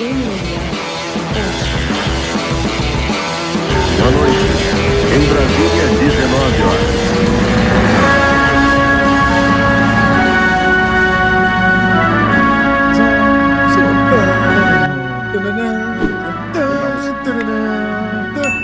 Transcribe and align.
Boa 0.00 0.08
noite. 4.12 4.40
Em 5.12 5.24
Brasília, 5.28 5.88
19 6.00 6.62
horas. 6.62 6.88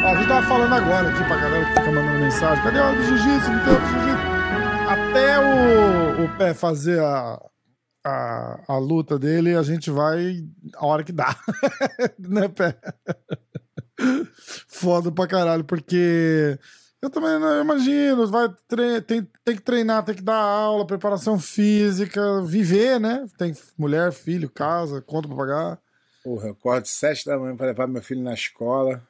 A 0.07 0.15
gente 0.15 0.29
tava 0.29 0.47
falando 0.47 0.73
agora 0.73 1.09
aqui 1.11 1.23
pra 1.25 1.37
galera 1.37 1.65
que 1.67 1.73
fica 1.73 1.93
mandando 1.93 2.19
mensagem. 2.19 2.65
Cadê 2.65 2.81
o 2.81 2.95
do 2.95 3.03
jiu-jitsu? 3.05 3.53
Não 3.53 3.61
tem 3.63 3.75
o 3.75 3.79
do 3.79 3.87
jiu-jitsu. 3.87 4.25
Até 4.89 5.39
o, 5.39 6.25
o 6.25 6.29
pé 6.39 6.55
fazer 6.55 6.99
a, 7.01 7.39
a, 8.07 8.61
a 8.69 8.79
luta 8.79 9.19
dele, 9.19 9.55
a 9.55 9.63
gente 9.63 9.91
vai 9.91 10.37
a 10.75 10.87
hora 10.87 11.05
que 11.05 11.13
dá. 11.13 11.37
né, 12.19 12.49
pé? 12.49 12.77
Foda 14.69 15.11
pra 15.11 15.27
caralho, 15.27 15.65
porque 15.65 16.59
eu 17.01 17.11
também 17.11 17.39
não 17.39 17.61
imagino, 17.61 18.27
vai 18.27 18.49
tem, 19.03 19.23
tem 19.45 19.57
que 19.57 19.63
treinar, 19.63 20.05
tem 20.05 20.15
que 20.15 20.23
dar 20.23 20.41
aula, 20.41 20.87
preparação 20.87 21.39
física, 21.39 22.43
viver, 22.43 22.99
né? 22.99 23.27
Tem 23.39 23.55
mulher, 23.77 24.13
filho, 24.13 24.51
casa, 24.51 25.01
conta 25.01 25.29
pra 25.29 25.37
pagar. 25.37 25.81
Porra, 26.25 26.49
eu 26.49 26.53
acordo 26.53 26.87
sete 26.87 27.25
da 27.25 27.39
manhã 27.39 27.57
para 27.57 27.67
levar 27.67 27.87
meu 27.87 28.03
filho 28.03 28.23
na 28.23 28.35
escola. 28.35 29.07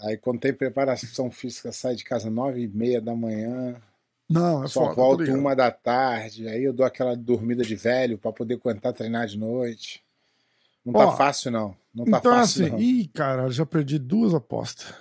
Aí 0.00 0.16
quando 0.16 0.40
tem 0.40 0.52
preparação 0.52 1.30
física, 1.30 1.72
sai 1.72 1.96
de 1.96 2.04
casa 2.04 2.30
nove 2.30 2.62
e 2.62 2.68
meia 2.68 3.00
da 3.00 3.14
manhã. 3.14 3.82
Não, 4.28 4.62
é 4.64 4.68
Só 4.68 4.80
foda. 4.82 4.94
volto 4.94 5.32
uma 5.32 5.54
da 5.56 5.70
tarde. 5.70 6.46
Aí 6.48 6.62
eu 6.64 6.72
dou 6.72 6.84
aquela 6.84 7.16
dormida 7.16 7.62
de 7.64 7.74
velho 7.74 8.18
para 8.18 8.32
poder 8.32 8.54
aguentar 8.54 8.92
treinar 8.92 9.26
de 9.26 9.38
noite. 9.38 10.02
Não 10.84 10.92
tá 10.92 11.06
Ó, 11.08 11.16
fácil, 11.16 11.50
não. 11.50 11.74
Não 11.94 12.04
tá 12.04 12.18
Então, 12.18 12.32
fácil, 12.32 12.64
assim, 12.66 12.72
não. 12.72 12.78
ih, 12.80 13.08
cara, 13.08 13.48
já 13.50 13.64
perdi 13.64 13.98
duas 13.98 14.34
apostas. 14.34 14.92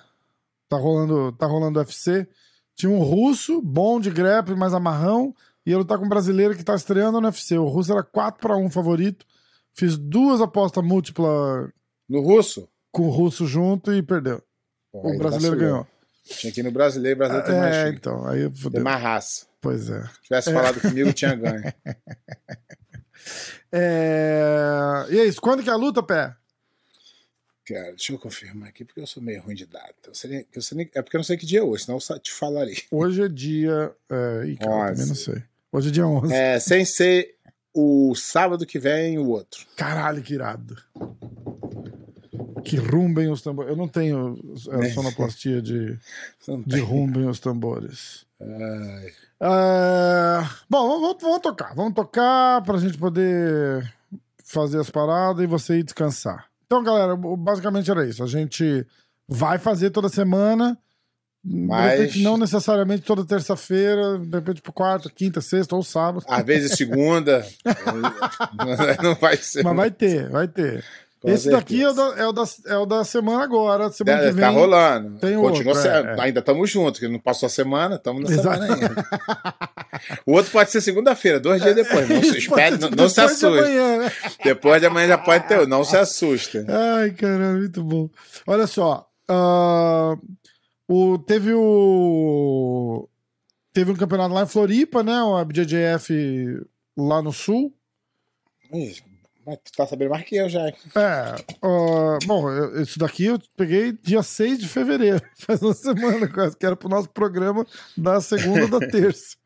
Tá 0.69 0.77
rolando, 0.77 1.31
tá 1.33 1.45
rolando 1.45 1.79
UFC. 1.79 2.27
Tinha 2.75 2.89
um 2.91 2.99
russo, 2.99 3.61
bom 3.61 3.99
de 3.99 4.09
grappling, 4.09 4.55
mais 4.57 4.73
amarrão, 4.73 5.33
e 5.65 5.71
ele 5.73 5.83
tá 5.85 5.97
com 5.97 6.05
um 6.05 6.09
brasileiro 6.09 6.55
que 6.55 6.63
tá 6.63 6.75
estreando 6.75 7.19
no 7.19 7.27
UFC. 7.27 7.57
O 7.57 7.65
russo 7.67 7.91
era 7.91 8.03
4 8.03 8.39
para 8.39 8.55
1 8.57 8.69
favorito. 8.69 9.25
Fiz 9.73 9.97
duas 9.97 10.41
apostas 10.41 10.83
múltiplas 10.83 11.69
No 12.07 12.21
russo? 12.21 12.67
com 12.91 13.07
o 13.07 13.11
russo 13.11 13.45
junto 13.45 13.93
e 13.93 14.01
perdeu. 14.01 14.41
Pô, 14.91 14.99
O 14.99 15.17
brasileiro 15.17 15.55
vacilou. 15.55 15.57
ganhou. 15.59 15.87
Tinha 16.27 16.51
que 16.53 16.59
ir 16.59 16.63
no 16.63 16.71
brasileiro, 16.71 17.17
brasileiro 17.19 17.47
tem 17.47 17.57
mais, 17.59 17.75
É, 17.75 17.83
tem 17.85 17.93
então, 17.93 18.27
aí 18.27 18.49
fudeu. 18.53 18.83
mais 18.83 19.01
raça. 19.01 19.45
Pois 19.61 19.89
é. 19.89 20.01
Se 20.03 20.21
tivesse 20.23 20.53
falado 20.53 20.79
comigo, 20.81 21.11
tinha 21.13 21.33
ganho. 21.35 21.63
é. 23.71 25.05
E 25.09 25.19
é 25.19 25.25
isso. 25.25 25.41
Quando 25.41 25.63
que 25.63 25.69
é 25.69 25.73
a 25.73 25.77
luta, 25.77 26.01
pé? 26.03 26.35
Cara, 27.67 27.89
deixa 27.89 28.13
eu 28.13 28.19
confirmar 28.19 28.69
aqui, 28.69 28.85
porque 28.85 29.01
eu 29.01 29.07
sou 29.07 29.21
meio 29.21 29.41
ruim 29.41 29.55
de 29.55 29.65
data. 29.65 29.93
Eu 30.07 30.15
sei 30.15 30.47
eu 30.53 30.61
sei 30.61 30.89
é 30.93 31.01
porque 31.01 31.17
eu 31.17 31.19
não 31.19 31.23
sei 31.25 31.35
que 31.35 31.45
dia 31.45 31.59
é 31.59 31.63
hoje, 31.63 31.83
senão 31.83 31.99
eu 32.09 32.19
te 32.19 32.31
falarei. 32.31 32.77
Hoje 32.89 33.21
é 33.23 33.27
dia. 33.27 33.91
É... 34.09 34.45
Ih, 34.47 34.55
cara, 34.57 34.91
também 34.91 35.07
não 35.07 35.15
sei. 35.15 35.43
Hoje 35.71 35.89
é 35.89 35.91
dia 35.91 36.07
11. 36.07 36.33
É, 36.33 36.59
sem 36.61 36.85
ser 36.85 37.35
o 37.73 38.15
sábado 38.15 38.65
que 38.65 38.79
vem 38.79 39.19
o 39.19 39.27
outro. 39.27 39.65
Caralho, 39.75 40.21
que 40.23 40.33
irado. 40.33 40.77
Que 42.69 42.77
rumbem 42.77 43.29
os 43.31 43.41
tambores. 43.41 43.71
Eu 43.71 43.77
não 43.77 43.87
tenho 43.87 44.37
é, 44.71 44.89
sonoplastia 44.89 45.61
de, 45.61 45.97
de 46.65 46.79
rumbem 46.79 47.27
os 47.27 47.39
tambores. 47.39 48.25
É, 48.39 49.11
Bom, 50.69 50.99
vamos, 51.01 51.17
vamos 51.21 51.39
tocar. 51.41 51.73
Vamos 51.75 51.93
tocar 51.93 52.61
pra 52.63 52.77
gente 52.77 52.97
poder 52.97 53.91
fazer 54.43 54.79
as 54.79 54.89
paradas 54.89 55.43
e 55.43 55.47
você 55.47 55.79
ir 55.79 55.83
descansar. 55.83 56.45
Então, 56.65 56.83
galera, 56.83 57.15
basicamente 57.15 57.89
era 57.89 58.05
isso. 58.07 58.23
A 58.23 58.27
gente 58.27 58.85
vai 59.27 59.57
fazer 59.57 59.89
toda 59.89 60.09
semana. 60.09 60.77
Mas- 61.43 61.91
De 61.91 61.97
repente, 61.97 62.23
não 62.23 62.37
necessariamente 62.37 63.03
toda 63.03 63.23
terça-feira, 63.23 64.19
de 64.19 64.35
repente, 64.35 64.61
por 64.61 64.73
quarta, 64.73 65.09
quinta, 65.09 65.39
sexta 65.39 65.75
ou 65.75 65.83
sábado. 65.83 66.25
Às 66.27 66.45
vezes 66.45 66.73
segunda. 66.73 67.45
não 69.01 69.15
vai 69.15 69.37
ser. 69.37 69.63
Mas 69.63 69.75
vai 69.75 69.91
ter, 69.91 70.29
vai 70.29 70.47
ter. 70.47 70.83
Esse 71.25 71.49
daqui 71.49 71.81
é 71.81 71.89
o, 71.89 71.93
da, 71.93 72.03
é, 72.15 72.27
o 72.27 72.31
da, 72.31 72.43
é 72.67 72.77
o 72.77 72.85
da 72.85 73.03
semana 73.03 73.43
agora. 73.43 73.91
Semana 73.91 74.19
que 74.19 74.25
Deve 74.25 74.35
vem. 74.39 74.41
tá 74.45 74.49
rolando. 74.49 75.19
tem 75.19 75.35
Continua 75.35 75.73
outro, 75.73 75.89
é, 75.89 76.15
é. 76.15 76.21
Ainda 76.21 76.39
estamos 76.39 76.69
juntos, 76.69 76.99
que 76.99 77.07
não 77.07 77.19
passou 77.19 77.47
a 77.47 77.49
semana, 77.49 77.95
estamos 77.95 78.23
na 78.23 78.29
Exato. 78.35 78.61
semana 78.61 78.75
ainda. 78.75 79.05
o 80.25 80.33
outro 80.33 80.51
pode 80.51 80.69
ser 80.71 80.79
segunda-feira, 80.79 81.39
dois 81.39 81.61
dias 81.61 81.73
depois. 81.75 82.07
Não, 82.07 82.21
se, 82.21 82.27
Isso 82.29 82.37
espere, 82.37 82.77
não, 82.77 82.89
não 82.91 83.09
se 83.09 83.15
depois 83.15 83.39
de 83.39 83.45
assuste. 83.45 83.47
amanhã, 83.47 83.97
né? 83.97 84.11
Depois 84.43 84.79
de 84.81 84.87
amanhã 84.87 85.07
já 85.07 85.17
pode 85.17 85.47
ter, 85.47 85.67
não 85.67 85.83
se 85.83 85.97
assusta. 85.97 86.65
Ai, 86.69 87.11
caralho, 87.11 87.57
muito 87.57 87.83
bom. 87.83 88.09
Olha 88.45 88.67
só. 88.67 89.09
ah, 89.27 90.15
o, 90.87 91.17
teve 91.17 91.51
o. 91.53 93.09
Teve 93.73 93.91
um 93.91 93.95
campeonato 93.95 94.33
lá 94.33 94.43
em 94.43 94.47
Floripa, 94.47 95.03
né? 95.03 95.21
O 95.21 95.43
BJJF 95.45 96.61
lá 96.95 97.21
no 97.21 97.33
sul. 97.33 97.73
Ih, 98.73 98.95
Mas 99.47 99.59
tu 99.63 99.71
tá 99.77 99.87
sabendo 99.87 100.09
mais 100.09 100.25
que 100.25 100.35
eu 100.35 100.49
já. 100.49 100.67
É. 100.67 100.75
bom, 102.25 102.49
eu- 102.51 102.81
isso 102.81 102.99
daqui 102.99 103.25
eu 103.25 103.39
peguei 103.55 103.93
dia 103.93 104.21
6 104.21 104.59
de 104.59 104.67
fevereiro. 104.67 105.21
Faz 105.39 105.61
uma 105.61 105.73
semana 105.73 106.27
quase, 106.27 106.57
que 106.57 106.65
era 106.65 106.75
pro 106.75 106.89
nosso 106.89 107.09
programa 107.09 107.65
da 107.95 108.19
segunda 108.19 108.67
da 108.67 108.79
terça. 108.91 109.37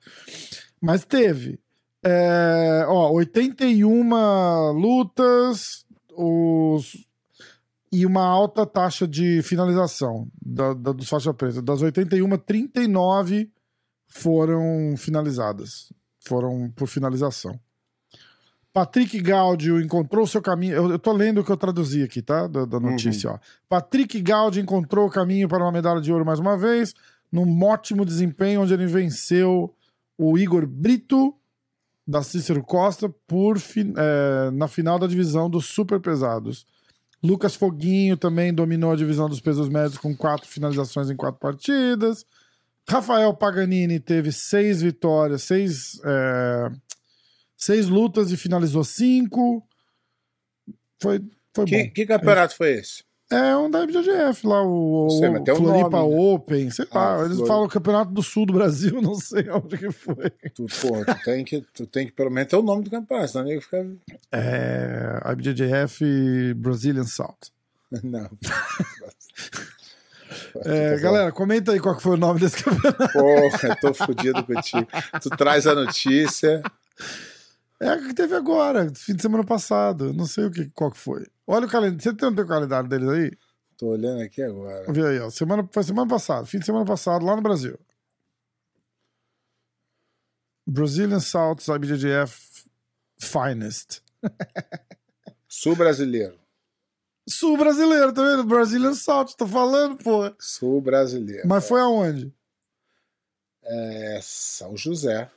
Mas 0.81 1.05
teve. 1.05 1.59
É, 2.03 2.83
ó, 2.87 3.11
81 3.11 4.71
lutas 4.71 5.85
os, 6.13 6.97
e 7.91 8.05
uma 8.07 8.23
alta 8.25 8.65
taxa 8.65 9.07
de 9.07 9.43
finalização 9.43 10.27
da, 10.43 10.73
da- 10.73 10.91
dos 10.93 11.07
faixa 11.07 11.31
preta. 11.31 11.61
Das 11.61 11.81
81, 11.83 12.27
39 12.39 13.51
foram 14.07 14.95
finalizadas. 14.97 15.93
Foram 16.25 16.71
por 16.75 16.87
finalização. 16.87 17.59
Patrick 18.73 19.19
Gaudio 19.21 19.81
encontrou 19.81 20.25
seu 20.25 20.41
caminho. 20.41 20.73
Eu, 20.75 20.91
eu 20.91 20.99
tô 20.99 21.11
lendo 21.11 21.41
o 21.41 21.43
que 21.43 21.51
eu 21.51 21.57
traduzi 21.57 22.03
aqui, 22.03 22.21
tá? 22.21 22.47
Da, 22.47 22.65
da 22.65 22.79
notícia, 22.79 23.31
ó. 23.31 23.39
Patrick 23.67 24.21
Gaudio 24.21 24.61
encontrou 24.61 25.07
o 25.07 25.11
caminho 25.11 25.47
para 25.49 25.63
uma 25.63 25.71
medalha 25.71 25.99
de 25.99 26.11
ouro 26.11 26.25
mais 26.25 26.39
uma 26.39 26.57
vez, 26.57 26.93
num 27.31 27.63
ótimo 27.63 28.05
desempenho, 28.05 28.61
onde 28.61 28.73
ele 28.73 28.85
venceu 28.87 29.73
o 30.17 30.37
Igor 30.37 30.65
Brito 30.65 31.35
da 32.07 32.23
Cícero 32.23 32.63
Costa 32.63 33.09
por 33.27 33.59
fi- 33.59 33.93
é, 33.95 34.51
na 34.51 34.67
final 34.67 34.97
da 34.97 35.07
divisão 35.07 35.49
dos 35.49 35.65
super 35.65 35.99
pesados. 35.99 36.65
Lucas 37.23 37.55
Foguinho 37.55 38.17
também 38.17 38.53
dominou 38.53 38.91
a 38.91 38.95
divisão 38.95 39.29
dos 39.29 39.39
pesos 39.39 39.69
médios 39.69 39.97
com 39.97 40.15
quatro 40.15 40.47
finalizações 40.47 41.09
em 41.09 41.15
quatro 41.15 41.39
partidas. 41.39 42.25
Rafael 42.89 43.33
Paganini 43.35 43.99
teve 43.99 44.31
seis 44.31 44.81
vitórias, 44.81 45.43
seis, 45.43 46.01
é, 46.03 46.69
seis 47.61 47.87
lutas 47.87 48.31
e 48.31 48.37
finalizou 48.37 48.83
cinco. 48.83 49.63
Foi, 51.01 51.21
foi 51.55 51.65
Que, 51.65 51.83
bom. 51.85 51.89
que 51.93 52.05
campeonato 52.05 52.55
foi 52.55 52.71
esse? 52.73 53.03
É 53.31 53.55
um 53.55 53.71
da 53.71 53.85
BJJF 53.85 54.45
lá, 54.45 54.61
o, 54.61 55.09
sei, 55.09 55.29
o 55.29 55.55
Floripa 55.55 55.89
nome, 56.01 56.15
né? 56.15 56.21
Open, 56.21 56.69
sei 56.69 56.85
lá. 56.93 57.21
Ah, 57.21 57.23
eles 57.25 57.37
Flor- 57.37 57.47
falam 57.47 57.67
Campeonato 57.69 58.11
do 58.11 58.21
Sul 58.21 58.45
do 58.45 58.51
Brasil, 58.51 58.99
não 59.01 59.15
sei 59.15 59.49
onde 59.49 59.77
que 59.77 59.89
foi. 59.89 60.29
Tu, 60.53 60.65
porra, 60.81 61.05
tu 61.15 61.23
tem 61.23 61.45
que, 61.45 61.61
tu 61.73 61.87
tem 61.87 62.05
que 62.07 62.11
pelo 62.11 62.29
menos 62.29 62.49
ter 62.49 62.57
o 62.57 62.61
nome 62.61 62.83
do 62.83 62.89
campeonato, 62.89 63.31
senão 63.31 63.45
nego 63.45 63.61
fica. 63.61 63.89
É, 64.33 65.17
a 65.21 65.33
BJJF 65.33 66.53
Brazilian 66.55 67.05
South. 67.05 67.37
Não. 68.03 68.29
É, 70.65 70.97
galera, 70.99 71.31
comenta 71.31 71.71
aí 71.71 71.79
qual 71.79 71.95
que 71.95 72.03
foi 72.03 72.13
o 72.15 72.19
nome 72.19 72.39
desse 72.39 72.57
campeonato. 72.63 73.13
Porra, 73.13 73.67
eu 73.69 73.75
tô 73.79 73.93
fudido 73.93 74.43
contigo. 74.43 74.87
Tu 75.21 75.29
traz 75.31 75.65
a 75.67 75.75
notícia. 75.75 76.61
É 77.81 77.95
o 77.95 78.07
que 78.07 78.13
teve 78.13 78.35
agora, 78.35 78.93
fim 78.93 79.15
de 79.15 79.23
semana 79.23 79.43
passado. 79.43 80.13
Não 80.13 80.27
sei 80.27 80.45
o 80.45 80.51
que, 80.51 80.69
qual 80.69 80.91
que 80.91 80.99
foi. 80.99 81.25
Olha 81.47 81.65
o 81.65 81.69
calendário. 81.69 81.99
Você 81.99 82.13
tem 82.13 82.29
o 82.29 82.47
calendário 82.47 82.87
deles 82.87 83.09
aí? 83.09 83.31
Tô 83.75 83.87
olhando 83.87 84.21
aqui 84.21 84.43
agora. 84.43 84.93
Vê 84.93 85.03
aí, 85.07 85.19
ó. 85.19 85.31
Semana, 85.31 85.67
foi 85.73 85.81
semana 85.81 86.07
passada, 86.07 86.45
fim 86.45 86.59
de 86.59 86.65
semana 86.67 86.85
passado, 86.85 87.25
lá 87.25 87.35
no 87.35 87.41
Brasil. 87.41 87.79
Brazilian 90.67 91.19
South 91.19 91.57
IBJJF 91.75 92.65
Finest. 93.19 94.03
Sul 95.49 95.75
brasileiro. 95.75 96.39
Sul 97.27 97.57
brasileiro, 97.57 98.13
tá 98.13 98.21
vendo? 98.21 98.43
Brazilian 98.43 98.93
South, 98.93 99.33
tô 99.35 99.47
falando, 99.47 99.97
porra. 99.97 100.35
Sul 100.37 100.79
brasileiro. 100.81 101.47
Mas 101.47 101.67
foi 101.67 101.81
aonde? 101.81 102.31
É 103.63 104.19
São 104.21 104.77
José. 104.77 105.31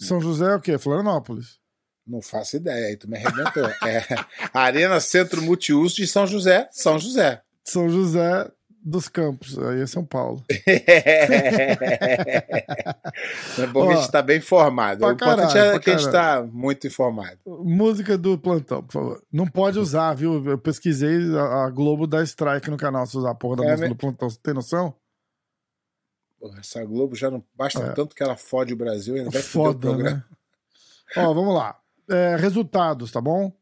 São 0.00 0.20
José 0.20 0.46
é 0.46 0.54
o 0.56 0.60
quê? 0.60 0.78
Florianópolis. 0.78 1.58
Não 2.06 2.20
faço 2.22 2.56
ideia, 2.56 2.86
aí 2.88 2.96
tu 2.96 3.08
me 3.08 3.16
arrebentou. 3.18 3.66
É 3.86 4.04
Arena 4.52 4.98
Centro 5.00 5.40
Multiuso 5.42 5.96
de 5.96 6.06
São 6.06 6.26
José, 6.26 6.68
São 6.72 6.98
José. 6.98 7.40
São 7.64 7.88
José 7.88 8.50
dos 8.82 9.08
Campos, 9.08 9.58
aí 9.58 9.82
é 9.82 9.86
São 9.86 10.04
Paulo. 10.04 10.42
é 13.58 13.66
bom 13.72 13.86
que 13.86 13.92
a 13.92 13.96
Ó, 13.96 14.00
gente 14.00 14.10
tá 14.10 14.22
bem 14.22 14.38
informado. 14.38 15.04
O 15.04 15.10
importante 15.12 15.56
é 15.58 15.78
que 15.78 15.90
a 15.90 15.96
gente 15.98 16.10
tá 16.10 16.42
muito 16.42 16.86
informado. 16.86 17.38
Música 17.46 18.16
do 18.16 18.38
plantão, 18.38 18.82
por 18.82 18.92
favor. 18.92 19.22
Não 19.32 19.46
pode 19.46 19.78
usar, 19.78 20.14
viu? 20.14 20.42
Eu 20.46 20.58
pesquisei, 20.58 21.18
a, 21.36 21.68
Globo 21.70 22.06
dá 22.06 22.22
strike 22.22 22.70
no 22.70 22.76
canal 22.76 23.06
se 23.06 23.16
usar 23.16 23.30
a 23.30 23.34
porra 23.34 23.56
da 23.56 23.64
É, 23.64 23.70
música 23.70 23.82
né? 23.82 23.88
do 23.90 23.96
plantão. 23.96 24.28
Você 24.30 24.38
tem 24.42 24.54
noção? 24.54 24.94
Essa 26.58 26.84
Globo 26.84 27.14
já 27.14 27.30
não 27.30 27.44
basta 27.54 27.80
É. 27.82 27.92
tanto 27.92 28.14
que 28.14 28.22
ela 28.22 28.36
fode 28.36 28.72
o 28.72 28.76
Brasil, 28.76 29.14
ainda 29.16 29.30
vai 29.30 29.42
foder 29.42 29.70
o 29.70 29.72
Foda, 29.72 29.88
programa. 29.88 30.16
né? 30.16 30.24
Ó, 31.16 31.34
vamos 31.34 31.54
lá. 31.54 31.78
É, 32.08 32.36
resultados, 32.36 33.10
tá 33.12 33.20
bom? 33.20 33.52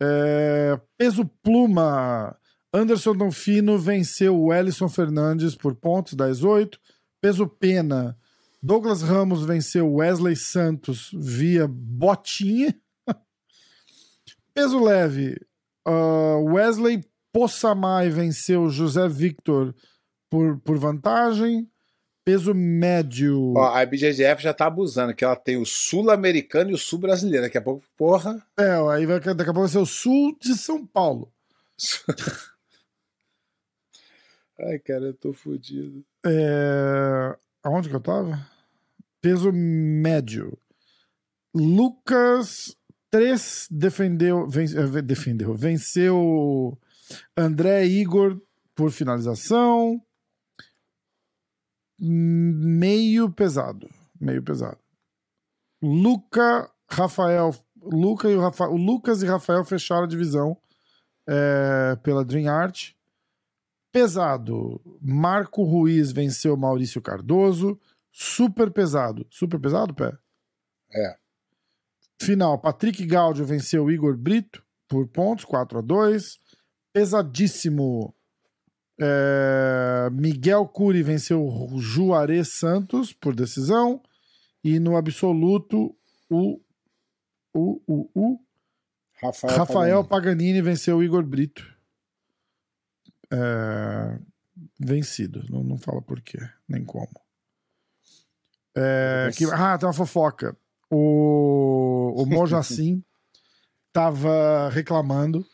É, 0.00 0.78
peso 0.96 1.24
pluma. 1.42 2.36
Anderson 2.72 3.14
Donfino 3.14 3.78
venceu 3.78 4.38
o 4.40 4.52
Ellison 4.52 4.88
Fernandes 4.88 5.54
por 5.54 5.74
pontos, 5.76 6.14
10-8. 6.14 6.78
Peso 7.20 7.46
pena. 7.46 8.18
Douglas 8.62 9.02
Ramos 9.02 9.44
venceu 9.44 9.92
Wesley 9.92 10.34
Santos 10.36 11.10
via 11.14 11.66
botinha. 11.68 12.74
Peso 14.54 14.82
leve. 14.82 15.36
ah, 15.86 16.36
Wesley 16.42 17.04
Possamay 17.32 18.08
venceu 18.10 18.68
José 18.68 19.08
Victor 19.08 19.74
por, 20.30 20.58
por 20.60 20.78
vantagem. 20.78 21.68
Peso 22.24 22.54
médio. 22.54 23.52
Ó, 23.54 23.74
a 23.74 23.82
IBJJF 23.82 24.42
já 24.42 24.54
tá 24.54 24.66
abusando, 24.66 25.14
que 25.14 25.24
ela 25.24 25.36
tem 25.36 25.58
o 25.58 25.66
sul-americano 25.66 26.70
e 26.70 26.74
o 26.74 26.78
sul-brasileiro. 26.78 27.44
Daqui 27.44 27.58
a 27.58 27.62
pouco, 27.62 27.84
porra. 27.96 28.42
É, 28.58 28.70
aí 28.92 29.04
vai, 29.04 29.20
daqui 29.20 29.28
a 29.30 29.34
pouco 29.44 29.60
vai 29.60 29.68
ser 29.68 29.78
o 29.78 29.86
sul 29.86 30.36
de 30.40 30.54
São 30.54 30.86
Paulo. 30.86 31.30
Ai, 34.58 34.78
cara, 34.78 35.06
eu 35.06 35.14
tô 35.14 35.32
fudido. 35.32 36.04
É... 36.24 37.36
Aonde 37.62 37.88
que 37.88 37.96
eu 37.96 38.00
tava? 38.00 38.46
Peso 39.20 39.52
médio. 39.52 40.56
Lucas 41.54 42.76
3 43.10 43.68
defendeu, 43.70 44.48
eh, 44.48 45.02
defendeu, 45.02 45.54
venceu 45.54 46.78
André 47.36 47.86
Igor 47.86 48.40
por 48.74 48.90
finalização. 48.90 50.00
Meio 51.98 53.30
pesado, 53.30 53.88
meio 54.20 54.42
pesado. 54.42 54.78
Luca, 55.82 56.70
Rafael, 56.88 57.54
Luca 57.76 58.28
e 58.30 58.34
o, 58.34 58.40
Rafa, 58.40 58.68
o 58.68 58.76
Lucas 58.76 59.22
e 59.22 59.26
Rafael 59.26 59.64
fecharam 59.64 60.04
a 60.04 60.08
divisão 60.08 60.56
eh, 61.28 61.96
pela 62.02 62.24
Dream 62.24 62.50
Art. 62.50 62.92
Pesado, 63.92 64.80
Marco 65.00 65.62
Ruiz 65.62 66.10
venceu 66.10 66.56
Maurício 66.56 67.00
Cardoso. 67.00 67.78
Super 68.10 68.70
pesado. 68.70 69.26
Super 69.30 69.60
pesado, 69.60 69.94
pé? 69.94 70.16
É. 70.92 71.16
Final, 72.20 72.58
Patrick 72.58 73.04
Gaudio 73.06 73.44
venceu 73.44 73.90
Igor 73.90 74.16
Brito 74.16 74.64
por 74.88 75.06
pontos, 75.08 75.44
4 75.44 75.78
a 75.78 75.82
2 75.82 76.40
Pesadíssimo. 76.92 78.13
É, 79.00 80.08
Miguel 80.12 80.66
Cury 80.68 81.02
venceu 81.02 81.46
Juarez 81.78 82.48
Santos 82.54 83.12
por 83.12 83.34
decisão. 83.34 84.00
E 84.62 84.78
no 84.78 84.96
absoluto, 84.96 85.94
o, 86.30 86.60
o, 87.52 87.80
o, 87.86 88.10
o 88.14 88.40
Rafael, 89.20 89.56
Rafael 89.56 90.04
Paganini. 90.04 90.08
Paganini 90.08 90.62
venceu 90.62 90.96
o 90.98 91.02
Igor 91.02 91.22
Brito. 91.24 91.64
É, 93.30 94.18
Vencido. 94.78 95.44
Não, 95.50 95.62
não 95.62 95.76
fala 95.78 96.00
por 96.00 96.20
quê, 96.20 96.38
nem 96.68 96.84
como. 96.84 97.08
É, 98.76 99.30
que- 99.36 99.44
ah, 99.52 99.76
tem 99.78 99.86
uma 99.86 99.92
fofoca. 99.92 100.56
O, 100.90 102.14
o 102.16 102.26
Mojacin 102.26 103.02
tava 103.92 104.68
reclamando 104.70 105.46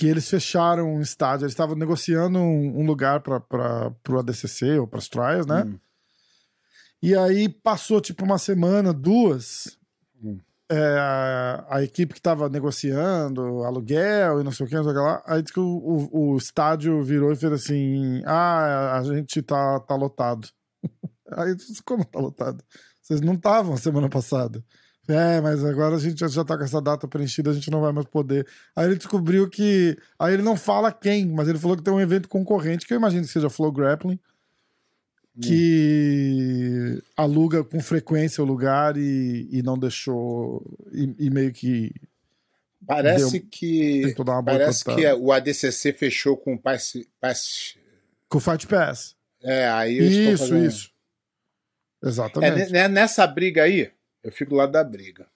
que 0.00 0.06
eles 0.06 0.30
fecharam 0.30 0.94
um 0.94 1.02
estádio. 1.02 1.44
Eles 1.44 1.52
estavam 1.52 1.76
negociando 1.76 2.38
um, 2.38 2.80
um 2.80 2.86
lugar 2.86 3.20
para 3.20 3.92
o 4.08 4.18
ADCC 4.18 4.78
ou 4.78 4.86
para 4.86 4.98
as 4.98 5.08
trials, 5.08 5.44
né? 5.46 5.64
Hum. 5.64 5.78
E 7.02 7.14
aí 7.14 7.50
passou 7.50 8.00
tipo 8.00 8.24
uma 8.24 8.38
semana, 8.38 8.94
duas. 8.94 9.78
Hum. 10.24 10.38
É, 10.70 10.96
a, 11.68 11.82
equipe 11.82 12.14
que 12.14 12.22
tava 12.22 12.48
negociando 12.48 13.62
aluguel 13.62 14.40
e 14.40 14.44
não 14.44 14.52
sei 14.52 14.64
o 14.64 14.68
que, 14.70 14.74
não 14.74 14.84
sei 14.84 14.92
o 14.92 14.94
que 14.94 15.00
lá. 15.02 15.22
Aí 15.26 15.42
disse 15.42 15.52
que 15.52 15.60
o, 15.60 16.08
o, 16.12 16.32
o 16.32 16.36
estádio 16.38 17.02
virou 17.02 17.30
e 17.30 17.36
fez 17.36 17.52
assim: 17.52 18.22
Ah, 18.24 18.96
a 18.96 19.02
gente 19.02 19.42
tá, 19.42 19.80
tá 19.80 19.94
lotado. 19.94 20.48
Aí 21.36 21.54
disse, 21.54 21.82
como 21.82 22.06
tá 22.06 22.18
lotado? 22.18 22.64
Vocês 23.02 23.20
não 23.20 23.34
estavam 23.34 23.76
semana 23.76 24.08
passada. 24.08 24.64
É, 25.08 25.40
mas 25.40 25.64
agora 25.64 25.96
a 25.96 25.98
gente 25.98 26.18
já, 26.28 26.44
tá 26.44 26.56
com 26.56 26.62
essa 26.62 26.80
data 26.80 27.08
preenchida, 27.08 27.50
a 27.50 27.54
gente 27.54 27.70
não 27.70 27.80
vai 27.80 27.92
mais 27.92 28.06
poder. 28.06 28.46
Aí 28.76 28.86
ele 28.86 28.96
descobriu 28.96 29.48
que. 29.50 29.96
Aí 30.18 30.34
ele 30.34 30.42
não 30.42 30.56
fala 30.56 30.92
quem, 30.92 31.26
mas 31.26 31.48
ele 31.48 31.58
falou 31.58 31.76
que 31.76 31.82
tem 31.82 31.92
um 31.92 32.00
evento 32.00 32.28
concorrente, 32.28 32.86
que 32.86 32.92
eu 32.94 32.98
imagino 32.98 33.22
que 33.24 33.32
seja 33.32 33.50
Flow 33.50 33.72
Grappling, 33.72 34.18
que 35.40 37.02
aluga 37.16 37.64
com 37.64 37.80
frequência 37.80 38.42
o 38.42 38.46
lugar 38.46 38.96
e, 38.96 39.48
e 39.50 39.62
não 39.62 39.78
deixou. 39.78 40.62
E, 40.92 41.14
e 41.18 41.30
meio 41.30 41.52
que 41.52 41.92
Parece 42.86 43.38
Deu- 43.40 43.48
que. 43.50 44.02
tentou 44.06 44.24
dar 44.24 44.32
uma 44.34 44.42
Parece 44.44 44.84
que 44.84 45.06
o 45.12 45.32
ADCC 45.32 45.92
fechou 45.92 46.36
com 46.36 46.54
o 46.54 46.58
Pass. 46.58 46.94
Pass 47.20 47.76
Com 48.28 48.38
o 48.38 48.40
Fight 48.40 48.66
Pass. 48.66 49.14
é, 49.42 49.68
aí 49.68 49.98
estão 49.98 50.32
Isso, 50.32 50.42
fazendo- 50.44 50.66
isso. 50.66 50.90
É, 52.02 52.08
Exatamente. 52.08 52.72
ne- 52.72 52.88
nessa 52.88 53.26
briga 53.26 53.64
aí, 53.64 53.90
eu 54.22 54.32
fico 54.32 54.50
do 54.50 54.56
lado 54.56 54.72
da 54.72 54.82
briga. 54.84 55.26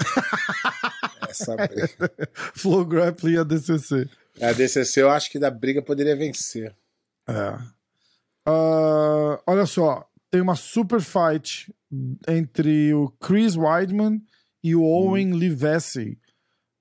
Essa 1.28 1.56
briga. 1.56 1.88
Flow 2.54 2.84
Grappling 2.84 3.32
e 3.34 3.38
a 3.38 3.44
DCC. 3.44 4.08
A 4.40 4.52
DCC 4.52 5.02
eu 5.02 5.10
acho 5.10 5.30
que 5.30 5.38
da 5.38 5.50
briga 5.50 5.82
poderia 5.82 6.16
vencer. 6.16 6.74
É. 7.28 7.58
Ah, 8.46 9.40
olha 9.46 9.66
só, 9.66 10.08
tem 10.30 10.40
uma 10.40 10.56
super 10.56 11.00
fight 11.00 11.72
entre 12.26 12.92
o 12.94 13.08
Chris 13.20 13.56
Weidman 13.56 14.20
e 14.64 14.74
o 14.74 14.82
Owen 14.82 15.32
Livesey, 15.32 16.18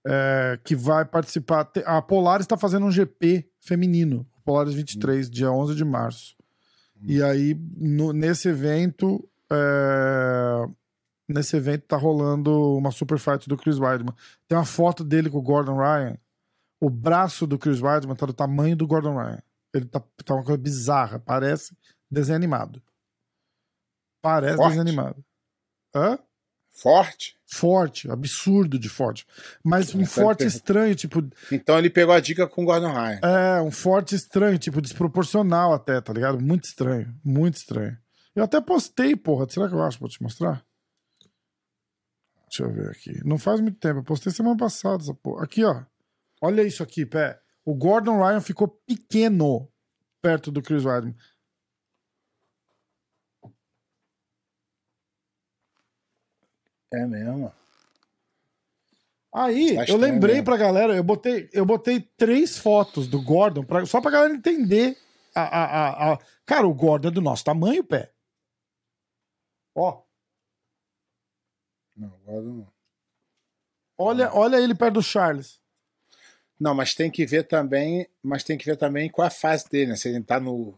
é, 0.08 0.60
que 0.64 0.76
vai 0.76 1.06
participar. 1.06 1.70
A 1.86 2.02
Polaris 2.02 2.46
está 2.46 2.58
fazendo 2.58 2.86
um 2.86 2.92
GP 2.92 3.48
feminino, 3.60 4.26
Polaris 4.44 4.74
23, 4.74 5.30
dia 5.30 5.52
11 5.52 5.76
de 5.76 5.86
março. 5.86 6.36
E 7.04 7.22
aí, 7.24 7.56
no- 7.78 8.14
nesse 8.14 8.48
evento, 8.48 9.28
é, 9.52 10.66
nesse 11.32 11.56
evento 11.56 11.84
tá 11.88 11.98
rolando 11.98 12.78
uma 12.78 12.92
super 12.92 13.18
fight 13.20 13.48
do 13.48 13.58
Chris 13.58 13.80
Weidman. 13.80 14.14
Tem 14.48 14.58
uma 14.58 14.66
foto 14.66 15.04
dele 15.04 15.30
com 15.30 15.38
o 15.38 15.42
Gordon 15.42 15.78
Ryan. 15.78 16.18
O 16.80 16.90
braço 16.90 17.46
do 17.48 17.58
Chris 17.60 17.82
Weidman 17.82 18.16
tá 18.16 18.26
do 18.26 18.34
tamanho 18.34 18.76
do 18.76 18.88
Gordon 18.88 19.16
Ryan. 19.18 19.42
Ele 19.74 19.86
tá, 19.86 20.02
tá 20.26 20.36
uma 20.36 20.44
coisa 20.44 20.58
bizarra. 20.62 21.20
Parece 21.20 21.76
desenho 22.10 22.36
animado. 22.36 22.82
Parece 24.22 24.56
Forte? 24.58 24.68
desenho 24.70 24.82
animado. 24.82 25.26
Hã? 25.96 26.20
Forte? 26.74 27.36
Forte, 27.46 28.10
absurdo 28.10 28.80
de 28.80 28.88
forte. 28.88 29.28
Mas 29.62 29.94
um 29.94 30.02
Essa 30.02 30.22
forte 30.22 30.44
é- 30.44 30.48
estranho, 30.48 30.96
tipo, 30.96 31.22
Então 31.52 31.78
ele 31.78 31.90
pegou 31.90 32.14
a 32.16 32.20
dica 32.22 32.48
com 32.48 32.64
o 32.64 32.66
Gordon 32.66 32.94
Ryan. 32.94 33.20
é, 33.24 33.62
um 33.62 33.72
forte 33.72 34.16
estranho, 34.16 34.58
tipo, 34.58 34.82
desproporcional 34.82 35.74
até, 35.74 36.00
tá 36.00 36.14
ligado? 36.14 36.40
Muito 36.40 36.64
estranho, 36.64 37.14
muito 37.24 37.56
estranho. 37.58 37.98
Eu 38.34 38.46
até 38.46 38.62
postei, 38.62 39.18
porra. 39.18 39.46
Será 39.50 39.68
que 39.68 39.76
eu 39.76 39.82
acho 39.84 40.00
pra 40.00 40.08
te 40.08 40.24
mostrar? 40.24 40.64
Deixa 42.52 42.64
eu 42.64 42.74
ver 42.74 42.90
aqui. 42.92 43.26
Não 43.26 43.38
faz 43.38 43.62
muito 43.62 43.80
tempo. 43.80 44.00
Eu 44.00 44.04
postei 44.04 44.32
semana 44.32 44.58
passada 44.58 45.02
essa 45.02 45.14
porra. 45.14 45.46
Aqui, 45.46 45.64
ó. 45.64 45.84
Olha 46.42 46.64
isso 46.64 46.84
aqui, 46.84 47.06
pé. 47.06 47.40
O 47.64 47.74
Gordon 47.74 48.18
Ryan 48.18 48.42
ficou 48.42 48.68
pequeno 48.68 49.72
perto 50.22 50.52
do 50.52 50.62
Chris 50.62 50.84
Weidman. 50.84 51.16
É 56.94 57.06
mesmo. 57.06 57.52
Aí, 59.34 59.76
eu 59.78 59.82
estranho 59.84 60.00
lembrei 60.02 60.36
mesmo. 60.36 60.46
pra 60.46 60.58
galera, 60.58 60.94
eu 60.94 61.04
botei, 61.04 61.50
eu 61.54 61.66
botei 61.66 62.02
três 62.18 62.58
fotos 62.58 63.08
do 63.08 63.22
Gordon 63.22 63.64
pra, 63.64 63.86
só 63.86 64.02
pra 64.02 64.12
galera 64.12 64.34
entender. 64.34 64.98
A, 65.34 65.42
a, 65.42 65.64
a, 65.66 66.14
a- 66.14 66.20
Cara, 66.46 66.68
o 66.68 66.74
Gordon 66.74 67.08
é 67.08 67.12
do 67.12 67.22
nosso 67.22 67.46
tamanho, 67.46 67.82
pé. 67.82 68.12
Ó, 69.74 70.04
Não, 72.10 72.42
não. 72.44 72.68
olha, 73.98 74.34
olha 74.34 74.58
ele 74.60 74.74
perto 74.76 74.96
do 74.96 75.04
Charles. 75.04 75.60
Não, 76.60 76.74
mas 76.76 76.94
tem 76.94 77.10
que 77.10 77.26
ver 77.26 77.44
também, 77.48 78.08
mas 78.22 78.44
tem 78.44 78.58
que 78.58 78.66
ver 78.66 78.76
também 78.78 79.10
qual 79.10 79.28
a 79.28 79.32
fase 79.32 79.68
dele, 79.70 79.92
né? 79.92 79.96
Se 79.96 80.10
ele 80.10 80.22
tá 80.24 80.40
no, 80.40 80.78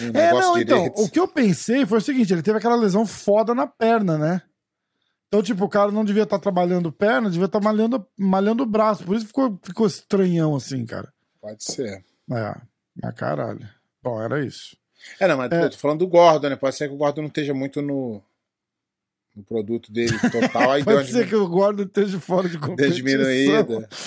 no 0.00 0.08
É, 0.08 0.26
negócio 0.26 0.50
não, 0.52 0.58
então, 0.58 0.78
direito. 0.78 1.02
o 1.02 1.10
que 1.10 1.20
eu 1.20 1.28
pensei 1.28 1.84
foi 1.84 1.98
o 1.98 2.02
seguinte, 2.02 2.32
ele 2.32 2.42
teve 2.42 2.58
aquela 2.58 2.76
lesão 2.76 3.06
foda 3.06 3.54
na 3.54 3.66
perna, 3.66 4.16
né? 4.16 4.42
Então, 5.28 5.42
tipo, 5.42 5.64
o 5.64 5.68
cara 5.68 5.92
não 5.92 6.04
devia 6.04 6.24
estar 6.24 6.38
trabalhando 6.38 6.90
perna, 6.90 7.30
devia 7.30 7.44
estar 7.46 7.60
malhando, 7.60 8.04
malhando 8.18 8.62
o 8.64 8.66
braço. 8.66 9.04
Por 9.04 9.14
isso 9.14 9.26
ficou, 9.26 9.58
ficou 9.62 9.86
estranhão 9.86 10.56
assim, 10.56 10.84
cara. 10.84 11.12
Pode 11.40 11.62
ser. 11.62 12.04
É, 12.32 12.54
mas 13.00 13.14
caralho. 13.14 13.68
Bom, 14.02 14.20
era 14.20 14.44
isso. 14.44 14.76
É, 15.20 15.28
não, 15.28 15.36
mas 15.36 15.52
É. 15.52 15.64
eu 15.64 15.70
tô 15.70 15.76
falando 15.78 16.00
do 16.00 16.08
Gordon, 16.08 16.48
né? 16.48 16.56
Pode 16.56 16.74
ser 16.74 16.88
que 16.88 16.94
o 16.94 16.96
Gordon 16.98 17.20
não 17.22 17.28
esteja 17.28 17.54
muito 17.54 17.80
no, 17.80 18.20
no 19.40 19.44
produto 19.44 19.90
dele 19.92 20.12
total. 20.30 20.70
Aí 20.72 20.82
Pode 20.84 21.10
ser 21.10 21.28
que 21.28 21.34
o 21.34 21.48
Gordon 21.48 21.84
esteja 21.84 22.18
fora 22.20 22.48
de 22.48 22.58
competição. 22.58 22.96
diminuída. 22.96 23.88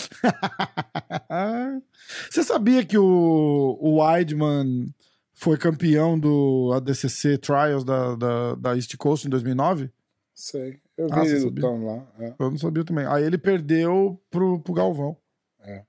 Você 2.30 2.44
sabia 2.44 2.86
que 2.86 2.98
o, 2.98 3.78
o 3.82 4.00
Weidman 4.02 4.94
foi 5.34 5.58
campeão 5.58 6.18
do 6.20 6.72
ADCC 6.76 7.38
Trials 7.40 7.84
da, 7.84 8.16
da, 8.16 8.56
da 8.56 8.76
East 8.76 8.96
Coast 8.98 9.26
em 9.28 9.30
2009? 9.30 9.92
Sei. 10.34 10.80
Eu 10.98 11.08
vi 11.08 11.14
Ah, 11.14 11.26
ele 11.26 11.40
lutando 11.40 11.86
lá. 11.86 12.04
é. 12.20 12.34
Eu 12.40 12.52
não 12.52 12.58
sabia 12.58 12.84
também. 12.84 13.06
Aí 13.08 13.24
ele 13.24 13.38
perdeu 13.38 14.20
pro, 14.30 14.60
pro 14.60 14.74
Galvão. 14.74 15.18
É. 15.62 15.84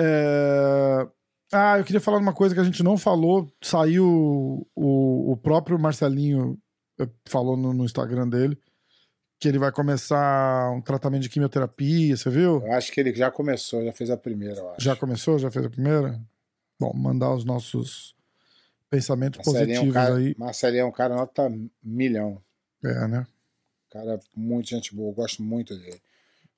É, 0.00 1.08
Ah, 1.52 1.78
eu 1.78 1.84
queria 1.84 2.00
falar 2.00 2.18
uma 2.18 2.32
coisa 2.32 2.54
que 2.54 2.60
a 2.60 2.64
gente 2.64 2.82
não 2.82 2.96
falou. 2.96 3.50
Saiu 3.62 4.66
o, 4.74 5.32
o 5.32 5.36
próprio 5.36 5.78
Marcelinho 5.78 6.58
falou 7.26 7.56
no, 7.56 7.72
no 7.72 7.84
Instagram 7.84 8.28
dele 8.28 8.58
que 9.38 9.46
ele 9.46 9.58
vai 9.58 9.70
começar 9.70 10.70
um 10.72 10.80
tratamento 10.80 11.22
de 11.22 11.28
quimioterapia, 11.28 12.16
você 12.16 12.28
viu? 12.28 12.60
Eu 12.64 12.72
acho 12.72 12.90
que 12.90 12.98
ele 12.98 13.14
já 13.14 13.30
começou, 13.30 13.84
já 13.84 13.92
fez 13.92 14.10
a 14.10 14.16
primeira, 14.16 14.56
eu 14.56 14.70
acho. 14.72 14.80
Já 14.80 14.96
começou? 14.96 15.38
Já 15.38 15.50
fez 15.50 15.64
a 15.64 15.70
primeira? 15.70 16.20
Bom, 16.78 16.92
mandar 16.92 17.32
os 17.32 17.44
nossos 17.44 18.16
pensamentos 18.90 19.38
Marcelinho 19.38 19.76
é 19.76 19.80
um 19.80 19.84
positivos 19.84 19.94
cara, 19.94 20.16
aí. 20.16 20.34
Marcelinho 20.36 20.80
é 20.80 20.84
um 20.84 20.92
cara 20.92 21.14
nota 21.14 21.52
milhão. 21.82 22.42
É, 22.82 23.06
né? 23.06 23.26
Cara, 23.90 24.18
muito 24.34 24.68
gente 24.68 24.94
boa, 24.94 25.10
eu 25.10 25.14
gosto 25.14 25.42
muito 25.42 25.76
dele. 25.76 26.00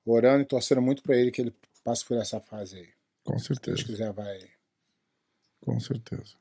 Orando 0.03 0.41
e 0.41 0.45
torcendo 0.45 0.81
muito 0.81 1.03
pra 1.03 1.15
ele 1.15 1.29
que 1.29 1.41
ele 1.41 1.53
passe 1.83 2.03
por 2.03 2.17
essa 2.17 2.39
fase 2.39 2.77
aí. 2.77 2.89
Com 3.23 3.37
Se 3.37 3.49
Deus 3.49 3.59
certeza. 3.59 3.83
quiser, 3.83 4.11
vai. 4.11 4.39
Com 5.61 5.79
certeza. 5.79 6.33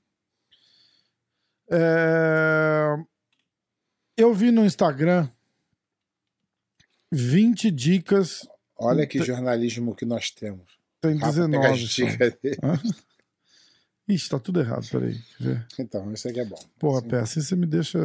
É, 1.71 2.97
Eu 4.21 4.35
vi 4.35 4.51
no 4.51 4.65
Instagram 4.65 5.29
20 7.13 7.71
dicas, 7.71 8.47
Olha 8.79 9.07
que 9.07 9.23
jornalismo 9.23 9.95
que 9.95 10.05
nós 10.05 10.31
temos. 10.31 10.65
tem 11.01 11.17
Rafa 11.19 11.49
pega 11.49 11.71
as 11.71 11.79
19 11.79 11.87
só. 11.89 12.05
dicas 12.05 12.35
dele. 12.43 12.59
Hã? 12.63 12.81
Ixi, 14.09 14.29
tá 14.29 14.39
tudo 14.39 14.61
errado, 14.61 14.87
peraí. 14.91 15.17
Então, 15.79 16.13
isso 16.13 16.29
aqui 16.29 16.41
é 16.41 16.45
bom. 16.45 16.59
Porra, 16.79 17.01
Sim. 17.01 17.09
Pé, 17.09 17.19
assim 17.21 17.41
você 17.41 17.55
me 17.57 17.67
deixa. 17.67 17.99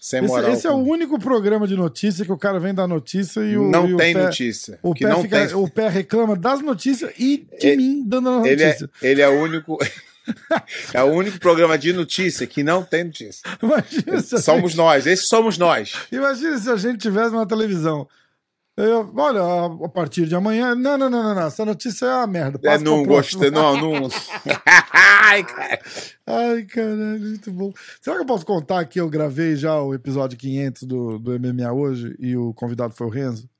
Sem 0.00 0.20
Esse, 0.20 0.28
moral. 0.28 0.52
esse 0.52 0.66
é 0.66 0.70
o 0.70 0.76
único 0.76 1.18
programa 1.18 1.66
de 1.66 1.74
notícia 1.76 2.24
que 2.24 2.30
o 2.32 2.38
cara 2.38 2.58
vem 2.60 2.72
dar 2.72 2.86
notícia 2.86 3.40
e 3.40 3.56
o. 3.58 3.68
não 3.68 3.88
e 3.88 3.94
o 3.94 3.96
tem 3.96 4.14
pé, 4.14 4.22
notícia. 4.24 4.78
O 4.82 4.94
pé, 4.94 5.14
fica- 5.22 5.46
tem. 5.48 5.56
o 5.56 5.68
pé 5.68 5.88
reclama 5.88 6.36
das 6.36 6.60
notícias 6.62 7.12
e 7.18 7.46
de 7.58 7.66
Ele- 7.66 7.76
mim 7.76 8.04
dando 8.06 8.28
a 8.30 8.48
Ele 8.48 8.62
é, 8.62 8.66
notícia. 8.66 8.90
ele 9.02 9.20
é 9.20 9.28
o 9.28 9.42
único. 9.42 9.76
é 10.94 11.02
o 11.02 11.06
único 11.12 11.38
programa 11.38 11.76
de 11.78 11.92
notícia 11.92 12.46
que 12.46 12.62
não 12.62 12.82
tem 12.82 13.04
notícia. 13.04 13.42
Imagina 13.62 14.20
Somos 14.20 14.74
nós, 14.74 15.06
esses 15.06 15.28
somos 15.28 15.58
nós. 15.58 15.92
Imagina 16.12 16.58
se 16.58 16.70
a 16.70 16.76
gente 16.76 16.98
tivesse 16.98 17.30
uma 17.34 17.46
televisão. 17.46 18.08
Eu, 18.76 19.12
olha, 19.16 19.40
a, 19.84 19.88
partir 19.88 20.26
de 20.26 20.36
amanhã. 20.36 20.72
Não, 20.72 20.96
não, 20.96 21.10
não, 21.10 21.20
não, 21.20 21.34
não. 21.34 21.46
Essa 21.48 21.64
notícia 21.64 22.06
é 22.06 22.14
uma 22.14 22.26
merda. 22.28 22.60
É, 22.62 22.70
Passa 22.70 22.84
não 22.84 23.02
pro 23.02 23.14
próximo. 23.14 23.40
gostei, 23.40 23.50
não, 23.50 23.76
não. 23.76 24.08
Ai, 24.92 25.42
cara. 25.42 25.80
Ai, 26.24 26.62
caralho, 26.62 27.20
muito 27.20 27.50
bom. 27.50 27.72
Será 28.00 28.14
que 28.14 28.22
eu 28.22 28.26
posso 28.26 28.46
contar 28.46 28.84
que 28.84 29.00
eu 29.00 29.08
gravei 29.10 29.56
já 29.56 29.80
o 29.82 29.92
episódio 29.94 30.38
500 30.38 30.82
do, 30.84 31.18
do 31.18 31.40
MMA 31.40 31.72
hoje 31.72 32.14
e 32.20 32.36
o 32.36 32.54
convidado 32.54 32.94
foi 32.94 33.08
o 33.08 33.10
Renzo? 33.10 33.50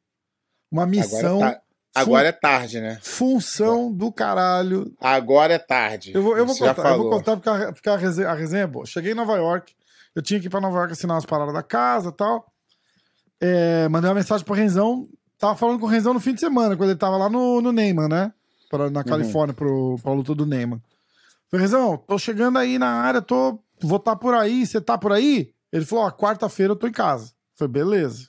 Uma 0.71 0.87
missão, 0.87 1.39
Agora, 1.39 1.55
tá- 1.57 1.63
agora 2.01 2.29
é 2.29 2.33
tarde, 2.33 2.81
né? 2.81 2.99
função 3.03 3.93
do 3.93 4.13
caralho. 4.13 4.95
Agora 5.01 5.55
é 5.55 5.59
tarde. 5.59 6.13
Eu 6.15 6.23
vou, 6.23 6.37
eu 6.37 6.47
vou 6.47 6.57
contar, 6.57 6.91
eu 6.91 6.99
vou 6.99 7.11
contar 7.11 7.37
porque, 7.37 7.49
a, 7.49 7.73
porque 7.73 7.89
a, 7.89 7.97
resenha, 7.97 8.29
a 8.29 8.35
resenha 8.35 8.63
é 8.65 8.67
boa. 8.67 8.87
Cheguei 8.87 9.13
em 9.13 9.15
Nova 9.15 9.37
York, 9.37 9.75
eu 10.15 10.23
tinha 10.23 10.41
que 10.41 10.47
ir 10.47 10.51
pra 10.51 10.61
Nova 10.61 10.79
York 10.79 10.93
assinar 10.93 11.17
as 11.17 11.27
paradas 11.27 11.55
da 11.55 11.63
casa 11.63 12.11
e 12.11 12.13
tal. 12.13 12.47
É, 13.41 13.89
mandei 13.89 14.09
uma 14.09 14.17
mensagem 14.17 14.45
pro 14.45 14.55
Renzão. 14.55 15.09
Tava 15.39 15.55
falando 15.55 15.79
com 15.79 15.87
o 15.87 15.89
Renzão 15.89 16.13
no 16.13 16.21
fim 16.21 16.35
de 16.35 16.41
semana, 16.41 16.77
quando 16.77 16.91
ele 16.91 16.99
tava 16.99 17.17
lá 17.17 17.29
no, 17.29 17.61
no 17.61 17.71
Neyman, 17.71 18.09
né? 18.09 18.33
Pra, 18.69 18.91
na 18.91 19.05
Califórnia, 19.05 19.55
pro, 19.55 19.97
pra 20.03 20.13
luta 20.13 20.35
do 20.35 20.45
Neyman. 20.45 20.83
Falei, 21.51 21.65
Renzão, 21.65 21.97
tô 21.97 22.19
chegando 22.19 22.59
aí 22.59 22.79
na 22.79 22.89
área, 22.89 23.23
tô, 23.23 23.59
vou 23.81 23.99
estar 23.99 24.17
por 24.17 24.35
aí, 24.35 24.67
você 24.67 24.81
tá 24.81 24.99
por 24.99 25.13
aí? 25.13 25.53
Ele 25.73 25.85
falou, 25.85 26.05
ó, 26.05 26.11
quarta-feira 26.11 26.73
eu 26.73 26.77
tô 26.77 26.87
em 26.87 26.93
casa. 26.93 27.33
Falei, 27.55 27.73
beleza. 27.73 28.29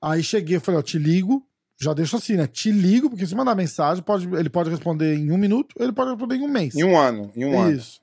Aí 0.00 0.22
cheguei, 0.22 0.58
falei, 0.58 0.80
ó, 0.80 0.82
te 0.82 0.98
ligo, 0.98 1.46
já 1.80 1.94
deixo 1.94 2.16
assim, 2.16 2.36
né? 2.36 2.46
Te 2.46 2.70
ligo, 2.70 3.08
porque 3.08 3.26
se 3.26 3.34
mandar 3.34 3.54
mensagem, 3.54 4.02
pode, 4.02 4.28
ele 4.36 4.50
pode 4.50 4.68
responder 4.70 5.16
em 5.16 5.30
um 5.30 5.38
minuto, 5.38 5.74
ele 5.78 5.92
pode 5.92 6.10
responder 6.10 6.36
em 6.36 6.42
um 6.42 6.48
mês. 6.48 6.74
Em 6.74 6.84
um 6.84 6.98
ano, 6.98 7.30
em 7.34 7.44
um 7.44 7.58
ano. 7.58 7.72
Isso. 7.72 8.00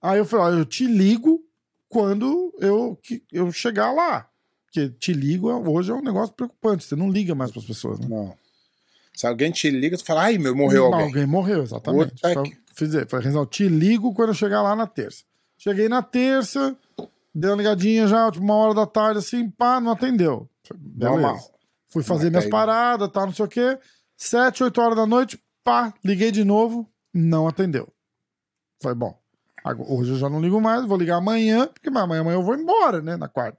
Aí 0.00 0.18
eu 0.18 0.24
falei, 0.24 0.46
ó, 0.56 0.58
eu 0.60 0.64
te 0.64 0.86
ligo 0.86 1.40
quando 1.88 2.54
eu, 2.60 2.96
que, 3.02 3.22
eu 3.32 3.50
chegar 3.50 3.90
lá. 3.92 4.28
Porque 4.66 4.88
te 4.90 5.12
ligo 5.12 5.50
é- 5.50 5.54
hoje 5.54 5.90
é 5.90 5.94
um 5.94 6.02
negócio 6.02 6.34
preocupante. 6.34 6.84
Você 6.84 6.94
não 6.94 7.10
liga 7.10 7.34
mais 7.34 7.50
pras 7.50 7.64
pessoas, 7.64 7.98
né? 7.98 8.06
Não. 8.08 8.34
Se 9.14 9.26
alguém 9.26 9.50
te 9.50 9.68
liga, 9.70 9.96
tu 9.96 10.04
fala, 10.04 10.24
ai, 10.24 10.38
meu, 10.38 10.54
morreu 10.54 10.90
Não, 10.90 11.00
alguém. 11.00 11.26
morreu, 11.26 11.62
exatamente. 11.62 12.12
Só 12.20 12.42
que- 12.42 12.56
fiz, 12.74 12.92
falei, 13.08 13.26
Renzão, 13.26 13.44
te 13.46 13.66
ligo 13.68 14.14
quando 14.14 14.28
eu 14.28 14.34
chegar 14.34 14.62
lá 14.62 14.76
na 14.76 14.86
terça. 14.86 15.24
Cheguei 15.56 15.88
na 15.88 16.02
terça, 16.02 16.76
dei 17.34 17.50
uma 17.50 17.56
ligadinha 17.56 18.06
já, 18.06 18.30
tipo, 18.30 18.44
uma 18.44 18.54
hora 18.54 18.74
da 18.74 18.86
tarde, 18.86 19.18
assim, 19.18 19.50
pá, 19.50 19.80
não 19.80 19.90
atendeu. 19.90 20.48
Beleza. 20.72 21.10
Normal. 21.10 21.57
Fui 21.88 22.02
fazer 22.02 22.30
minhas 22.30 22.46
paradas, 22.46 23.08
tal, 23.12 23.26
não 23.26 23.32
sei 23.32 23.44
o 23.44 23.48
quê. 23.48 23.78
Sete, 24.16 24.62
oito 24.64 24.80
horas 24.80 24.96
da 24.96 25.06
noite, 25.06 25.40
pá, 25.64 25.92
liguei 26.04 26.30
de 26.30 26.44
novo, 26.44 26.88
não 27.14 27.48
atendeu. 27.48 27.88
Falei, 28.82 28.96
bom, 28.96 29.18
hoje 29.88 30.12
eu 30.12 30.18
já 30.18 30.28
não 30.28 30.40
ligo 30.40 30.60
mais, 30.60 30.84
vou 30.84 30.98
ligar 30.98 31.16
amanhã, 31.16 31.66
porque 31.66 31.88
amanhã, 31.88 32.20
amanhã 32.20 32.36
eu 32.36 32.42
vou 32.42 32.54
embora, 32.54 33.00
né, 33.00 33.16
na 33.16 33.28
quarta. 33.28 33.58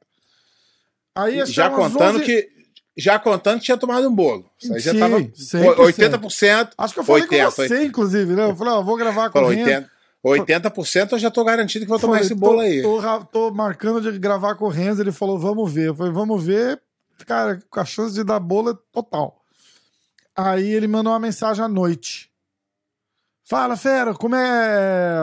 Aí 1.15 1.45
Já 1.45 1.69
contando 1.69 2.17
11 2.17 2.25
que. 2.25 2.59
Já 2.97 3.17
contando 3.17 3.59
que 3.59 3.65
tinha 3.65 3.77
tomado 3.77 4.07
um 4.07 4.13
bolo. 4.13 4.49
Isso 4.61 4.73
aí 4.73 4.79
já 4.79 4.91
Sim, 4.91 4.99
tava 4.99 5.21
100%. 5.21 5.75
80%. 5.75 6.71
Acho 6.77 6.93
que 6.93 6.99
eu 6.99 7.03
falei 7.03 7.23
80, 7.23 7.45
com 7.45 7.51
você, 7.51 7.85
inclusive, 7.85 8.33
né? 8.33 8.49
Eu 8.49 8.55
falei, 8.55 8.73
ó, 8.73 8.81
vou 8.81 8.97
gravar 8.97 9.29
com 9.29 9.39
o 9.39 9.47
Renzo. 9.47 9.87
80%, 10.25 10.69
80% 10.71 11.11
eu 11.13 11.19
já 11.19 11.31
tô 11.31 11.43
garantido 11.45 11.85
que 11.85 11.89
vou 11.89 11.97
tomar 11.97 12.15
Falei, 12.15 12.25
esse 12.25 12.35
bolo 12.35 12.57
tô, 12.57 12.61
aí. 12.61 12.81
Tô, 12.81 13.25
tô 13.25 13.51
marcando 13.51 14.01
de 14.01 14.19
gravar 14.19 14.55
com 14.55 14.65
o 14.65 14.69
Renzo, 14.69 15.01
ele 15.01 15.13
falou, 15.13 15.39
vamos 15.39 15.71
ver. 15.71 15.87
Eu 15.87 15.95
falei, 15.95 16.11
vamos 16.11 16.43
ver. 16.43 16.81
Cara, 17.25 17.59
a 17.71 17.85
chance 17.85 18.13
de 18.13 18.23
dar 18.23 18.39
bolo 18.39 18.71
é 18.71 18.77
total. 18.91 19.43
Aí 20.35 20.71
ele 20.71 20.87
mandou 20.87 21.13
uma 21.13 21.19
mensagem 21.19 21.63
à 21.63 21.67
noite. 21.67 22.31
Fala, 23.43 23.75
fera, 23.75 24.13
como 24.13 24.35
é. 24.35 25.19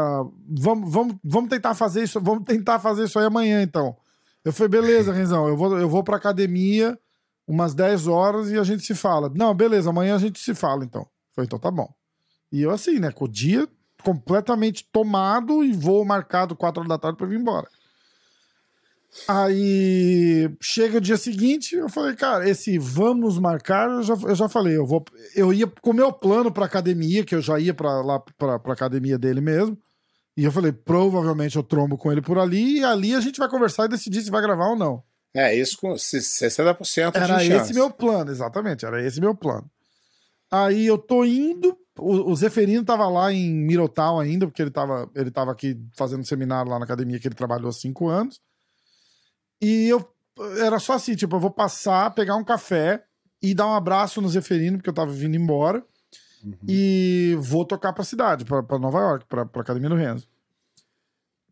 Vamos, 0.48 0.92
vamos, 0.92 1.16
vamos 1.22 1.48
tentar 1.48 1.74
fazer 1.74 2.02
isso. 2.02 2.20
Vamos 2.20 2.44
tentar 2.44 2.78
fazer 2.80 3.04
isso 3.04 3.18
aí 3.18 3.24
amanhã, 3.24 3.62
então. 3.62 3.96
Eu 4.44 4.52
falei, 4.52 4.68
beleza, 4.68 5.12
Renzão, 5.14 5.48
eu 5.48 5.56
vou, 5.56 5.78
eu 5.78 5.88
vou 5.88 6.02
pra 6.02 6.16
academia 6.16 6.98
umas 7.46 7.74
10 7.74 8.08
horas 8.08 8.50
e 8.50 8.58
a 8.58 8.64
gente 8.64 8.84
se 8.84 8.94
fala. 8.94 9.30
Não, 9.34 9.54
beleza, 9.54 9.90
amanhã 9.90 10.16
a 10.16 10.18
gente 10.18 10.40
se 10.40 10.54
fala, 10.54 10.84
então. 10.84 11.02
Eu 11.02 11.08
falei, 11.34 11.46
então 11.46 11.58
tá 11.58 11.70
bom. 11.70 11.88
E 12.50 12.62
eu 12.62 12.70
assim, 12.70 12.98
né, 12.98 13.12
com 13.12 13.24
o 13.26 13.28
dia 13.28 13.68
completamente 14.02 14.84
tomado 14.92 15.64
e 15.64 15.72
voo 15.72 16.04
marcado 16.04 16.54
4 16.54 16.80
horas 16.80 16.88
da 16.88 16.98
tarde 16.98 17.18
pra 17.18 17.26
vir 17.26 17.38
embora. 17.38 17.68
Aí 19.28 20.50
chega 20.60 20.98
o 20.98 21.00
dia 21.00 21.16
seguinte, 21.16 21.74
eu 21.74 21.88
falei, 21.88 22.14
cara, 22.14 22.48
esse 22.48 22.78
vamos 22.78 23.38
marcar, 23.38 23.88
eu 23.90 24.02
já, 24.02 24.14
eu 24.14 24.34
já 24.34 24.48
falei, 24.48 24.76
eu 24.76 24.86
vou, 24.86 25.04
eu 25.34 25.52
ia 25.52 25.66
com 25.66 25.90
o 25.90 25.94
meu 25.94 26.12
plano 26.12 26.52
pra 26.52 26.66
academia, 26.66 27.24
que 27.24 27.34
eu 27.34 27.40
já 27.40 27.58
ia 27.58 27.72
pra 27.72 28.02
lá 28.02 28.20
pra 28.20 28.72
academia 28.72 29.18
dele 29.18 29.40
mesmo. 29.40 29.76
E 30.36 30.44
eu 30.44 30.52
falei, 30.52 30.70
provavelmente 30.70 31.56
eu 31.56 31.62
trombo 31.62 31.96
com 31.96 32.12
ele 32.12 32.20
por 32.20 32.38
ali, 32.38 32.80
e 32.80 32.84
ali 32.84 33.14
a 33.14 33.20
gente 33.20 33.38
vai 33.38 33.48
conversar 33.48 33.86
e 33.86 33.88
decidir 33.88 34.22
se 34.22 34.30
vai 34.30 34.42
gravar 34.42 34.68
ou 34.68 34.76
não. 34.76 35.02
É, 35.34 35.54
isso 35.54 35.78
com 35.78 35.92
60% 35.94 37.14
Era 37.14 37.26
de 37.26 37.42
esse 37.42 37.46
chance. 37.46 37.74
meu 37.74 37.90
plano, 37.90 38.30
exatamente, 38.30 38.84
era 38.84 39.04
esse 39.04 39.20
meu 39.20 39.34
plano. 39.34 39.70
Aí 40.50 40.86
eu 40.86 40.98
tô 40.98 41.24
indo, 41.24 41.76
o, 41.98 42.30
o 42.30 42.36
Zeferino 42.36 42.84
tava 42.84 43.08
lá 43.08 43.32
em 43.32 43.52
Mirotal 43.52 44.20
ainda, 44.20 44.46
porque 44.46 44.62
ele 44.62 44.70
tava, 44.70 45.10
ele 45.14 45.30
tava 45.30 45.52
aqui 45.52 45.76
fazendo 45.96 46.24
seminário 46.24 46.70
lá 46.70 46.78
na 46.78 46.84
academia 46.84 47.18
que 47.18 47.28
ele 47.28 47.34
trabalhou 47.34 47.68
há 47.68 47.72
cinco 47.72 48.08
anos. 48.08 48.40
E 49.60 49.88
eu 49.88 50.06
era 50.60 50.78
só 50.78 50.94
assim, 50.94 51.14
tipo, 51.14 51.36
eu 51.36 51.40
vou 51.40 51.50
passar, 51.50 52.14
pegar 52.14 52.36
um 52.36 52.44
café 52.44 53.04
e 53.42 53.54
dar 53.54 53.66
um 53.66 53.74
abraço 53.74 54.20
no 54.20 54.28
Zeferino, 54.28 54.76
porque 54.78 54.90
eu 54.90 54.94
tava 54.94 55.10
vindo 55.12 55.36
embora. 55.36 55.84
Uhum. 56.44 56.54
E 56.68 57.36
vou 57.40 57.64
tocar 57.64 57.92
pra 57.92 58.04
cidade, 58.04 58.44
pra, 58.44 58.62
pra 58.62 58.78
Nova 58.78 58.98
York, 59.00 59.26
pra, 59.26 59.46
pra 59.46 59.62
academia 59.62 59.88
do 59.88 59.96
Renzo. 59.96 60.28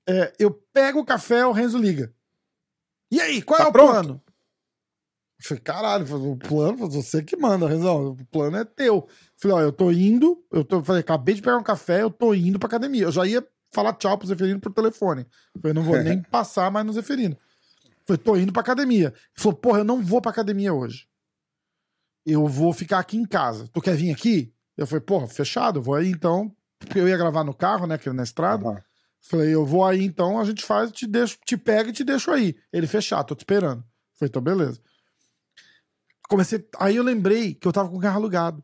É, 0.06 0.32
eu 0.38 0.50
pego 0.72 1.00
o 1.00 1.04
café, 1.04 1.46
o 1.46 1.52
Renzo 1.52 1.78
liga. 1.78 2.12
E 3.10 3.20
aí, 3.20 3.40
qual 3.42 3.58
Tá 3.58 3.64
é 3.64 3.68
o 3.68 3.72
pronto? 3.72 3.90
plano? 3.92 4.22
Eu 5.38 5.48
falei, 5.48 5.62
caralho, 5.62 6.30
o 6.32 6.36
plano, 6.36 6.88
você 6.88 7.22
que 7.22 7.36
manda, 7.36 7.66
Renzão. 7.68 8.12
O 8.12 8.24
plano 8.26 8.56
é 8.56 8.64
teu. 8.64 8.94
Eu 8.96 9.08
falei, 9.36 9.56
ó, 9.56 9.60
eu 9.60 9.72
tô 9.72 9.90
indo, 9.90 10.42
eu 10.52 10.64
tô, 10.64 10.82
falei, 10.82 11.00
acabei 11.00 11.34
de 11.34 11.42
pegar 11.42 11.56
um 11.58 11.62
café, 11.62 12.02
eu 12.02 12.10
tô 12.10 12.34
indo 12.34 12.58
pra 12.58 12.66
academia. 12.66 13.04
Eu 13.04 13.12
já 13.12 13.26
ia 13.26 13.46
falar 13.72 13.92
tchau 13.94 14.16
pro 14.16 14.28
Zeferino 14.28 14.60
por 14.60 14.72
telefone. 14.72 15.26
Eu 15.54 15.60
falei, 15.60 15.74
não 15.74 15.82
vou 15.82 15.96
nem 16.02 16.22
passar 16.22 16.70
mais 16.70 16.86
no 16.86 16.92
Zeferino. 16.92 17.36
Falei, 18.06 18.22
tô 18.22 18.36
indo 18.36 18.52
pra 18.52 18.62
academia. 18.62 19.08
Ele 19.08 19.16
falou, 19.36 19.58
porra, 19.58 19.78
eu 19.78 19.84
não 19.84 20.02
vou 20.02 20.20
pra 20.20 20.30
academia 20.30 20.72
hoje. 20.72 21.08
Eu 22.26 22.46
vou 22.46 22.72
ficar 22.72 22.98
aqui 22.98 23.16
em 23.16 23.24
casa. 23.24 23.68
Tu 23.68 23.80
quer 23.80 23.96
vir 23.96 24.12
aqui? 24.12 24.54
Eu 24.76 24.86
falei, 24.86 25.00
porra, 25.00 25.26
fechado, 25.26 25.78
eu 25.78 25.82
vou 25.82 25.94
aí 25.94 26.10
então 26.10 26.54
porque 26.84 27.00
eu 27.00 27.08
ia 27.08 27.16
gravar 27.16 27.44
no 27.44 27.54
carro, 27.54 27.86
né, 27.86 27.98
que 27.98 28.10
na 28.10 28.22
estrada. 28.22 28.68
Aham. 28.68 28.82
Falei, 29.26 29.54
eu 29.54 29.64
vou 29.64 29.82
aí 29.82 30.04
então, 30.04 30.38
a 30.38 30.44
gente 30.44 30.62
faz, 30.62 30.92
te 30.92 31.06
deixo, 31.06 31.38
te 31.46 31.56
pega 31.56 31.88
e 31.88 31.92
te 31.94 32.04
deixo 32.04 32.30
aí. 32.30 32.54
Ele 32.70 32.86
fechar, 32.86 33.24
tô 33.24 33.34
te 33.34 33.40
esperando. 33.40 33.82
Falei, 34.18 34.28
então 34.28 34.42
beleza. 34.42 34.78
Comecei, 36.28 36.68
aí 36.78 36.96
eu 36.96 37.02
lembrei 37.02 37.54
que 37.54 37.66
eu 37.66 37.72
tava 37.72 37.88
com 37.88 37.96
o 37.96 38.00
carro 38.00 38.16
alugado. 38.16 38.62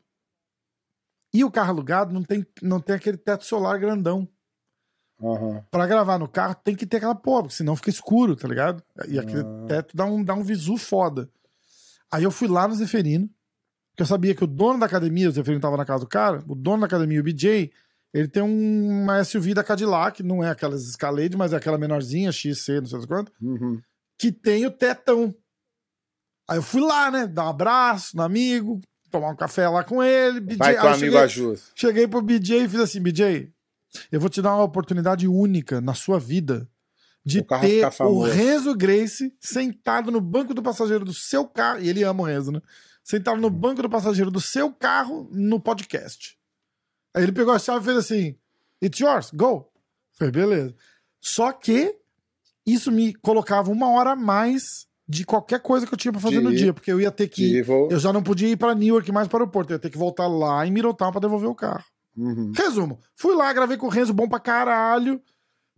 E 1.33 1.43
o 1.45 1.51
carro 1.51 1.71
alugado 1.71 2.13
não 2.13 2.23
tem, 2.23 2.47
não 2.61 2.79
tem 2.79 2.95
aquele 2.95 3.17
teto 3.17 3.45
solar 3.45 3.79
grandão. 3.79 4.29
Aham. 5.23 5.65
Pra 5.71 5.87
gravar 5.87 6.19
no 6.19 6.27
carro 6.29 6.55
tem 6.65 6.75
que 6.75 6.87
ter 6.87 6.97
aquela 6.99 7.15
porra, 7.15 7.43
porque 7.43 7.57
senão 7.57 7.77
fica 7.77 7.91
escuro, 7.91 8.35
tá 8.37 8.49
ligado? 8.49 8.83
E 9.09 9.19
aquele 9.19 9.41
Ah. 9.43 9.65
teto 9.69 9.97
dá 9.97 10.05
um, 10.07 10.23
dá 10.25 10.35
um 10.35 10.43
visu 10.43 10.77
foda. 10.77 11.29
Aí 12.11 12.25
eu 12.25 12.31
fui 12.31 12.49
lá 12.49 12.67
no 12.67 12.75
Zeferino, 12.75 13.29
porque 13.91 14.03
eu 14.03 14.07
sabia 14.07 14.35
que 14.35 14.43
o 14.43 14.47
dono 14.47 14.81
da 14.81 14.87
academia, 14.87 15.29
o 15.29 15.33
Zeferino 15.33 15.61
tava 15.61 15.77
na 15.77 15.85
casa 15.85 16.05
do 16.05 16.09
cara, 16.09 16.43
o 16.49 16.55
dono 16.55 16.81
da 16.81 16.87
academia, 16.87 17.21
o 17.21 17.23
BJ, 17.23 17.71
ele 18.13 18.27
tem 18.29 18.43
um- 18.43 19.03
uma 19.03 19.23
SUV 19.23 19.55
da 19.55 19.63
Cadillac, 19.63 20.23
não 20.23 20.43
é 20.43 20.51
aquelas 20.51 20.83
Escalade, 20.89 21.37
mas 21.37 21.53
é 21.53 21.57
aquela 21.57 21.79
menorzinha, 21.79 22.33
XC, 22.33 22.81
não 22.81 22.87
sei 22.87 23.07
quanto, 23.07 23.31
Uhum. 23.41 23.81
que 24.19 24.33
tem 24.33 24.67
o 24.67 24.71
tetão. 24.71 25.35
Aí 26.49 26.59
eu 26.59 26.63
fui 26.63 26.81
lá, 26.81 27.11
né, 27.11 27.27
dar 27.27 27.45
um 27.47 27.51
abraço 27.51 28.17
no 28.17 28.23
amigo, 28.23 28.81
tomar 29.11 29.29
um 29.31 29.37
café 29.37 29.69
lá 29.69 29.85
com 29.85 30.03
ele. 30.03 30.41
BJ, 30.41 30.57
Vai 30.59 30.75
que 30.75 30.81
o 30.81 30.89
amigo 30.89 30.99
cheguei- 30.99 31.19
ajuda. 31.19 31.61
Cheguei 31.75 32.09
pro 32.09 32.23
BJ 32.23 32.65
e 32.65 32.69
fiz 32.69 32.81
assim, 32.81 33.01
BJ, 33.01 33.53
eu 34.11 34.21
vou 34.21 34.29
te 34.31 34.41
dar 34.43 34.55
uma 34.55 34.65
oportunidade 34.65 35.27
única 35.27 35.81
na 35.81 35.95
sua 35.95 36.19
vida 36.19 36.69
de 37.25 37.43
ter 37.43 37.81
o. 38.09 38.23
Renzo 38.35 38.75
Grace 38.75 39.35
sentado 39.41 40.11
no 40.11 40.21
banco 40.21 40.55
do 40.55 40.63
passageiro 40.63 41.05
do 41.05 41.13
seu 41.13 41.47
carro, 41.47 41.81
e 41.81 41.89
ele 41.89 42.03
ama 42.03 42.23
o 42.23 42.27
Renzo, 42.27 42.51
né? 42.53 42.61
Sentado 43.05 43.41
no 43.41 43.51
banco 43.51 43.83
do 43.83 43.91
passageiro 43.91 44.31
do 44.31 44.41
seu 44.41 44.73
carro 44.73 45.29
no 45.33 45.59
podcast. 45.61 46.39
Aí 47.15 47.23
ele 47.23 47.33
pegou 47.33 47.53
a 47.53 47.59
chave 47.59 47.81
e 47.81 47.85
fez 47.85 47.97
assim, 47.97 48.37
it's 48.83 49.01
yours, 49.01 49.31
go. 49.35 49.71
Falei, 50.13 50.33
beleza. 50.33 50.75
Só 51.21 51.53
que 51.53 51.97
isso 52.65 52.93
me 52.93 53.13
colocava 53.15 53.71
uma 53.71 53.91
hora 53.91 54.13
a 54.13 54.17
mais 54.17 54.87
de 55.09 55.25
qualquer 55.25 55.59
coisa 55.61 55.87
que 55.87 55.93
eu 55.93 55.99
tinha 55.99 56.13
pra 56.13 56.21
fazer 56.21 56.39
De- 56.39 56.45
no 56.45 56.55
dia, 56.55 56.73
porque 56.73 56.93
eu 56.93 57.01
ia 57.01 57.11
ter 57.11 57.27
que... 57.29 57.43
Eu 57.91 57.99
já 57.99 58.13
não 58.13 58.23
podia 58.23 58.49
ir 58.49 58.57
pra 58.57 58.75
Newark 58.77 59.11
mais 59.11 59.27
para 59.27 59.39
o 59.39 59.41
aeroporto, 59.41 59.73
eu 59.73 59.75
ia 59.75 59.81
ter 59.81 59.91
que 59.91 59.99
voltar 59.99 60.29
lá 60.29 60.65
em 60.65 60.71
Middletown 60.71 61.11
pra 61.11 61.21
devolver 61.21 61.49
o 61.51 61.55
carro. 61.55 61.85
Uhum. 62.17 62.53
Resumo, 62.55 63.01
fui 63.15 63.35
lá, 63.35 63.53
gravei 63.53 63.77
com 63.77 63.87
o 63.87 63.91
Renzo, 63.91 64.13
bom 64.13 64.29
pra 64.29 64.41
caralho. 64.41 65.23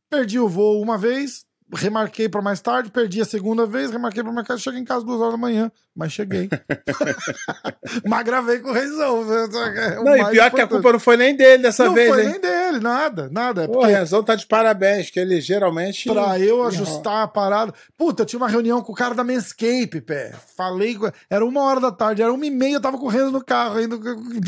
Perdi 0.08 0.38
o 0.38 0.48
voo 0.48 0.82
uma 0.82 0.98
vez, 0.98 1.44
remarquei 1.72 2.28
pra 2.28 2.42
mais 2.42 2.60
tarde, 2.60 2.90
perdi 2.90 3.20
a 3.20 3.24
segunda 3.24 3.66
vez, 3.66 3.90
remarquei 3.90 4.22
pra 4.22 4.32
mais 4.32 4.46
tarde, 4.46 4.62
cheguei 4.62 4.80
em 4.80 4.84
casa 4.84 5.04
duas 5.04 5.20
horas 5.20 5.32
da 5.32 5.38
manhã, 5.38 5.72
mas 5.94 6.12
cheguei. 6.12 6.48
mas 8.06 8.24
gravei 8.24 8.58
com 8.58 8.70
o 8.70 8.72
Renzão. 8.72 9.32
é 9.32 9.98
o 9.98 10.04
Não, 10.04 10.16
e 10.16 10.30
pior 10.30 10.50
que 10.50 10.60
a 10.60 10.66
culpa 10.66 10.92
não 10.92 11.00
foi 11.00 11.16
nem 11.16 11.34
dele 11.34 11.62
dessa 11.62 11.86
não 11.86 11.94
vez, 11.94 12.08
foi 12.10 12.24
hein? 12.24 12.30
nem 12.30 12.40
dele, 12.40 12.80
nada, 12.80 13.28
nada. 13.30 13.64
É 13.64 13.66
Pô, 13.66 13.72
o 13.72 13.80
porque 13.80 13.94
Renzão 13.94 14.22
tá 14.22 14.34
de 14.34 14.46
parabéns, 14.46 15.10
que 15.10 15.18
ele 15.18 15.40
geralmente. 15.40 16.08
pra 16.10 16.38
eu 16.38 16.62
ajustar 16.64 17.24
a 17.24 17.28
parada. 17.28 17.72
Puta, 17.96 18.22
eu 18.22 18.26
tinha 18.26 18.38
uma 18.38 18.48
reunião 18.48 18.82
com 18.82 18.92
o 18.92 18.96
cara 18.96 19.14
da 19.14 19.24
Manscape, 19.24 20.00
pé. 20.00 20.32
Falei, 20.56 20.98
era 21.30 21.44
uma 21.44 21.62
hora 21.62 21.80
da 21.80 21.90
tarde, 21.90 22.22
era 22.22 22.32
uma 22.32 22.46
e 22.46 22.50
meia, 22.50 22.74
eu 22.74 22.80
tava 22.80 22.98
com 22.98 23.06
o 23.06 23.08
Renzo 23.08 23.32
no 23.32 23.44
carro 23.44 23.78
ainda. 23.78 23.96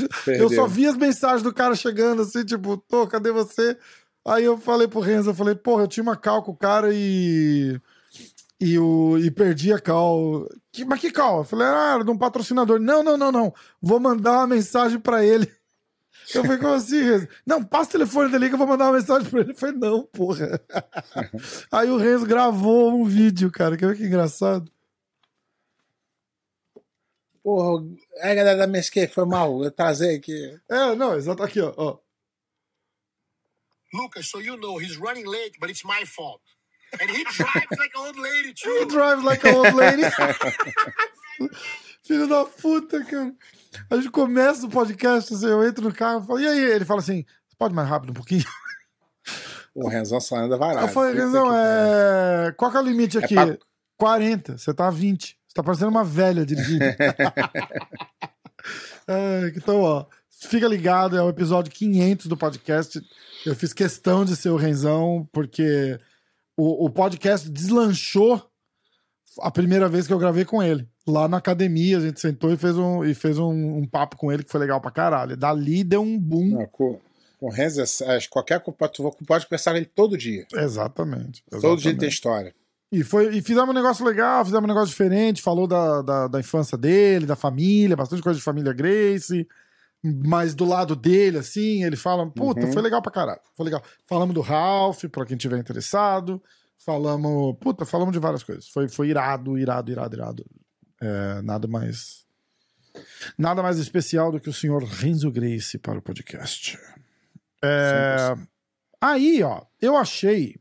Eu 0.05 0.09
Perdeu. 0.25 0.51
só 0.51 0.67
vi 0.67 0.87
as 0.87 0.97
mensagens 0.97 1.43
do 1.43 1.53
cara 1.53 1.75
chegando 1.75 2.23
assim, 2.23 2.45
tipo, 2.45 2.77
tô, 2.77 3.07
cadê 3.07 3.31
você? 3.31 3.77
Aí 4.27 4.45
eu 4.45 4.57
falei 4.59 4.89
pro 4.89 5.01
Renzo, 5.01 5.31
eu 5.31 5.35
falei, 5.35 5.55
porra, 5.55 5.83
eu 5.83 5.89
tinha 5.89 6.03
uma 6.03 6.17
cal 6.17 6.43
com 6.43 6.53
o 6.53 6.57
cara 6.57 6.91
e. 6.93 7.81
E, 8.61 8.79
o, 8.79 9.19
e 9.19 9.31
perdi 9.31 9.73
a 9.73 9.79
cal. 9.79 10.49
Que, 10.73 10.85
mas 10.85 11.01
que 11.01 11.11
cal? 11.11 11.39
Eu 11.39 11.45
falei, 11.45 11.67
ah, 11.67 11.93
era 11.97 12.05
de 12.05 12.11
um 12.11 12.17
patrocinador. 12.17 12.81
Não, 12.81 13.03
não, 13.03 13.19
não, 13.19 13.31
não. 13.31 13.55
Vou 13.83 14.01
mandar 14.01 14.39
uma 14.39 14.47
mensagem 14.47 14.99
pra 14.99 15.25
ele. 15.25 15.51
Eu 16.35 16.43
falei, 16.43 16.59
como 16.59 16.73
assim, 16.73 17.03
Renzo? 17.03 17.29
Não, 17.45 17.63
passa 17.63 17.91
o 17.91 17.93
telefone 17.93 18.31
dele 18.31 18.49
que 18.49 18.55
eu 18.55 18.59
vou 18.59 18.67
mandar 18.67 18.87
uma 18.87 18.99
mensagem 18.99 19.29
pra 19.29 19.41
ele. 19.41 19.51
Eu 19.53 19.57
falei, 19.57 19.77
não, 19.77 20.05
porra. 20.05 20.61
Aí 21.71 21.91
o 21.91 21.99
Renzo 21.99 22.25
gravou 22.25 22.95
um 22.95 23.05
vídeo, 23.05 23.51
cara. 23.51 23.77
Quer 23.77 23.89
ver 23.89 23.97
que 23.97 24.05
engraçado? 24.05 24.71
Porra, 27.43 27.85
é 28.17 28.35
galera 28.35 28.57
da 28.57 28.67
Mesquite, 28.67 29.13
foi 29.13 29.27
mal. 29.27 29.63
Eu 29.63 29.71
trazei 29.71 30.17
aqui. 30.17 30.59
É, 30.67 30.95
não, 30.95 31.15
exato 31.15 31.43
aqui, 31.43 31.61
ó. 31.61 31.75
ó. 31.77 31.99
Lucas, 33.95 34.29
so 34.29 34.41
you 34.41 34.57
know 34.57 34.77
he's 34.79 34.97
running 34.99 35.27
late, 35.27 35.53
but 35.61 35.71
it's 35.71 35.85
my 35.85 36.05
fault. 36.05 36.41
And 37.01 37.11
he 37.11 37.25
drives 37.25 37.71
like 37.79 37.93
an 37.95 38.01
old 38.07 38.17
lady 38.19 38.49
He 38.49 38.55
too. 38.55 38.87
drives 38.89 39.23
like 39.25 39.45
a 39.45 39.55
old 39.55 39.75
lady. 39.75 40.03
Filho 42.07 42.29
da 42.29 42.45
puta, 42.45 43.03
cara. 43.05 43.33
A 43.91 43.97
gente 43.97 44.11
começa 44.11 44.67
o 44.67 44.71
podcast, 44.71 45.33
assim, 45.35 45.47
eu 45.47 45.65
entro 45.67 45.83
no 45.85 45.93
carro 45.95 46.23
e 46.23 46.27
falo, 46.27 46.41
e 46.41 46.47
aí? 46.47 46.61
Ele 46.73 46.85
fala 46.85 47.01
assim, 47.01 47.25
você 47.49 47.57
pode 47.59 47.75
mais 47.75 47.89
rápido 47.89 48.11
um 48.11 48.15
pouquinho? 48.15 48.45
O 49.75 49.89
Renzão 49.89 50.21
só 50.21 50.37
anda 50.37 50.57
varado. 50.57 50.87
eu 50.87 50.93
falei, 50.93 51.15
Renzão, 51.15 51.51
é... 51.53 52.53
qual 52.57 52.71
que 52.71 52.77
é 52.77 52.81
o 52.81 52.85
limite 52.85 53.19
aqui? 53.19 53.35
pra- 53.35 53.59
40, 53.97 54.59
você 54.59 54.73
tá 54.75 54.87
a 54.87 54.91
20. 54.91 55.27
Você 55.49 55.55
tá 55.55 55.63
parecendo 55.63 55.91
uma 55.91 56.05
velha 56.05 56.45
dirigindo. 56.47 56.85
É, 59.07 59.53
então, 59.55 59.83
ó, 59.83 60.07
fica 60.49 60.67
ligado, 60.67 61.15
é 61.17 61.23
o 61.23 61.29
episódio 61.29 61.71
500 61.71 62.27
do 62.27 62.37
podcast. 62.37 62.99
Eu 63.45 63.55
fiz 63.55 63.73
questão 63.73 64.25
de 64.25 64.37
ser 64.37 64.51
o 64.51 64.57
Renzão, 64.57 65.29
porque 65.33 65.99
o, 66.57 66.87
o 66.87 66.91
podcast 66.91 67.51
deslanchou 67.51 68.43
a 69.41 69.51
primeira 69.51 69.89
vez 69.89 70.07
que 70.07 70.13
eu 70.13 70.19
gravei 70.19 70.45
com 70.45 70.63
ele. 70.63 70.89
Lá 71.07 71.29
na 71.29 71.37
academia, 71.37 71.99
a 71.99 72.01
gente 72.01 72.21
sentou 72.21 72.53
e 72.53 72.57
fez 72.57 72.77
um, 72.77 73.05
e 73.05 73.15
fez 73.15 73.39
um, 73.39 73.79
um 73.79 73.87
papo 73.87 74.17
com 74.17 74.33
ele 74.33 74.43
que 74.43 74.51
foi 74.51 74.61
legal 74.61 74.81
pra 74.81 74.91
caralho. 74.91 75.37
Dali 75.37 75.85
deu 75.85 76.01
um 76.01 76.19
boom. 76.19 76.51
Não, 76.51 76.67
com, 76.67 77.01
com 77.39 77.47
o 77.47 77.51
Renzo, 77.51 77.83
é- 77.83 78.19
qualquer 78.31 78.61
culpa, 78.61 78.89
tu 78.89 79.11
pode 79.27 79.47
conversar 79.47 79.73
com 79.73 79.77
ele 79.77 79.87
todo 79.87 80.17
dia. 80.17 80.47
Exatamente. 80.55 81.45
Todo 81.51 81.81
dia 81.81 81.97
tem 81.97 82.09
história. 82.09 82.55
E, 82.91 83.03
foi, 83.03 83.37
e 83.37 83.43
fizemos 83.43 83.71
um 83.71 83.75
negócio 83.75 84.05
legal, 84.07 84.45
fizemos 84.45 84.65
um 84.65 84.69
negócio 84.69 84.89
diferente, 84.89 85.43
falou 85.43 85.67
da, 85.67 86.01
da, 86.01 86.29
da 86.29 86.41
infância 86.41 86.79
dele, 86.79 87.27
da 87.27 87.35
família, 87.35 87.97
bastante 87.97 88.23
coisa 88.23 88.39
de 88.39 88.45
família 88.45 88.73
Grace, 88.73 89.47
mas 90.05 90.55
do 90.55 90.65
lado 90.67 90.95
dele, 90.95 91.39
assim, 91.39 91.83
ele 91.83 91.97
fala, 91.97 92.31
puta, 92.31 92.67
Uhum. 92.67 92.73
foi 92.73 92.83
legal 92.83 93.01
pra 93.01 93.11
caralho, 93.11 93.41
foi 93.57 93.65
legal. 93.65 93.83
Falamos 94.07 94.35
do 94.35 94.41
Ralph, 94.43 95.05
pra 95.11 95.25
quem 95.25 95.37
tiver 95.37 95.59
interessado, 95.59 96.43
falamos, 96.77 97.57
puta, 97.61 97.87
falamos 97.87 98.13
de 98.13 98.19
várias 98.19 98.43
coisas, 98.43 98.69
foi, 98.69 98.89
foi 98.89 99.09
irado, 99.09 99.57
irado, 99.59 99.91
irado, 99.91 100.15
irado. 100.17 100.47
É, 101.01 101.43
nada 101.43 101.67
mais... 101.67 102.23
Nada 103.37 103.61
mais 103.63 103.79
especial 103.79 104.31
do 104.31 104.39
que 104.39 104.49
o 104.49 104.53
senhor 104.53 104.85
Renzo 104.85 105.29
Grace 105.31 105.77
para 105.79 105.99
o 105.99 106.03
podcast. 106.03 106.79
É, 107.65 108.35
aí, 109.01 109.43
ó, 109.43 109.63
eu 109.83 109.97
achei 109.97 110.55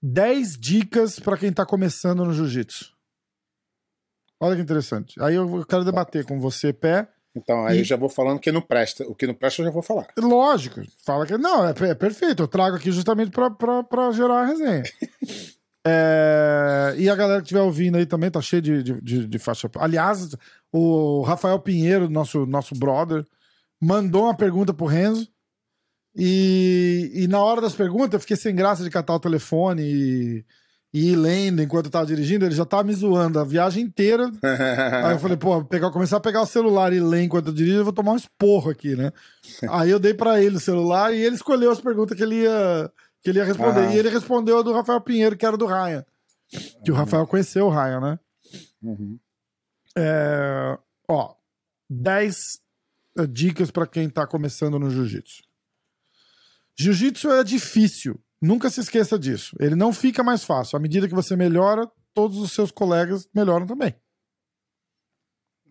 10 0.00 0.56
dicas 0.56 1.18
pra 1.18 1.36
quem 1.36 1.52
tá 1.52 1.66
começando 1.66 2.24
no 2.24 2.32
jiu-jitsu. 2.32 2.94
Olha 4.38 4.54
que 4.54 4.62
interessante. 4.62 5.20
Aí 5.20 5.34
eu 5.34 5.64
quero 5.66 5.84
debater 5.84 6.24
com 6.24 6.38
você, 6.38 6.72
pé. 6.72 7.08
Então, 7.36 7.66
aí 7.66 7.76
E- 7.76 7.80
eu 7.80 7.84
já 7.84 7.96
vou 7.96 8.08
falando 8.08 8.40
que 8.40 8.50
não 8.50 8.62
presta. 8.62 9.04
O 9.06 9.14
que 9.14 9.26
não 9.26 9.34
presta 9.34 9.60
eu 9.60 9.66
já 9.66 9.70
vou 9.70 9.82
falar. 9.82 10.06
Lógico, 10.18 10.80
fala 11.04 11.26
que. 11.26 11.36
Não, 11.36 11.66
é, 11.68 11.74
é 11.90 11.94
perfeito. 11.94 12.42
Eu 12.42 12.48
trago 12.48 12.76
aqui 12.76 12.90
justamente 12.90 13.30
pra, 13.30 13.50
pra, 13.50 13.82
pra 13.84 14.10
gerar 14.12 14.40
a 14.42 14.46
resenha. 14.46 14.82
É, 15.88 16.96
e 16.98 17.08
a 17.08 17.14
galera 17.14 17.38
que 17.40 17.44
estiver 17.44 17.60
ouvindo 17.60 17.96
aí 17.96 18.04
também 18.04 18.28
tá 18.28 18.40
cheio 18.40 18.60
de, 18.60 18.82
de, 18.82 19.00
de, 19.00 19.24
de 19.28 19.38
faixa. 19.38 19.70
Aliás, 19.76 20.34
o 20.72 21.22
Rafael 21.22 21.60
Pinheiro, 21.60 22.10
nosso, 22.10 22.44
nosso 22.44 22.74
brother, 22.74 23.24
mandou 23.80 24.24
uma 24.24 24.36
pergunta 24.36 24.74
pro 24.74 24.86
Renzo. 24.86 25.28
E, 26.16 27.12
e 27.14 27.28
na 27.28 27.38
hora 27.38 27.60
das 27.60 27.72
perguntas 27.74 28.14
eu 28.14 28.20
fiquei 28.20 28.36
sem 28.36 28.52
graça 28.52 28.82
de 28.82 28.90
catar 28.90 29.14
o 29.14 29.20
telefone 29.20 29.82
e, 29.84 30.44
e 30.98 31.14
lendo 31.14 31.60
enquanto 31.60 31.86
eu 31.86 31.90
tava 31.90 32.06
dirigindo. 32.06 32.46
Ele 32.46 32.54
já 32.54 32.64
tava 32.64 32.84
me 32.84 32.94
zoando 32.94 33.38
a 33.38 33.44
viagem 33.44 33.84
inteira. 33.84 34.30
Aí 35.04 35.12
eu 35.12 35.18
falei, 35.18 35.36
pô, 35.36 35.62
pegar, 35.62 35.90
começar 35.90 36.16
a 36.16 36.20
pegar 36.20 36.40
o 36.40 36.46
celular 36.46 36.90
e 36.90 37.00
ler 37.00 37.22
enquanto 37.22 37.48
eu 37.48 37.52
dirijo, 37.52 37.76
eu 37.76 37.84
vou 37.84 37.92
tomar 37.92 38.12
um 38.12 38.16
esporro 38.16 38.70
aqui, 38.70 38.96
né? 38.96 39.12
Aí 39.68 39.90
eu 39.90 39.98
dei 39.98 40.14
pra 40.14 40.42
ele 40.42 40.56
o 40.56 40.60
celular 40.60 41.12
e 41.12 41.20
ele 41.20 41.36
escolheu 41.36 41.70
as 41.70 41.82
perguntas 41.82 42.16
que 42.16 42.22
ele 42.22 42.36
ia, 42.36 42.90
que 43.22 43.28
ele 43.28 43.38
ia 43.38 43.44
responder. 43.44 43.80
Aham. 43.80 43.92
E 43.92 43.98
ele 43.98 44.08
respondeu 44.08 44.58
a 44.58 44.62
do 44.62 44.72
Rafael 44.72 45.02
Pinheiro, 45.02 45.36
que 45.36 45.44
era 45.44 45.58
do 45.58 45.66
Ryan. 45.66 46.02
Que 46.82 46.90
o 46.90 46.94
Rafael 46.94 47.26
conheceu 47.26 47.66
o 47.66 47.70
Ryan, 47.70 48.00
né? 48.00 48.18
Uhum. 48.82 49.18
É, 49.98 50.78
ó, 51.10 51.34
10 51.90 52.58
eh, 53.18 53.26
dicas 53.26 53.70
pra 53.70 53.86
quem 53.86 54.08
tá 54.08 54.26
começando 54.26 54.78
no 54.78 54.90
jiu-jitsu. 54.90 55.42
Jiu-jitsu 56.74 57.30
é 57.32 57.44
difícil. 57.44 58.18
Nunca 58.40 58.68
se 58.70 58.80
esqueça 58.80 59.18
disso. 59.18 59.56
Ele 59.58 59.74
não 59.74 59.92
fica 59.92 60.22
mais 60.22 60.44
fácil. 60.44 60.76
À 60.76 60.80
medida 60.80 61.08
que 61.08 61.14
você 61.14 61.34
melhora, 61.36 61.90
todos 62.12 62.38
os 62.38 62.52
seus 62.52 62.70
colegas 62.70 63.28
melhoram 63.34 63.66
também. 63.66 63.94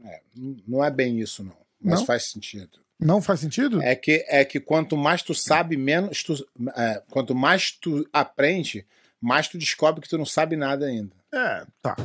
É, 0.03 0.21
não 0.67 0.83
é 0.83 0.91
bem 0.91 1.19
isso, 1.19 1.43
não. 1.43 1.57
Mas 1.81 1.99
Não? 1.99 2.05
faz 2.05 2.31
sentido. 2.31 2.79
Não 2.99 3.21
faz 3.21 3.41
sentido? 3.41 3.81
É 3.81 3.95
que, 3.95 4.25
é 4.27 4.45
que 4.45 4.59
quanto 4.59 4.95
mais 4.95 5.21
tu 5.21 5.33
sabe, 5.35 5.75
menos 5.75 6.23
tu. 6.23 6.33
é, 6.77 7.03
quanto 7.09 7.35
mais 7.35 7.71
tu 7.71 8.07
aprende, 8.13 8.85
mais 9.19 9.47
tu 9.47 9.57
descobre 9.57 10.01
que 10.01 10.07
tu 10.09 10.17
não 10.17 10.25
sabe 10.25 10.55
nada 10.55 10.85
ainda. 10.85 11.11
É, 11.33 11.65
tá. 11.81 11.95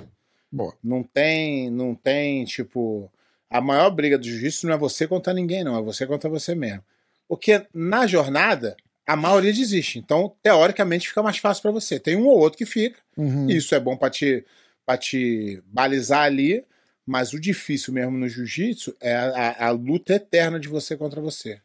Boa. 0.51 0.77
Não 0.83 1.03
tem, 1.03 1.71
não 1.71 1.95
tem, 1.95 2.45
tipo. 2.45 3.11
A 3.49 3.61
maior 3.61 3.91
briga 3.91 4.17
do 4.19 4.25
jiu-jitsu 4.25 4.67
não 4.67 4.75
é 4.75 4.79
você 4.79 5.07
contra 5.07 5.33
ninguém, 5.33 5.63
não. 5.65 5.77
É 5.79 5.83
você 5.83 6.07
contra 6.07 6.29
você 6.29 6.55
mesmo. 6.55 6.85
Porque 7.29 7.67
na 7.73 8.07
jornada, 8.07 8.77
a 9.13 9.17
maioria 9.17 9.53
desiste. 9.53 9.99
Então, 9.99 10.35
teoricamente, 10.43 11.09
fica 11.09 11.23
mais 11.23 11.39
fácil 11.39 11.63
para 11.63 11.71
você. 11.71 11.99
Tem 11.99 12.17
um 12.17 12.27
ou 12.27 12.39
outro 12.39 12.59
que 12.59 12.67
fica. 12.67 12.99
Uhum. 13.17 13.49
Isso 13.49 13.75
é 13.75 13.81
bom 13.81 13.97
para 13.97 14.11
te, 14.11 14.45
pra 14.87 14.97
te 14.97 15.63
balizar 15.67 16.23
ali. 16.25 16.65
Mas 17.07 17.33
o 17.33 17.41
difícil 17.41 17.93
mesmo 17.93 18.17
no 18.17 18.29
jiu-jitsu 18.29 18.95
é 19.01 19.15
a, 19.17 19.31
a- 19.31 19.67
a 19.67 19.71
luta 19.71 20.15
eterna 20.15 20.61
de 20.61 20.69
você 20.69 20.97
contra 20.97 21.21
você. 21.21 21.61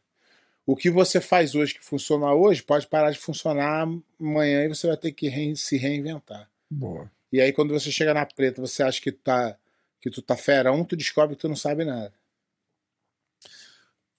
O 0.66 0.76
que 0.76 0.90
você 0.90 1.22
faz 1.22 1.54
hoje 1.54 1.76
que 1.76 1.86
funciona 1.86 2.34
hoje 2.34 2.64
pode 2.64 2.88
parar 2.88 3.12
de 3.12 3.20
funcionar 3.20 3.88
amanhã 4.20 4.64
e 4.66 4.68
você 4.70 4.88
vai 4.88 4.98
ter 4.98 5.12
que 5.12 5.28
rein- 5.28 5.56
se 5.56 5.78
reinventar. 5.78 6.50
Boa. 6.72 7.12
E 7.32 7.40
aí, 7.40 7.52
quando 7.54 7.74
você 7.74 7.92
chega 7.92 8.14
na 8.14 8.26
preta, 8.26 8.60
você 8.62 8.82
acha 8.82 9.00
que 9.00 9.12
tá, 9.12 9.56
que 10.02 10.10
tu 10.10 10.22
tá 10.22 10.36
ferão, 10.36 10.84
tu 10.84 10.96
descobre 10.96 11.36
que 11.36 11.42
tu 11.42 11.50
não 11.50 11.56
sabe 11.56 11.86
nada. 11.86 12.12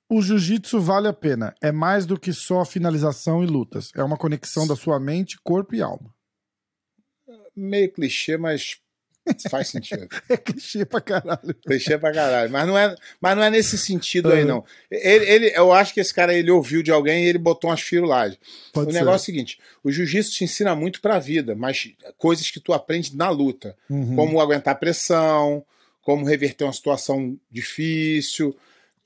O 0.08 0.22
jiu-jitsu 0.22 0.80
vale 0.80 1.08
a 1.08 1.12
pena. 1.12 1.54
É 1.60 1.72
mais 1.72 2.06
do 2.06 2.18
que 2.18 2.32
só 2.32 2.64
finalização 2.64 3.42
e 3.42 3.46
lutas. 3.46 3.90
É 3.94 4.02
uma 4.02 4.16
conexão 4.16 4.66
da 4.66 4.76
sua 4.76 5.00
mente, 5.00 5.38
corpo 5.42 5.74
e 5.74 5.82
alma. 5.82 6.14
Meio 7.56 7.90
clichê, 7.92 8.36
mas 8.36 8.78
faz 9.50 9.68
sentido. 9.68 10.06
É 10.28 10.36
clichê 10.36 10.84
pra 10.84 11.00
caralho. 11.00 11.54
clichê 11.66 11.98
pra 11.98 12.12
caralho. 12.12 12.50
Mas 12.50 12.66
não 12.66 12.78
é, 12.78 12.94
mas 13.20 13.36
não 13.36 13.42
é 13.42 13.50
nesse 13.50 13.76
sentido 13.76 14.30
aí, 14.30 14.44
não. 14.44 14.64
Ele, 14.90 15.24
ele, 15.24 15.52
eu 15.56 15.72
acho 15.72 15.92
que 15.92 16.00
esse 16.00 16.14
cara 16.14 16.32
ele 16.32 16.50
ouviu 16.50 16.82
de 16.82 16.90
alguém 16.90 17.24
e 17.24 17.28
ele 17.28 17.38
botou 17.38 17.70
umas 17.70 17.80
firulagens. 17.80 18.38
Pode 18.72 18.90
o 18.90 18.92
ser. 18.92 18.98
negócio 18.98 19.16
é 19.16 19.22
o 19.22 19.26
seguinte: 19.26 19.58
o 19.82 19.90
jiu-jitsu 19.90 20.32
te 20.32 20.44
ensina 20.44 20.74
muito 20.76 21.00
pra 21.00 21.18
vida, 21.18 21.54
mas 21.54 21.90
coisas 22.16 22.50
que 22.50 22.60
tu 22.60 22.72
aprende 22.72 23.16
na 23.16 23.28
luta. 23.28 23.76
Uhum. 23.90 24.14
Como 24.14 24.40
aguentar 24.40 24.78
pressão, 24.78 25.64
como 26.02 26.24
reverter 26.24 26.64
uma 26.64 26.72
situação 26.72 27.36
difícil, 27.50 28.56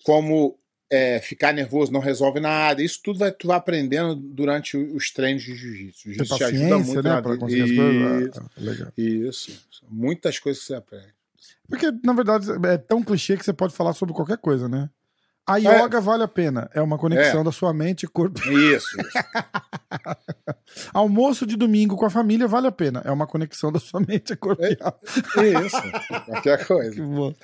como 0.04 0.58
é, 0.90 1.20
ficar 1.20 1.52
nervoso 1.52 1.92
não 1.92 2.00
resolve 2.00 2.40
nada. 2.40 2.82
Isso 2.82 3.00
tudo 3.02 3.18
vai, 3.20 3.30
tu 3.32 3.46
vai 3.46 3.56
aprendendo 3.56 4.14
durante 4.16 4.76
os 4.76 5.10
treinos 5.10 5.42
de 5.42 5.54
jiu-jitsu. 5.54 6.12
Jiu-jitsu 6.12 6.36
te 6.36 6.44
ajuda 6.44 6.78
muito 6.78 7.02
né? 7.02 7.16
vida. 7.16 7.36
conseguir 7.38 7.62
as 7.62 7.70
coisas. 7.76 8.28
Isso, 8.28 8.40
Ah, 8.40 8.50
legal. 8.58 8.92
isso. 8.96 9.52
Muitas 9.88 10.38
coisas 10.38 10.60
que 10.62 10.66
você 10.68 10.74
aprende. 10.74 11.14
Porque, 11.68 11.86
na 12.04 12.12
verdade, 12.12 12.46
é 12.66 12.76
tão 12.78 13.02
clichê 13.02 13.36
que 13.36 13.44
você 13.44 13.52
pode 13.52 13.72
falar 13.74 13.92
sobre 13.94 14.14
qualquer 14.14 14.38
coisa, 14.38 14.68
né? 14.68 14.90
A 15.46 15.58
É. 15.58 15.62
yoga 15.82 16.00
vale 16.00 16.22
a 16.22 16.28
pena. 16.28 16.68
É 16.74 16.80
uma 16.82 16.98
conexão 16.98 17.40
É. 17.40 17.44
da 17.44 17.50
sua 17.52 17.72
mente 17.72 18.02
e 18.04 18.08
corpo. 18.08 18.38
Isso, 18.40 19.00
isso. 19.00 19.00
Almoço 20.92 21.46
de 21.46 21.56
domingo 21.56 21.96
com 21.96 22.04
a 22.06 22.10
família 22.10 22.46
vale 22.46 22.66
a 22.66 22.72
pena. 22.72 23.02
É 23.04 23.10
uma 23.10 23.26
conexão 23.26 23.72
da 23.72 23.78
sua 23.80 24.00
mente 24.00 24.32
e 24.32 24.36
corpo 24.36 24.62
É. 24.62 24.70
isso. 25.64 25.80
Qualquer 26.26 26.66
coisa. 26.66 26.90
Que 26.94 27.00
bom. 27.02 27.34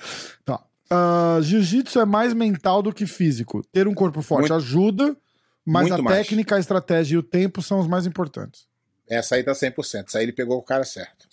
Tá. 0.45 0.61
Ah, 0.89 1.39
Jiu-jitsu 1.41 1.99
é 1.99 2.05
mais 2.05 2.33
mental 2.33 2.81
do 2.81 2.93
que 2.93 3.05
físico. 3.05 3.61
Ter 3.71 3.87
um 3.87 3.93
corpo 3.93 4.21
forte 4.21 4.49
Muito- 4.49 4.53
ajuda, 4.55 5.17
mas 5.65 5.91
a 5.91 5.97
mais. 5.97 6.17
técnica, 6.17 6.55
a 6.55 6.59
estratégia 6.59 7.15
e 7.15 7.17
o 7.17 7.23
tempo 7.23 7.61
são 7.61 7.79
os 7.79 7.87
mais 7.87 8.05
importantes. 8.05 8.65
Essa 9.09 9.35
aí 9.35 9.43
tá 9.43 9.53
100%. 9.53 10.05
Essa 10.07 10.17
aí 10.19 10.25
ele 10.25 10.33
pegou 10.33 10.57
o 10.57 10.63
cara 10.63 10.83
certo. 10.83 11.27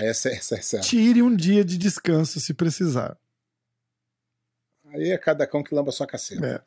Essa, 0.00 0.28
essa 0.30 0.56
é 0.56 0.62
certa. 0.62 0.86
Tire 0.86 1.22
um 1.22 1.34
dia 1.34 1.64
de 1.64 1.78
descanso 1.78 2.40
se 2.40 2.52
precisar. 2.52 3.16
Aí 4.92 5.10
é 5.10 5.18
cada 5.18 5.46
cão 5.46 5.62
que 5.62 5.74
lamba 5.74 5.92
sua 5.92 6.06
caceta. 6.06 6.44
É. 6.46 6.60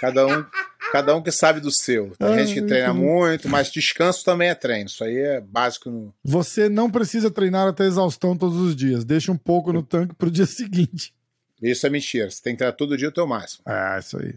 Cada 0.00 0.26
um, 0.26 0.44
cada 0.90 1.16
um 1.16 1.22
que 1.22 1.30
sabe 1.30 1.60
do 1.60 1.70
seu. 1.70 2.12
Tem 2.18 2.28
Ai, 2.28 2.46
gente 2.46 2.60
que 2.60 2.66
treina 2.66 2.92
muito 2.92 3.48
mas 3.48 3.70
descanso 3.70 4.24
também 4.24 4.48
é 4.48 4.54
treino. 4.54 4.86
Isso 4.86 5.04
aí 5.04 5.16
é 5.16 5.40
básico 5.40 5.90
no. 5.90 6.14
Você 6.24 6.68
não 6.68 6.90
precisa 6.90 7.30
treinar 7.30 7.68
até 7.68 7.84
exaustão 7.84 8.36
todos 8.36 8.58
os 8.58 8.76
dias. 8.76 9.04
Deixa 9.04 9.32
um 9.32 9.36
pouco 9.36 9.72
no 9.72 9.82
tanque 9.82 10.14
pro 10.14 10.30
dia 10.30 10.46
seguinte. 10.46 11.14
Isso 11.62 11.86
é 11.86 11.90
mentira. 11.90 12.30
Você 12.30 12.42
tem 12.42 12.54
que 12.54 12.58
treinar 12.58 12.76
todo 12.76 12.96
dia 12.96 13.08
o 13.08 13.12
teu 13.12 13.26
máximo. 13.26 13.62
Ah, 13.66 13.98
isso 13.98 14.18
aí. 14.18 14.34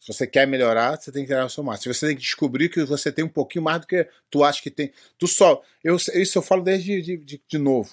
Se 0.00 0.12
você 0.12 0.26
quer 0.26 0.46
melhorar, 0.46 1.00
você 1.00 1.10
tem 1.10 1.22
que 1.22 1.28
treinar 1.28 1.46
o 1.46 1.50
seu 1.50 1.64
máximo. 1.64 1.94
Você 1.94 2.08
tem 2.08 2.16
que 2.16 2.22
descobrir 2.22 2.68
que 2.68 2.84
você 2.84 3.10
tem 3.10 3.24
um 3.24 3.28
pouquinho 3.28 3.64
mais 3.64 3.80
do 3.80 3.86
que 3.86 4.06
tu 4.30 4.44
acha 4.44 4.60
que 4.62 4.70
tem. 4.70 4.92
Tu 5.18 5.26
só. 5.26 5.62
Eu, 5.82 5.96
isso 5.96 6.38
eu 6.38 6.42
falo 6.42 6.62
desde 6.62 7.00
de, 7.00 7.16
de, 7.16 7.42
de 7.46 7.58
novo. 7.58 7.90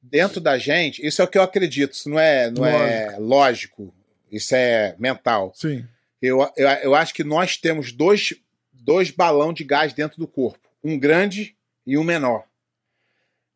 Dentro 0.00 0.40
da 0.40 0.56
gente, 0.56 1.04
isso 1.04 1.20
é 1.20 1.24
o 1.24 1.28
que 1.28 1.36
eu 1.36 1.42
acredito. 1.42 1.94
Isso 1.94 2.08
não 2.08 2.18
é, 2.18 2.50
não 2.50 2.64
é 2.64 3.16
lógico. 3.18 3.92
Isso 4.30 4.54
é 4.54 4.94
mental. 4.98 5.52
Sim. 5.56 5.84
Eu, 6.20 6.40
eu, 6.56 6.68
eu 6.68 6.94
acho 6.94 7.12
que 7.14 7.22
nós 7.24 7.56
temos 7.56 7.92
dois, 7.92 8.34
dois 8.72 9.10
balão 9.10 9.52
de 9.52 9.64
gás 9.64 9.92
dentro 9.92 10.18
do 10.18 10.26
corpo. 10.26 10.68
Um 10.82 10.98
grande 10.98 11.56
e 11.86 11.96
um 11.98 12.04
menor. 12.04 12.44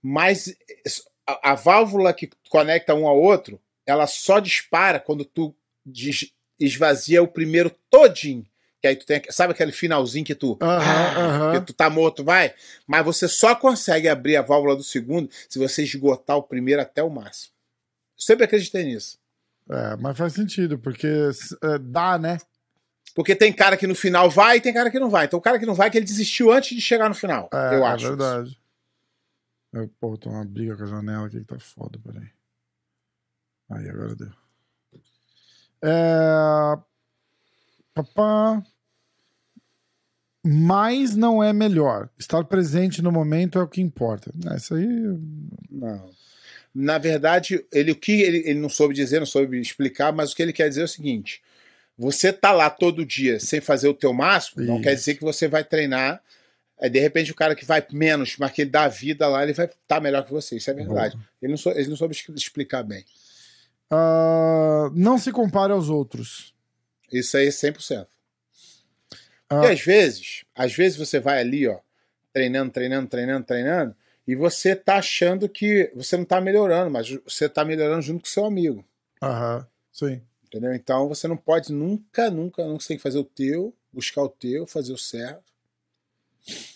Mas 0.03 0.55
a, 1.27 1.53
a 1.53 1.55
válvula 1.55 2.12
que 2.12 2.31
conecta 2.49 2.94
um 2.94 3.07
ao 3.07 3.20
outro, 3.20 3.61
ela 3.87 4.07
só 4.07 4.38
dispara 4.38 4.99
quando 5.01 5.25
tu 5.25 5.55
des- 5.85 6.33
esvazia 6.59 7.23
o 7.23 7.29
primeiro 7.29 7.70
todinho. 7.90 8.46
Que 8.81 8.87
aí 8.88 8.96
tu 8.96 9.05
tem, 9.05 9.20
sabe 9.29 9.53
aquele 9.53 9.73
finalzinho 9.73 10.25
que 10.25 10.35
tu, 10.35 10.57
Aham, 10.62 10.81
ah, 10.81 11.20
aham. 11.20 11.61
que 11.61 11.66
tu 11.66 11.75
tá 11.75 11.90
morto, 11.90 12.25
vai? 12.25 12.55
Mas 12.87 13.05
você 13.05 13.29
só 13.29 13.55
consegue 13.55 14.09
abrir 14.09 14.37
a 14.37 14.42
válvula 14.42 14.75
do 14.75 14.83
segundo 14.83 15.29
se 15.49 15.59
você 15.59 15.83
esgotar 15.83 16.38
o 16.38 16.42
primeiro 16.42 16.81
até 16.81 17.03
o 17.03 17.11
máximo. 17.11 17.53
Eu 18.16 18.23
sempre 18.23 18.44
acreditei 18.44 18.85
nisso. 18.85 19.18
É, 19.68 19.96
mas 19.96 20.16
faz 20.16 20.33
sentido, 20.33 20.79
porque 20.79 21.07
é, 21.62 21.79
dá, 21.79 22.18
né? 22.18 22.38
Porque 23.14 23.35
tem 23.35 23.53
cara 23.53 23.77
que 23.77 23.87
no 23.87 23.94
final 23.94 24.31
vai 24.31 24.59
e 24.59 24.61
tem 24.61 24.73
cara 24.73 24.90
que 24.90 24.99
não 24.99 25.11
vai. 25.11 25.27
Então 25.27 25.38
o 25.38 25.42
cara 25.42 25.59
que 25.59 25.66
não 25.66 25.75
vai 25.75 25.88
é 25.88 25.90
que 25.90 25.99
ele 25.99 26.07
desistiu 26.07 26.53
antes 26.53 26.77
de 26.77 26.81
chegar 26.81 27.09
no 27.09 27.14
final. 27.14 27.49
É, 27.53 27.75
eu 27.75 27.85
é 27.85 27.88
acho. 27.88 28.09
verdade. 28.09 28.59
Eu, 29.73 29.88
pô, 30.01 30.16
tem 30.16 30.31
uma 30.31 30.44
briga 30.44 30.77
com 30.77 30.85
a 30.85 30.87
janela 30.87 31.27
aqui 31.27 31.38
que 31.40 31.44
tá 31.44 31.59
foda, 31.59 31.99
peraí. 32.05 32.29
Aí, 33.70 33.88
agora 33.88 34.16
deu. 34.16 34.33
É... 35.83 36.79
Papá. 37.94 38.62
Mais 40.44 41.14
não 41.14 41.42
é 41.42 41.53
melhor. 41.53 42.09
Estar 42.18 42.44
presente 42.44 43.03
no 43.03 43.12
momento 43.12 43.59
é 43.59 43.62
o 43.62 43.68
que 43.68 43.81
importa. 43.81 44.33
É, 44.51 44.57
isso 44.57 44.75
aí. 44.75 44.87
Não. 45.70 46.11
Na 46.75 46.99
verdade, 46.99 47.64
ele 47.73 47.92
o 47.92 47.96
que 47.96 48.23
ele, 48.23 48.38
ele 48.46 48.61
não 48.61 48.68
soube 48.68 48.94
dizer, 48.94 49.18
não 49.18 49.27
soube 49.27 49.61
explicar, 49.61 50.12
mas 50.12 50.33
o 50.33 50.37
que 50.37 50.42
ele 50.42 50.53
quer 50.53 50.68
dizer 50.68 50.83
é 50.83 50.85
o 50.85 50.88
seguinte: 50.88 51.42
você 52.00 52.32
tá 52.32 52.50
lá 52.50 52.70
todo 52.70 53.04
dia 53.04 53.38
sem 53.38 53.60
fazer 53.60 53.86
o 53.86 53.92
teu 53.92 54.10
máximo, 54.14 54.64
não 54.64 54.76
Isso. 54.76 54.84
quer 54.84 54.94
dizer 54.94 55.16
que 55.16 55.22
você 55.22 55.46
vai 55.46 55.62
treinar. 55.62 56.22
Aí, 56.80 56.88
de 56.88 56.98
repente, 56.98 57.30
o 57.30 57.34
cara 57.34 57.54
que 57.54 57.66
vai 57.66 57.86
menos, 57.92 58.38
mas 58.38 58.52
que 58.52 58.62
ele 58.62 58.70
dá 58.70 58.84
a 58.84 58.88
vida 58.88 59.28
lá, 59.28 59.42
ele 59.42 59.52
vai 59.52 59.66
estar 59.66 60.00
melhor 60.00 60.24
que 60.24 60.32
você. 60.32 60.56
Isso 60.56 60.70
é 60.70 60.72
verdade. 60.72 61.18
Ele 61.42 61.50
não, 61.50 61.58
sou, 61.58 61.72
ele 61.72 61.90
não 61.90 61.96
soube 61.96 62.16
explicar 62.34 62.82
bem. 62.82 63.04
Ah, 63.90 64.90
não 64.94 65.18
se 65.18 65.30
compare 65.30 65.74
aos 65.74 65.90
outros. 65.90 66.54
Isso 67.12 67.36
aí 67.36 67.48
é 67.48 67.50
100%. 67.50 68.06
Ah. 69.50 69.66
E 69.66 69.72
às 69.72 69.80
vezes, 69.82 70.44
às 70.54 70.72
vezes 70.72 70.96
você 70.96 71.20
vai 71.20 71.38
ali, 71.38 71.68
ó, 71.68 71.80
treinando, 72.32 72.70
treinando, 72.72 73.08
treinando, 73.08 73.44
treinando, 73.44 73.94
e 74.26 74.34
você 74.34 74.74
tá 74.74 74.96
achando 74.96 75.50
que 75.50 75.92
você 75.94 76.16
não 76.16 76.24
tá 76.24 76.40
melhorando, 76.40 76.90
mas 76.90 77.10
você 77.26 77.46
tá 77.46 77.62
melhorando 77.62 78.00
junto 78.00 78.22
com 78.22 78.28
seu 78.28 78.46
amigo, 78.46 78.82
Aham, 79.22 79.66
sim. 79.92 80.22
Entendeu? 80.50 80.74
Então 80.74 81.08
você 81.08 81.28
não 81.28 81.36
pode 81.36 81.72
nunca, 81.72 82.28
nunca, 82.30 82.64
nunca 82.66 82.82
você 82.82 82.88
tem 82.88 82.96
que 82.96 83.02
fazer 83.02 83.18
o 83.18 83.24
teu, 83.24 83.74
buscar 83.92 84.22
o 84.22 84.28
teu, 84.28 84.66
fazer 84.66 84.92
o 84.92 84.98
certo, 84.98 85.44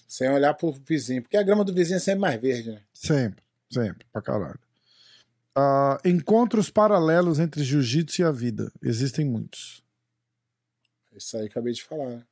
sem 0.06 0.30
olhar 0.30 0.54
pro 0.54 0.72
vizinho, 0.72 1.22
porque 1.22 1.36
a 1.36 1.42
grama 1.42 1.64
do 1.64 1.74
vizinho 1.74 1.96
é 1.96 2.00
sempre 2.00 2.20
mais 2.20 2.40
verde, 2.40 2.70
né? 2.70 2.80
Sempre, 2.92 3.42
sempre, 3.70 4.06
pra 4.12 4.22
caralho. 4.22 4.58
Ah, 5.56 5.98
encontros 6.04 6.70
paralelos 6.70 7.38
entre 7.38 7.62
jiu-jitsu 7.62 8.22
e 8.22 8.24
a 8.24 8.30
vida. 8.30 8.72
Existem 8.82 9.24
muitos. 9.24 9.82
Isso 11.16 11.36
aí 11.36 11.44
eu 11.44 11.46
acabei 11.48 11.72
de 11.72 11.82
falar, 11.82 12.06
né? 12.10 12.22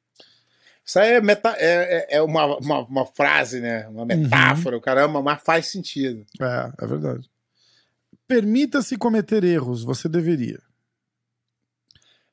Isso 0.85 0.99
aí 0.99 1.13
é, 1.13 1.21
meta, 1.21 1.51
é, 1.57 1.99
é- 2.15 2.17
é 2.17 2.23
uma, 2.23 2.59
uma, 2.59 2.81
uma 2.81 3.07
frase, 3.07 3.61
né? 3.61 3.87
Uma 3.89 4.05
metáfora, 4.05 4.77
o 4.77 4.81
caramba, 4.81 5.23
mas 5.23 5.41
faz 5.43 5.69
sentido. 5.69 6.27
É, 6.41 6.73
é 6.85 6.87
verdade. 6.87 7.31
Permita-se 8.27 8.97
cometer 8.97 9.45
erros, 9.45 9.85
você 9.85 10.09
deveria. 10.09 10.61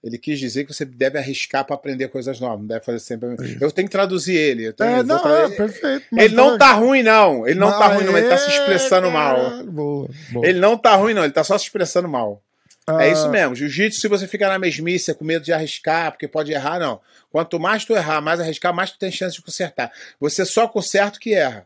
Ele 0.02 0.18
quis 0.18 0.40
dizer 0.40 0.64
que 0.64 0.74
você 0.74 0.86
deve 0.86 1.18
arriscar 1.18 1.66
para 1.66 1.76
aprender 1.76 2.08
coisas 2.08 2.40
novas, 2.40 2.60
não 2.60 2.68
deve 2.68 2.86
fazer 2.86 3.00
sempre. 3.00 3.30
Eu 3.60 3.70
tenho 3.72 3.88
que 3.88 3.92
traduzir 3.92 4.36
ele. 4.36 4.68
eu 4.68 4.74
tenho- 4.74 4.90
É, 4.92 5.04
não, 5.04 5.18
é, 5.36 5.50
perfeito. 5.50 6.06
mas 6.12 6.26
Ele 6.26 6.36
não 6.36 6.58
tá 6.58 6.72
ruim, 6.72 7.04
não. 7.04 7.46
Ele 7.46 7.60
não 7.60 7.70
tá 7.70 7.88
ruim, 7.88 8.06
não. 8.06 8.18
Ele 8.18 8.30
tá 8.30 8.38
se 8.38 8.50
expressando 8.50 9.12
mal. 9.12 9.36
caralho, 9.36 9.72
Boa, 9.72 10.10
boa. 10.32 10.48
Ele 10.48 10.60
não 10.60 10.78
tá 10.78 10.96
ruim, 10.96 11.14
não. 11.14 11.24
Ele 11.26 11.34
tá 11.34 11.44
só 11.44 11.58
se 11.58 11.66
expressando 11.66 12.08
mal. 12.08 12.42
Ah, 12.88 13.04
É 13.04 13.12
isso 13.12 13.30
mesmo. 13.30 13.54
Jiu-jitsu, 13.56 14.00
se 14.00 14.08
você 14.08 14.26
ficar 14.26 14.48
na 14.48 14.58
mesmice, 14.58 15.14
com 15.14 15.26
medo 15.26 15.44
de 15.44 15.52
arriscar, 15.52 16.12
porque 16.14 16.28
pode 16.30 16.52
errar, 16.54 16.80
não. 16.80 17.02
Quanto 17.30 17.60
mais 17.60 17.84
tu 17.84 17.94
errar, 17.94 18.22
mais 18.22 18.40
arriscar, 18.40 18.74
mais 18.74 18.92
tu 18.92 18.98
tem 18.98 19.12
chance 19.12 19.36
de 19.36 19.42
consertar. 19.42 19.92
Você 20.20 20.46
só 20.46 20.66
conserta 20.68 21.18
o 21.18 21.20
que 21.20 21.34
erra. 21.34 21.66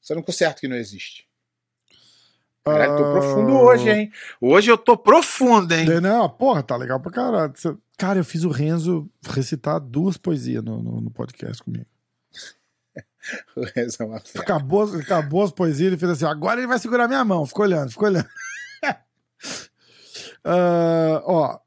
Você 0.00 0.14
não 0.14 0.22
conserta 0.22 0.58
o 0.58 0.60
que 0.60 0.68
não 0.68 0.76
existe. 0.76 1.26
Caralho, 2.64 2.96
tô 2.96 3.04
ah, 3.04 3.12
profundo 3.12 3.52
hoje, 3.54 3.90
hein? 3.90 4.12
Hoje 4.40 4.70
eu 4.70 4.78
tô 4.78 4.96
profundo, 4.96 5.72
hein? 5.72 6.00
Não, 6.00 6.28
porra, 6.28 6.62
tá 6.62 6.76
legal 6.76 7.00
pra 7.00 7.10
caralho. 7.10 7.52
Cara, 7.98 8.20
eu 8.20 8.24
fiz 8.24 8.44
o 8.44 8.50
Renzo 8.50 9.08
recitar 9.28 9.80
duas 9.80 10.16
poesias 10.16 10.62
no, 10.62 10.80
no, 10.80 11.00
no 11.00 11.10
podcast 11.10 11.62
comigo. 11.62 11.86
Essa 13.74 14.04
é 14.04 14.06
uma 14.06 14.20
fera. 14.20 14.44
Acabou, 14.44 14.84
acabou 14.96 15.42
as 15.42 15.50
poesias, 15.50 15.88
ele 15.88 15.96
fez 15.96 16.12
assim: 16.12 16.24
agora 16.24 16.60
ele 16.60 16.68
vai 16.68 16.78
segurar 16.78 17.08
minha 17.08 17.24
mão. 17.24 17.44
Ficou 17.46 17.64
olhando, 17.64 17.90
ficou 17.90 18.08
olhando. 18.08 18.28
Ah, 20.44 21.22
ó, 21.24 21.60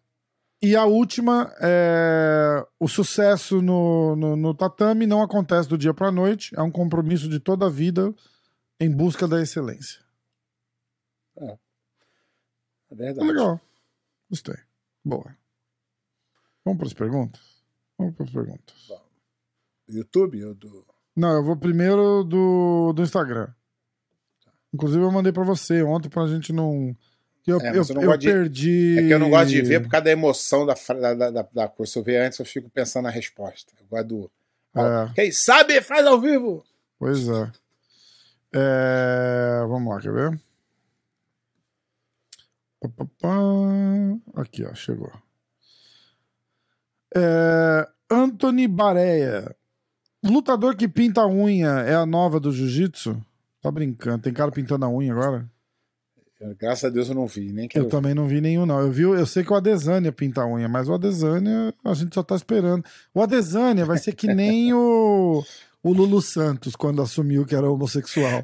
E 0.61 0.75
a 0.75 0.83
última 0.83 1.53
é 1.61 2.65
o 2.77 2.89
sucesso 2.89 3.61
no, 3.61 4.17
no, 4.17 4.35
no 4.35 4.53
tatame 4.53 5.07
não 5.07 5.21
acontece 5.21 5.69
do 5.69 5.77
dia 5.77 5.93
para 5.93 6.11
noite, 6.11 6.53
é 6.57 6.61
um 6.61 6.69
compromisso 6.69 7.29
de 7.29 7.39
toda 7.39 7.67
a 7.67 7.69
vida 7.69 8.13
em 8.77 8.91
busca 8.91 9.29
da 9.29 9.41
excelência. 9.41 10.04
É 11.37 11.57
É 12.91 12.95
verdade. 12.95 13.27
legal. 13.27 13.59
Gostei. 14.29 14.55
Boa. 15.03 15.35
Vamos 16.63 16.77
para 16.79 16.87
as 16.87 16.93
perguntas? 16.93 17.41
Vamos 17.97 18.15
para 18.15 18.25
as 18.25 18.31
perguntas. 18.31 18.75
Do 19.87 19.93
YouTube 19.97 20.43
ou 20.45 20.53
do. 20.55 20.85
Não, 21.15 21.35
eu 21.37 21.43
vou 21.43 21.55
primeiro 21.55 22.23
do, 22.23 22.91
do 22.93 23.01
Instagram. 23.03 23.47
Inclusive 24.73 25.03
eu 25.03 25.11
mandei 25.11 25.31
para 25.31 25.43
você 25.43 25.81
ontem 25.83 26.09
pra 26.09 26.25
gente 26.27 26.51
não. 26.51 26.95
Eu, 27.47 27.61
É, 27.61 27.69
eu, 27.69 27.83
eu 27.87 27.93
não 27.95 28.01
eu 28.03 28.17
de- 28.17 28.27
perdi. 28.27 28.97
É 28.99 29.01
que 29.03 29.13
eu 29.13 29.19
não 29.19 29.29
gosto 29.29 29.49
de 29.49 29.61
ver 29.61 29.79
por 29.81 29.89
causa 29.89 30.05
da 30.05 30.11
emoção 30.11 30.65
da, 30.65 30.73
da, 31.13 31.29
da, 31.29 31.41
da 31.43 31.67
coisa. 31.69 31.93
Se 31.93 31.99
eu 31.99 32.03
ver 32.03 32.17
antes, 32.25 32.39
eu 32.39 32.45
fico 32.45 32.69
pensando 32.69 33.03
na 33.03 33.09
resposta. 33.11 33.71
Eu 33.79 33.85
gosto 33.87 34.07
do. 34.07 34.31
É. 34.75 35.13
Quem 35.13 35.31
sabe 35.31 35.79
faz 35.81 36.05
ao 36.05 36.19
vivo! 36.19 36.65
Pois 36.99 37.29
é. 37.29 37.51
É, 38.53 39.65
Vamos 39.67 39.93
lá, 39.93 40.01
quer 40.01 40.11
ver? 40.11 40.41
Aqui, 44.35 44.63
ó, 44.65 44.73
chegou. 44.73 45.11
É, 47.15 47.87
Anthony 48.09 48.67
Bareia. 48.67 49.55
Lutador 50.23 50.75
que 50.75 50.87
pinta 50.87 51.21
a 51.21 51.27
unha 51.27 51.81
é 51.81 51.95
a 51.95 52.05
nova 52.05 52.39
do 52.39 52.51
jiu-jitsu? 52.51 53.23
Tá 53.61 53.71
brincando. 53.71 54.23
Tem 54.23 54.33
cara 54.33 54.51
pintando 54.51 54.85
a 54.85 54.89
unha 54.89 55.13
agora? 55.13 55.49
Eu, 56.39 56.55
graças 56.59 56.83
a 56.83 56.89
Deus 56.89 57.07
eu 57.07 57.15
não 57.15 57.27
vi, 57.27 57.51
nem 57.51 57.65
Eu 57.65 57.69
quero. 57.69 57.87
também 57.87 58.13
não 58.13 58.27
vi 58.27 58.41
nenhum, 58.41 58.65
não. 58.65 58.79
Eu, 58.81 58.91
vi, 58.91 59.03
eu 59.03 59.25
sei 59.25 59.43
que 59.43 59.53
o 59.53 59.55
Adesanya 59.55 60.11
pinta 60.11 60.41
a 60.41 60.47
unha, 60.47 60.67
mas 60.67 60.89
o 60.89 60.93
Adesanya 60.93 61.73
a 61.83 61.93
gente 61.93 62.13
só 62.13 62.23
tá 62.23 62.35
esperando. 62.35 62.83
O 63.13 63.21
Adesanya 63.21 63.85
vai 63.85 63.97
ser 63.97 64.13
que 64.13 64.27
nem 64.33 64.73
o, 64.73 65.43
o 65.89 65.93
Lulu 65.93 66.21
Santos 66.21 66.75
quando 66.75 67.01
assumiu 67.01 67.45
que 67.45 67.55
era 67.55 67.69
homossexual. 67.69 68.43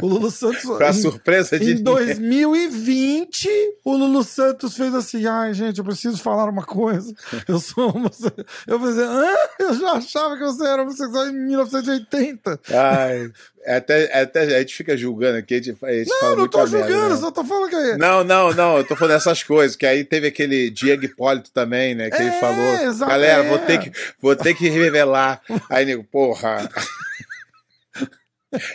O 0.00 0.06
Lulu 0.06 0.30
Santos. 0.30 0.62
Com 0.62 0.82
a 0.82 0.88
em- 0.90 0.92
surpresa 0.94 1.58
de. 1.58 1.72
Em 1.72 1.82
2020, 1.82 3.48
o 3.84 3.96
Lulu 3.96 4.24
Santos 4.24 4.76
fez 4.76 4.94
assim: 4.94 5.26
ai, 5.26 5.52
gente, 5.54 5.78
eu 5.78 5.84
preciso 5.84 6.16
falar 6.18 6.48
uma 6.48 6.64
coisa. 6.64 7.12
Eu 7.46 7.58
sou 7.60 7.90
homossexual. 7.94 8.46
Eu 8.66 8.78
falei, 8.80 9.04
hã? 9.04 9.34
Eu 9.58 9.74
já 9.74 9.92
achava 9.92 10.36
que 10.36 10.44
você 10.44 10.64
era 10.66 10.82
homossexual 10.82 11.28
em 11.28 11.32
1980. 11.46 12.60
Ai, 12.72 13.30
é 13.62 13.76
até, 13.76 14.04
é 14.04 14.22
até, 14.22 14.40
a 14.56 14.58
gente 14.60 14.74
fica 14.74 14.96
julgando 14.96 15.36
aqui, 15.38 15.54
a 15.54 15.62
gente, 15.62 15.76
a 15.84 15.92
gente 15.92 16.08
fala 16.18 16.30
Não, 16.32 16.42
não 16.42 16.48
tô 16.48 16.58
merda, 16.58 16.78
julgando, 16.78 17.08
né? 17.14 17.16
só 17.20 17.30
tô 17.30 17.44
falando 17.44 17.68
que. 17.68 17.96
Não, 17.98 18.24
não, 18.24 18.52
não, 18.54 18.78
eu 18.78 18.84
tô 18.84 18.96
falando 18.96 19.14
dessas 19.14 19.42
coisas, 19.42 19.76
que 19.76 19.84
aí 19.84 20.02
teve 20.02 20.26
aquele 20.28 20.70
Diego 20.70 21.04
Hipólito 21.04 21.50
também, 21.52 21.94
né, 21.94 22.08
que 22.08 22.16
ele 22.16 22.30
É, 22.30 22.40
falou, 22.40 22.74
exato, 22.88 23.10
galera, 23.10 23.44
é. 23.44 23.48
vou 23.48 23.58
ter 23.58 23.78
que, 23.78 23.92
vou 24.20 24.34
ter 24.34 24.54
que 24.54 24.68
revelar. 24.70 25.42
Aí, 25.68 25.84
nego, 25.84 26.04
porra. 26.34 26.68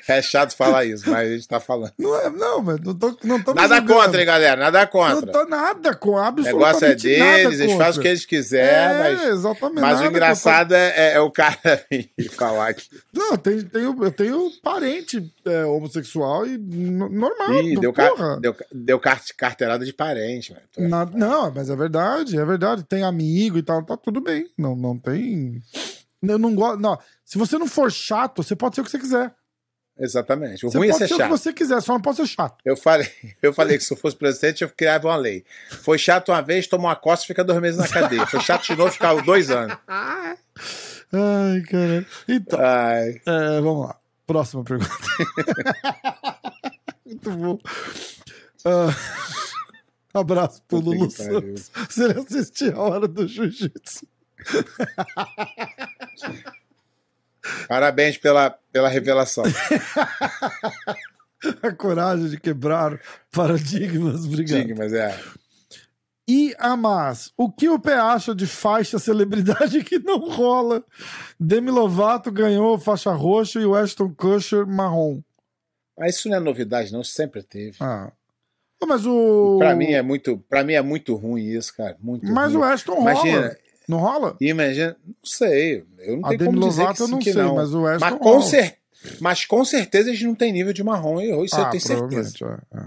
É 0.07 0.21
chato 0.21 0.55
falar 0.55 0.85
isso, 0.85 1.03
mas 1.09 1.29
a 1.29 1.33
gente 1.35 1.47
tá 1.49 1.59
falando. 1.59 1.91
Não, 1.99 2.15
é, 2.17 2.29
não, 2.29 2.61
mas 2.61 2.79
não 2.79 2.95
tô, 2.97 3.17
não 3.25 3.43
tô 3.43 3.53
Nada 3.53 3.81
contra, 3.81 4.21
hein, 4.21 4.25
galera, 4.25 4.55
nada 4.61 4.79
Não 4.79 4.87
contra. 4.87 5.29
tô 5.33 5.43
nada 5.43 5.93
com, 5.93 6.11
O 6.11 6.17
absolutamente 6.17 6.55
negócio 6.57 6.85
é 6.85 6.95
deles, 6.95 7.59
eles 7.59 7.73
fazem 7.73 7.99
o 7.99 8.01
que 8.01 8.07
eles 8.07 8.25
quiserem, 8.25 8.69
É, 8.73 8.97
mas, 9.17 9.23
exatamente. 9.31 9.81
mas 9.81 9.99
o 9.99 10.05
engraçado 10.05 10.73
é, 10.73 10.93
é- 10.95 11.13
é 11.15 11.19
o 11.19 11.29
cara 11.29 11.57
falar 12.37 12.73
que. 12.73 12.85
Não, 13.13 13.35
tem, 13.35 13.63
tenho, 13.63 14.01
eu 14.01 14.11
tenho 14.13 14.49
parente 14.63 15.29
é, 15.43 15.65
homossexual 15.65 16.47
e 16.47 16.57
normal. 16.57 17.53
Ih, 17.61 17.77
deu, 17.77 17.91
porra. 17.91 18.39
deu, 18.39 18.55
deu 18.71 18.97
car- 18.97 19.21
carteirada 19.35 19.83
de 19.83 19.91
parente. 19.91 20.53
velho. 20.53 20.89
Não, 21.13 21.51
mas 21.53 21.69
é 21.69 21.75
verdade, 21.75 22.39
é 22.39 22.45
verdade. 22.45 22.81
Tem 22.83 23.03
amigo 23.03 23.57
e 23.57 23.61
tal, 23.61 23.83
tá 23.83 23.97
tudo 23.97 24.21
bem. 24.21 24.47
Não, 24.57 24.73
não 24.73 24.97
tem. 24.97 25.61
Eu 26.27 26.39
não 26.39 26.55
gosto. 26.55 26.79
Não, 26.79 26.97
se 27.23 27.37
você 27.37 27.57
não 27.57 27.67
for 27.67 27.91
chato, 27.91 28.43
você 28.43 28.55
pode 28.55 28.75
ser 28.75 28.81
o 28.81 28.83
que 28.83 28.91
você 28.91 28.99
quiser. 28.99 29.33
Exatamente. 29.97 30.65
O 30.65 30.69
Você 30.69 30.77
ruim 30.77 30.89
é 30.89 30.91
pode 30.91 31.03
ser 31.03 31.07
ser 31.07 31.13
o 31.13 31.17
que 31.17 31.23
chato. 31.23 31.31
você 31.31 31.53
quiser, 31.53 31.81
só 31.81 31.93
não 31.93 32.01
pode 32.01 32.17
ser 32.17 32.27
chato. 32.27 32.57
Eu 32.65 32.75
falei, 32.75 33.09
eu 33.41 33.53
falei 33.53 33.77
que 33.77 33.83
se 33.85 33.93
eu 33.93 33.97
fosse 33.97 34.13
presidente, 34.15 34.61
eu 34.61 34.69
criava 34.69 35.07
uma 35.07 35.15
lei. 35.15 35.45
Foi 35.69 35.97
chato 35.97 36.33
uma 36.33 36.41
vez, 36.41 36.67
tomou 36.67 36.87
uma 36.87 36.97
costa 36.97 37.23
e 37.23 37.27
fica 37.27 37.45
dois 37.45 37.61
meses 37.61 37.79
na 37.79 37.87
cadeia. 37.87 38.27
Foi 38.27 38.41
chato 38.41 38.65
de 38.65 38.75
novo, 38.75 38.91
ficava 38.91 39.21
dois 39.21 39.49
anos. 39.49 39.77
Ai, 39.87 41.61
caralho. 41.61 42.05
Então, 42.27 42.59
Ai, 42.59 43.21
é, 43.25 43.61
vamos 43.61 43.87
lá. 43.87 43.95
Próxima 44.27 44.63
pergunta. 44.65 44.91
Muito 47.05 47.31
bom. 47.31 47.59
Ah, 48.65 48.93
abraço 50.13 50.61
pro 50.67 50.79
Lulu. 50.79 51.09
Santos. 51.09 51.71
Se 51.89 52.03
ele 52.03 52.19
assistir 52.19 52.73
a 52.73 52.79
hora 52.81 53.07
do 53.07 53.25
jiu-jitsu. 53.27 54.05
parabéns 57.67 58.17
pela, 58.17 58.49
pela 58.71 58.89
revelação. 58.89 59.43
A 61.61 61.71
coragem 61.71 62.29
de 62.29 62.39
quebrar 62.39 62.99
paradigmas. 63.31 64.25
Obrigado. 64.25 64.61
Diga, 64.61 64.75
mas 64.75 64.93
é. 64.93 65.15
E 66.27 66.55
Amas, 66.57 67.31
o 67.37 67.51
que 67.51 67.69
o 67.69 67.79
pé 67.79 67.93
acha 67.93 68.33
de 68.33 68.47
faixa 68.47 68.97
celebridade 68.97 69.83
que 69.85 69.99
não 69.99 70.27
rola? 70.27 70.83
Demi 71.39 71.69
Lovato 71.69 72.31
ganhou 72.31 72.79
faixa 72.79 73.11
roxa 73.11 73.59
e 73.59 73.65
o 73.65 73.75
Ashton 73.75 74.11
Kutcher 74.15 74.65
marrom. 74.65 75.21
Mas 75.97 76.15
isso 76.15 76.27
não 76.27 76.37
é 76.37 76.39
novidade, 76.39 76.91
não. 76.91 77.03
Sempre 77.03 77.43
teve. 77.43 77.77
Ah. 77.79 78.11
Mas 78.87 79.05
o. 79.05 79.57
Pra 79.59 79.75
mim 79.75 79.91
é 79.93 80.01
muito, 80.01 80.37
para 80.49 80.63
mim 80.63 80.73
é 80.73 80.81
muito 80.81 81.15
ruim 81.15 81.43
isso, 81.45 81.75
cara. 81.75 81.95
Muito 81.99 82.25
Mas 82.25 82.53
ruim. 82.53 82.61
o 82.61 82.63
Ashton 82.63 83.01
Imagina, 83.01 83.41
rola. 83.41 83.57
Não 83.87 83.97
rola? 83.99 84.35
imagina, 84.41 84.95
não 85.05 85.15
sei. 85.23 85.83
Eu 85.99 86.17
não 86.17 86.25
A 86.25 86.29
tenho 86.29 86.39
Demi 86.39 86.53
como 86.55 86.67
dizer 86.69 86.81
Lovato 86.81 86.97
que 86.97 87.03
eu 87.03 87.07
não 87.07 87.21
sei, 87.21 87.33
não. 87.33 87.55
mas 87.55 87.73
o 87.73 87.85
Ashton 87.85 88.09
Mas 88.09 88.19
com, 88.19 88.41
cer 88.41 88.77
mas 89.19 89.45
com 89.45 89.63
certeza 89.63 90.09
eles 90.09 90.21
não 90.23 90.33
têm 90.33 90.51
nível 90.51 90.73
de 90.73 90.83
marrom. 90.83 91.21
eu- 91.21 91.45
Isso 91.45 91.55
eu 91.55 91.63
Ah, 91.63 91.69
tenho 91.69 91.81
certeza. 91.81 92.61
é, 92.73 92.77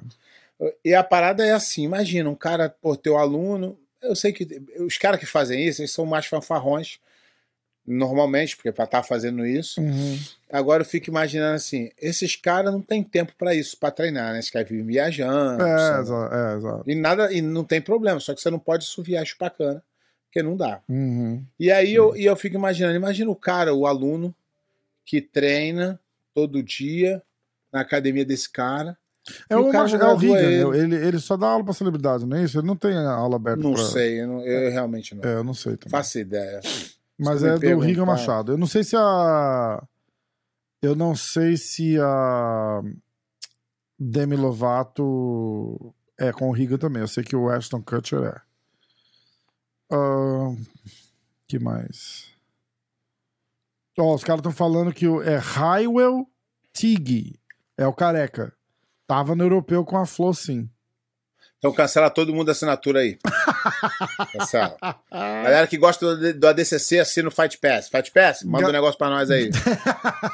é. 0.66 0.74
E 0.84 0.94
a 0.94 1.04
parada 1.04 1.46
é 1.46 1.52
assim, 1.52 1.84
imagina, 1.84 2.28
um 2.28 2.34
cara, 2.34 2.68
pô, 2.68 2.96
teu 2.96 3.16
aluno, 3.16 3.78
eu 4.02 4.16
sei 4.16 4.32
que 4.32 4.46
os 4.80 4.98
caras 4.98 5.20
que 5.20 5.26
fazem 5.26 5.64
isso, 5.66 5.80
eles 5.80 5.92
são 5.92 6.04
mais 6.04 6.26
fanfarrões, 6.26 6.98
normalmente, 7.86 8.56
porque 8.56 8.72
pra 8.72 8.84
estar 8.84 9.02
fazendo 9.02 9.46
isso. 9.46 9.80
Uhum. 9.80 10.18
Agora 10.50 10.82
eu 10.82 10.86
fico 10.86 11.08
imaginando 11.08 11.54
assim, 11.54 11.90
esses 12.00 12.34
caras 12.36 12.72
não 12.72 12.80
têm 12.82 13.02
tempo 13.02 13.32
pra 13.38 13.54
isso, 13.54 13.76
pra 13.78 13.90
treinar, 13.90 14.32
né? 14.32 14.38
Esses 14.40 14.50
caras 14.50 14.68
vivem 14.68 14.84
viajando, 14.86 15.62
É, 15.62 15.68
é, 15.72 16.56
exato. 16.56 16.82
e 16.86 16.94
nada, 16.94 17.32
e 17.32 17.40
não 17.40 17.64
tem 17.64 17.80
problema, 17.80 18.18
só 18.20 18.34
que 18.34 18.40
você 18.40 18.50
não 18.50 18.58
pode 18.58 18.84
suviar 18.84 19.24
chupacana, 19.26 19.82
porque 20.28 20.42
não 20.42 20.56
dá. 20.56 20.80
Uhum. 20.88 21.42
E 21.58 21.70
aí 21.72 21.92
eu, 21.94 22.14
e 22.16 22.24
eu 22.26 22.36
fico 22.36 22.54
imaginando, 22.56 22.94
imagina 22.96 23.30
o 23.30 23.34
cara, 23.36 23.74
o 23.74 23.86
aluno, 23.86 24.34
que 25.04 25.20
treina 25.20 25.98
todo 26.34 26.62
dia 26.62 27.22
na 27.72 27.80
academia 27.80 28.24
desse 28.24 28.48
cara. 28.50 28.96
É 29.50 29.56
o 29.56 29.70
cara 29.70 29.90
é 29.90 30.04
o 30.04 30.16
Regan, 30.16 30.38
ele. 30.38 30.78
ele. 30.96 31.06
Ele, 31.08 31.18
só 31.18 31.36
dá 31.36 31.48
aula 31.48 31.64
pra 31.64 31.74
celebridade, 31.74 32.24
não 32.24 32.36
é 32.36 32.44
isso? 32.44 32.58
Ele 32.58 32.66
não 32.66 32.76
tem 32.76 32.96
aula 32.96 33.36
aberta 33.36 33.62
Não 33.62 33.74
pra... 33.74 33.84
sei, 33.84 34.22
eu, 34.22 34.26
não- 34.26 34.40
eu 34.42 34.70
realmente 34.70 35.14
não 35.14 35.22
É, 35.22 35.34
eu 35.34 35.44
não 35.44 35.52
sei 35.54 35.76
também. 35.76 35.90
faço 35.90 36.18
ideia. 36.18 36.60
Mas 37.18 37.42
é 37.42 37.58
do 37.58 37.78
Riga 37.80 38.06
Machado. 38.06 38.52
Eu 38.52 38.58
não 38.58 38.66
sei 38.66 38.84
se 38.84 38.96
a. 38.96 39.82
Eu 40.80 40.94
não 40.94 41.14
sei 41.16 41.56
se 41.56 41.98
a 42.00 42.80
Demi 43.98 44.36
Lovato 44.36 45.92
é 46.18 46.32
com 46.32 46.48
o 46.48 46.52
Riga 46.52 46.78
também. 46.78 47.02
Eu 47.02 47.08
sei 47.08 47.24
que 47.24 47.34
o 47.34 47.48
Ashton 47.50 47.82
Kutcher 47.82 48.22
é. 48.22 48.40
Ahn, 49.90 50.56
que 51.46 51.58
mais? 51.58 52.26
Ó, 53.98 54.14
os 54.14 54.22
caras 54.22 54.40
estão 54.40 54.52
falando 54.52 54.92
que 54.92 55.06
o, 55.08 55.22
é 55.22 55.38
Highwell 55.38 56.26
Tig. 56.72 57.38
É 57.76 57.86
o 57.86 57.92
careca. 57.92 58.52
Tava 59.06 59.34
no 59.34 59.44
europeu 59.44 59.84
com 59.84 59.96
a 59.96 60.06
Flo, 60.06 60.32
sim. 60.34 60.68
Então 61.58 61.72
cancela 61.72 62.08
todo 62.10 62.32
mundo 62.32 62.50
a 62.50 62.52
assinatura 62.52 63.00
aí. 63.00 63.18
Cancela. 64.32 64.76
Galera 65.10 65.66
que 65.66 65.76
gosta 65.76 66.14
do, 66.16 66.34
do 66.34 66.46
ADCC, 66.46 67.00
assina 67.00 67.28
o 67.28 67.32
Fight 67.32 67.58
Pass. 67.58 67.88
Fight 67.88 68.12
Pass, 68.12 68.44
manda 68.44 68.64
Ga- 68.64 68.68
um 68.68 68.72
negócio 68.72 68.96
pra 68.98 69.08
nós 69.10 69.28
aí. 69.30 69.50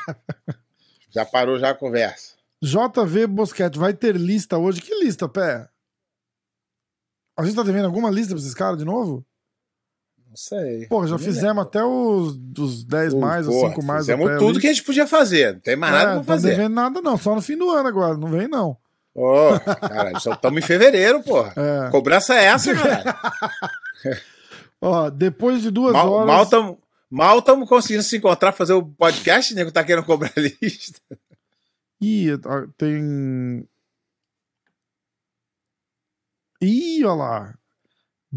já 1.11 1.25
parou 1.25 1.59
já 1.59 1.71
a 1.71 1.75
conversa. 1.75 2.35
JV 2.62 3.27
Bosquete, 3.27 3.79
vai 3.79 3.95
ter 3.95 4.17
lista 4.17 4.59
hoje? 4.59 4.83
Que 4.83 4.95
lista, 5.03 5.27
Pé? 5.29 5.67
A 7.38 7.45
gente 7.45 7.57
tá 7.57 7.62
devendo 7.62 7.87
alguma 7.87 8.11
lista 8.11 8.35
pra 8.35 8.40
esses 8.40 8.55
caras 8.55 8.79
de 8.79 8.85
novo? 8.85 9.25
Não 10.35 10.37
sei. 10.37 10.87
Pô, 10.87 11.07
já 11.07 11.12
Não 11.12 11.18
fizemos 11.20 11.47
lembro. 11.47 11.62
até 11.62 11.85
os, 11.85 12.37
os 12.59 12.85
10 12.85 13.14
mais, 13.14 13.47
os 13.47 13.55
Porra, 13.55 13.68
5 13.68 13.85
mais. 13.85 14.01
Fizemos 14.01 14.31
tudo 14.33 14.51
ali. 14.51 14.61
que 14.61 14.66
a 14.66 14.73
gente 14.73 14.83
podia 14.83 15.07
fazer. 15.07 15.53
Não 15.53 15.61
tem 15.61 15.77
mais 15.77 15.92
nada 15.92 16.03
é, 16.03 16.07
pra 16.07 16.14
não 16.16 16.25
fazer. 16.25 16.49
devendo 16.49 16.75
nada 16.75 17.01
não, 17.01 17.16
só 17.16 17.37
no 17.37 17.40
fim 17.40 17.57
do 17.57 17.70
ano 17.70 17.88
agora, 17.88 18.16
não 18.16 18.29
vem 18.29 18.49
não. 18.49 18.77
Ô, 19.14 19.61
caralho, 19.61 20.20
só 20.20 20.33
estamos 20.33 20.59
em 20.59 20.66
fevereiro, 20.66 21.23
porra. 21.23 21.55
É. 21.87 21.90
Cobrança 21.90 22.35
é 22.35 22.47
essa, 22.47 22.75
cara. 22.75 23.16
Ó, 24.83 25.09
depois 25.09 25.62
de 25.62 25.70
duas 25.70 25.92
mal 25.92 26.11
horas... 26.11 26.27
mal 26.27 26.42
estamos 26.42 26.77
mal 27.09 27.40
tamo 27.40 27.64
conseguindo 27.64 28.03
se 28.03 28.16
encontrar, 28.16 28.51
fazer 28.51 28.73
o 28.73 28.85
podcast, 28.85 29.55
nego 29.55 29.70
tá 29.70 29.85
querendo 29.85 30.05
cobrar 30.05 30.33
lista. 30.37 31.01
Ih, 32.01 32.31
tem... 32.77 33.68
Ih, 36.61 37.05
olha 37.05 37.14
lá. 37.14 37.55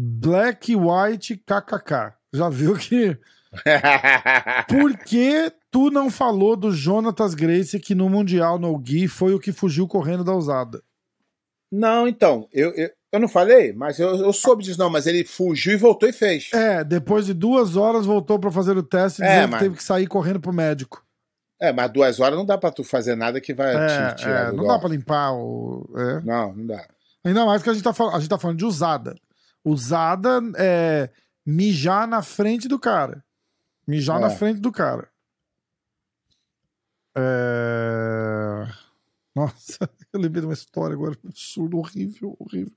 Black 0.00 0.76
White 0.76 1.36
KKK. 1.38 2.14
Já 2.32 2.48
viu 2.48 2.74
que. 2.76 3.18
Por 4.68 4.96
que 4.98 5.52
tu 5.70 5.90
não 5.90 6.10
falou 6.10 6.54
do 6.56 6.70
Jonatas 6.70 7.34
Grace 7.34 7.80
que 7.80 7.94
no 7.94 8.08
Mundial 8.08 8.58
no 8.58 8.76
Gui 8.78 9.08
foi 9.08 9.34
o 9.34 9.40
que 9.40 9.50
fugiu 9.52 9.88
correndo 9.88 10.22
da 10.22 10.34
usada? 10.34 10.82
não, 11.70 12.08
então, 12.08 12.48
eu, 12.52 12.70
eu, 12.74 12.88
eu 13.12 13.20
não 13.20 13.28
falei, 13.28 13.74
mas 13.74 13.98
eu, 13.98 14.08
eu 14.16 14.32
soube 14.32 14.62
disso, 14.64 14.78
não, 14.78 14.88
mas 14.88 15.06
ele 15.06 15.22
fugiu 15.24 15.74
e 15.74 15.76
voltou 15.76 16.08
e 16.08 16.12
fez. 16.14 16.48
É, 16.54 16.82
depois 16.82 17.26
de 17.26 17.34
duas 17.34 17.76
horas 17.76 18.06
voltou 18.06 18.38
pra 18.38 18.50
fazer 18.50 18.76
o 18.78 18.82
teste 18.82 19.20
e 19.20 19.24
É, 19.24 19.42
que 19.42 19.46
mas- 19.48 19.60
teve 19.62 19.76
que 19.76 19.82
sair 19.84 20.06
correndo 20.06 20.40
pro 20.40 20.52
médico. 20.52 21.04
É, 21.60 21.72
mas 21.72 21.90
duas 21.90 22.20
horas 22.20 22.38
não 22.38 22.46
dá 22.46 22.56
pra 22.56 22.70
tu 22.70 22.84
fazer 22.84 23.16
nada 23.16 23.40
que 23.40 23.52
vai 23.52 23.74
É, 23.74 24.10
te 24.14 24.22
tirar 24.22 24.46
é, 24.48 24.50
do 24.52 24.56
não 24.58 24.66
dá 24.68 24.78
pra 24.78 24.88
limpar 24.88 25.32
o. 25.34 25.90
é. 25.96 26.20
Não, 26.24 26.54
não 26.54 26.66
dá. 26.66 26.86
Ainda 27.24 27.44
mais 27.44 27.62
que 27.62 27.68
a 27.68 27.74
gente, 27.74 27.82
tá 27.82 27.90
a 27.90 28.18
gente 28.20 28.28
tá 28.30 28.38
falando 28.38 28.58
de 28.58 28.64
usada. 28.64 29.14
Usada 29.64 30.40
é 30.56 31.10
mijar 31.44 32.06
na 32.06 32.22
frente 32.22 32.68
do 32.68 32.78
cara. 32.78 33.24
Mijar 33.86 34.18
É. 34.18 34.20
na 34.20 34.30
frente 34.30 34.60
do 34.60 34.70
cara. 34.72 35.08
É... 37.16 38.66
Nossa, 39.34 39.78
eu 40.12 40.20
lembrei 40.20 40.40
de 40.40 40.46
uma 40.46 40.54
história 40.54 40.94
agora, 40.94 41.16
absurdo, 41.24 41.78
horrível, 41.78 42.36
horrível. 42.38 42.72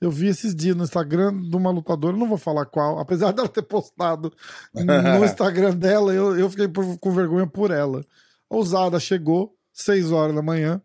Eu 0.00 0.10
vi 0.10 0.26
esses 0.28 0.54
dias 0.54 0.74
no 0.74 0.82
Instagram 0.84 1.40
de 1.48 1.54
uma 1.54 1.70
lutadora, 1.70 2.16
não 2.16 2.26
vou 2.28 2.38
falar 2.38 2.66
qual, 2.66 2.98
apesar 2.98 3.32
dela 3.32 3.48
ter 3.48 3.62
postado 3.62 4.32
no 4.74 5.24
Instagram 5.24 5.76
dela, 5.76 6.12
eu, 6.12 6.36
eu 6.38 6.48
fiquei 6.50 6.66
por- 6.68 6.98
com 6.98 7.12
vergonha 7.12 7.46
por 7.46 7.70
ela. 7.70 8.04
A 8.50 8.56
usada 8.56 8.98
chegou, 8.98 9.56
6 9.72 10.10
horas 10.10 10.34
da 10.34 10.42
manhã, 10.42 10.82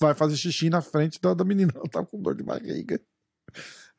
vai 0.00 0.14
fazer 0.14 0.36
xixi 0.36 0.70
na 0.70 0.80
frente 0.80 1.20
da, 1.20 1.34
da 1.34 1.44
menina. 1.44 1.72
Ela 1.74 1.88
tava 1.88 2.06
com 2.06 2.20
dor 2.22 2.34
de 2.34 2.42
barriga. 2.42 2.98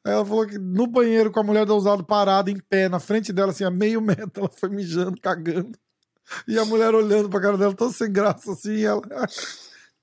Aí 0.06 0.14
ela 0.14 0.26
falou 0.26 0.48
que 0.48 0.58
no 0.58 0.88
banheiro 0.88 1.32
com 1.32 1.40
a 1.40 1.44
mulher 1.44 1.66
da 1.66 1.74
usada 1.74 2.04
parada 2.04 2.50
em 2.50 2.60
pé, 2.60 2.88
na 2.88 3.00
frente 3.00 3.34
dela, 3.34 3.52
assim, 3.52 3.64
a 3.64 3.72
meio 3.72 4.00
metro, 4.02 4.44
ela 4.44 4.50
foi 4.50 4.70
mijando, 4.70 5.20
cagando. 5.20 5.78
E 6.48 6.58
a 6.60 6.66
mulher 6.66 6.94
olhando 6.94 7.30
pra 7.30 7.42
cara 7.42 7.58
dela, 7.58 7.74
toda 7.74 7.94
sem 7.94 8.12
graça, 8.12 8.52
assim, 8.52 8.74
e 8.74 8.86
ela. 8.86 9.02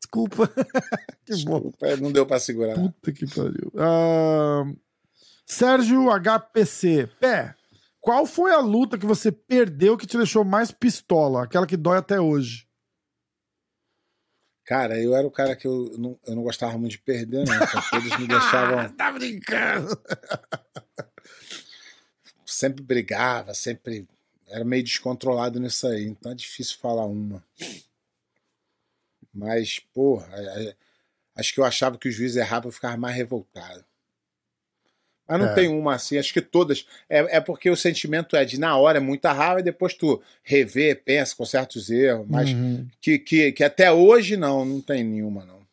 Desculpa. 0.00 0.48
que 1.24 1.44
bom. 1.44 1.72
Não 2.00 2.12
deu 2.12 2.26
pra 2.26 2.38
segurar. 2.38 2.74
Puta 2.74 3.12
que 3.12 3.26
pariu. 3.26 3.72
Ah, 3.76 4.64
Sérgio 5.46 6.08
HPC. 6.10 7.08
Pé, 7.18 7.54
qual 8.00 8.26
foi 8.26 8.52
a 8.52 8.60
luta 8.60 8.98
que 8.98 9.06
você 9.06 9.32
perdeu 9.32 9.96
que 9.96 10.06
te 10.06 10.18
deixou 10.18 10.44
mais 10.44 10.70
pistola? 10.70 11.44
Aquela 11.44 11.66
que 11.66 11.76
dói 11.76 11.96
até 11.96 12.20
hoje. 12.20 12.66
Cara, 14.64 14.98
eu 14.98 15.14
era 15.14 15.26
o 15.26 15.30
cara 15.30 15.54
que 15.54 15.66
eu 15.66 15.94
não, 15.98 16.18
eu 16.26 16.34
não 16.34 16.42
gostava 16.42 16.76
muito 16.78 16.92
de 16.92 16.98
perder, 16.98 17.44
não. 17.46 17.54
Todos 17.90 18.18
me 18.18 18.26
deixavam. 18.26 18.90
Tá 18.94 19.12
brincando. 19.12 20.00
Sempre 22.46 22.82
brigava, 22.82 23.54
sempre. 23.54 24.06
Era 24.46 24.64
meio 24.64 24.82
descontrolado 24.84 25.58
nisso 25.58 25.86
aí. 25.86 26.04
Então 26.04 26.32
é 26.32 26.34
difícil 26.34 26.78
falar 26.78 27.06
uma. 27.06 27.42
Mas, 29.32 29.80
porra, 29.92 30.26
a- 30.26 30.60
a- 30.70 30.74
acho 31.36 31.52
que 31.52 31.60
eu 31.60 31.64
achava 31.64 31.98
que 31.98 32.08
o 32.08 32.12
juiz 32.12 32.36
errava, 32.36 32.68
eu 32.68 32.72
ficava 32.72 32.96
mais 32.96 33.16
revoltado. 33.16 33.84
Mas 35.26 35.38
não 35.40 35.46
É. 35.46 35.54
tem 35.54 35.68
uma 35.68 35.94
assim, 35.94 36.18
acho 36.18 36.32
que 36.32 36.40
todas. 36.42 36.86
É, 37.08 37.36
é 37.36 37.40
porque 37.40 37.70
o 37.70 37.76
sentimento 37.76 38.36
é 38.36 38.44
de 38.44 38.58
na 38.60 38.76
hora, 38.76 38.98
é 38.98 39.00
muita 39.00 39.32
raiva, 39.32 39.60
e 39.60 39.64
depois 39.64 39.94
tu 39.94 40.22
revê, 40.42 40.94
pensa, 40.94 41.34
conserta 41.34 41.78
os 41.78 41.90
erros. 41.90 42.26
Mas 42.28 42.50
Uhum. 42.50 42.86
que, 43.00 43.18
que, 43.18 43.52
que 43.52 43.64
até 43.64 43.90
hoje 43.90 44.36
não, 44.36 44.64
não 44.64 44.80
tem 44.80 45.02
nenhuma, 45.02 45.44
não. 45.44 45.64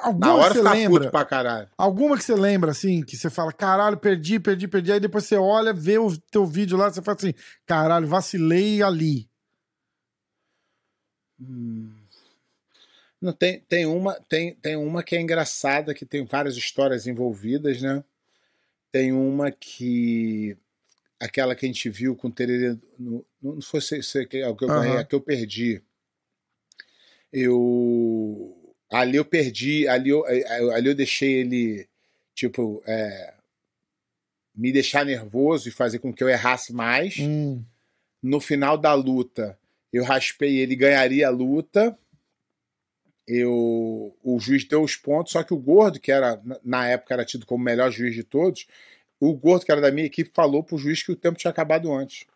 Alguma 0.00 0.26
Na 0.26 0.34
hora 0.36 0.54
que 0.54 0.60
você 0.60 0.68
lembra? 0.70 1.10
pra 1.10 1.24
caralho. 1.24 1.68
Alguma 1.76 2.16
que 2.16 2.24
você 2.24 2.34
lembra, 2.34 2.70
assim, 2.70 3.02
que 3.02 3.14
você 3.14 3.28
fala, 3.28 3.52
caralho, 3.52 3.96
perdi, 3.98 4.40
perdi, 4.40 4.66
perdi. 4.66 4.90
Aí 4.92 5.00
depois 5.00 5.24
você 5.24 5.36
olha, 5.36 5.72
vê 5.74 5.98
o 5.98 6.16
teu 6.30 6.46
vídeo 6.46 6.78
lá, 6.78 6.90
você 6.90 7.02
fala 7.02 7.16
assim, 7.18 7.34
caralho, 7.66 8.06
vacilei 8.06 8.82
ali. 8.82 9.28
Hum. 11.40 11.92
Não, 13.20 13.32
tem, 13.32 13.60
tem, 13.68 13.86
uma, 13.86 14.14
tem, 14.28 14.54
tem 14.56 14.76
uma 14.76 15.02
que 15.02 15.14
é 15.14 15.20
engraçada, 15.20 15.94
que 15.94 16.04
tem 16.04 16.24
várias 16.24 16.56
histórias 16.56 17.06
envolvidas, 17.06 17.80
né? 17.80 18.02
Tem 18.92 19.12
uma 19.12 19.50
que. 19.50 20.56
Aquela 21.18 21.54
que 21.54 21.64
a 21.64 21.68
gente 21.68 21.88
viu 21.88 22.14
com 22.14 22.28
o 22.28 22.32
Tererê. 22.32 22.76
No, 22.98 23.24
não 23.42 23.60
foi 23.62 23.80
se, 23.80 24.02
se, 24.02 24.26
que, 24.26 24.42
a 24.42 24.54
que 24.54 24.64
eu 24.64 24.70
Aham. 24.70 24.98
a 24.98 25.04
que 25.04 25.14
eu 25.14 25.20
perdi. 25.20 25.82
Eu. 27.32 28.58
Ali 28.90 29.16
eu 29.16 29.24
perdi, 29.24 29.88
ali 29.88 30.10
eu, 30.10 30.26
eh, 30.28 30.74
ali 30.74 30.88
eu 30.88 30.94
deixei 30.94 31.32
ele, 31.32 31.88
tipo, 32.34 32.82
é, 32.86 33.32
me 34.54 34.70
deixar 34.70 35.04
nervoso 35.04 35.68
e 35.68 35.72
fazer 35.72 35.98
com 35.98 36.12
que 36.12 36.22
eu 36.22 36.28
errasse 36.28 36.72
mais 36.72 37.16
Hum, 37.18 37.64
no 38.22 38.38
final 38.38 38.76
da 38.76 38.92
luta 38.92 39.58
eu 39.92 40.04
raspei 40.04 40.58
ele 40.58 40.76
ganharia 40.76 41.26
a 41.26 41.30
luta 41.30 41.98
eu 43.26 44.16
o 44.22 44.38
juiz 44.40 44.64
deu 44.64 44.82
os 44.82 44.96
pontos 44.96 45.32
só 45.32 45.42
que 45.42 45.54
o 45.54 45.58
gordo 45.58 46.00
que 46.00 46.10
era 46.10 46.40
na- 46.64 46.88
época 46.88 47.14
era 47.14 47.24
tido 47.24 47.46
como 47.46 47.62
o 47.62 47.64
melhor 47.64 47.90
juiz 47.90 48.14
de 48.14 48.24
todos 48.24 48.66
o 49.20 49.32
gordo 49.34 49.64
que 49.64 49.70
era 49.72 49.80
da 49.80 49.92
minha 49.92 50.06
equipe 50.06 50.30
falou 50.34 50.62
pro 50.64 50.76
juiz 50.78 51.02
que 51.02 51.12
o 51.12 51.16
tempo 51.16 51.38
tinha 51.38 51.50
acabado 51.50 51.92
antes 51.92 52.26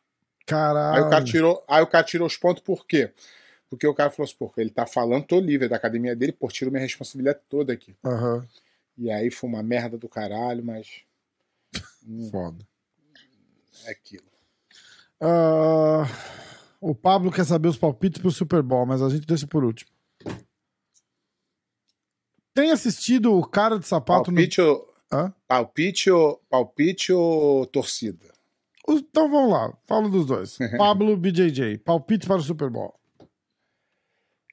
caralho. 0.47 0.97
aí 0.97 1.03
o 1.07 1.11
cara 1.11 1.25
tirou 1.25 1.65
aí 1.69 1.83
o 1.83 1.87
cara 1.87 2.05
tirou 2.05 2.27
os 2.27 2.37
pontos 2.37 2.63
por 2.63 2.87
quê 2.87 3.11
porque 3.69 3.87
o 3.87 3.95
cara 3.95 4.11
falou 4.11 4.25
assim 4.29 4.37
pô 4.39 4.53
ele 4.57 4.71
tá 4.71 4.87
falando 4.87 5.25
tô 5.27 5.41
livre 5.41 5.69
da 5.69 5.77
academia 5.77 6.15
dele 6.15 6.33
pô 6.33 6.47
tiro 6.49 6.71
minha 6.71 6.83
responsabilidade 6.83 7.41
toda 7.49 7.73
aqui 7.73 7.95
Aham, 8.05 8.47
e 8.97 9.11
aí 9.11 9.31
foi 9.31 9.51
uma 9.51 9.63
merda 9.63 9.99
do 9.99 10.09
caralho 10.09 10.65
mas 10.65 11.03
hum, 12.07 12.29
foda. 12.31 12.65
é 13.85 13.91
aquilo 13.91 14.25
Ah, 15.21 16.05
o 16.81 16.95
Pablo 16.95 17.33
quer 17.33 17.45
saber 17.45 17.69
os 17.69 17.79
palpites 17.79 18.21
pro 18.21 18.31
Super 18.31 18.63
Bowl, 18.63 18.85
mas 18.85 19.01
a 19.03 19.09
gente 19.09 19.27
deixa 19.27 19.47
por 19.47 19.65
último. 19.65 19.91
Tem 22.57 22.71
assistido 22.71 23.35
o 23.35 23.47
cara 23.47 23.79
de 23.79 23.87
sapato 23.87 24.33
palpite 24.33 24.63
ou 24.63 24.79
no. 25.13 25.19
Hã? 25.19 25.35
palpite 25.47 26.11
ou 26.11 26.43
palpite 26.49 27.13
ou 27.13 27.67
torcida 27.67 28.33
Então 28.89 29.31
vamos 29.31 29.51
lá, 29.51 29.77
falo 29.87 30.09
dos 30.09 30.25
dois. 30.25 30.57
Pablo 30.79 31.15
BJJ, 31.19 31.77
palpite 31.77 32.27
para 32.27 32.39
o 32.39 32.43
Super 32.43 32.71
Bowl. 32.71 32.99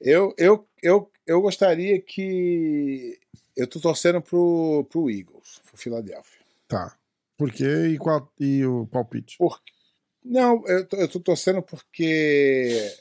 Eu, 0.02 0.34
eu, 0.36 0.68
eu, 0.82 1.10
eu 1.26 1.40
gostaria 1.40 1.98
que. 1.98 3.18
Eu 3.56 3.66
tô 3.66 3.80
torcendo 3.80 4.20
pro, 4.20 4.86
pro 4.90 5.08
Eagles, 5.08 5.62
pro 5.64 5.78
Philadelphia. 5.78 6.40
Tá. 6.68 6.94
Por 7.38 7.50
quê? 7.50 7.86
E, 7.88 7.96
qual, 7.96 8.30
e 8.38 8.66
o 8.66 8.86
palpite? 8.86 9.38
Por... 9.38 9.62
Não, 10.22 10.62
eu 10.66 10.86
tô, 10.86 10.96
eu 10.98 11.08
tô 11.08 11.20
torcendo 11.20 11.62
porque. 11.62 12.94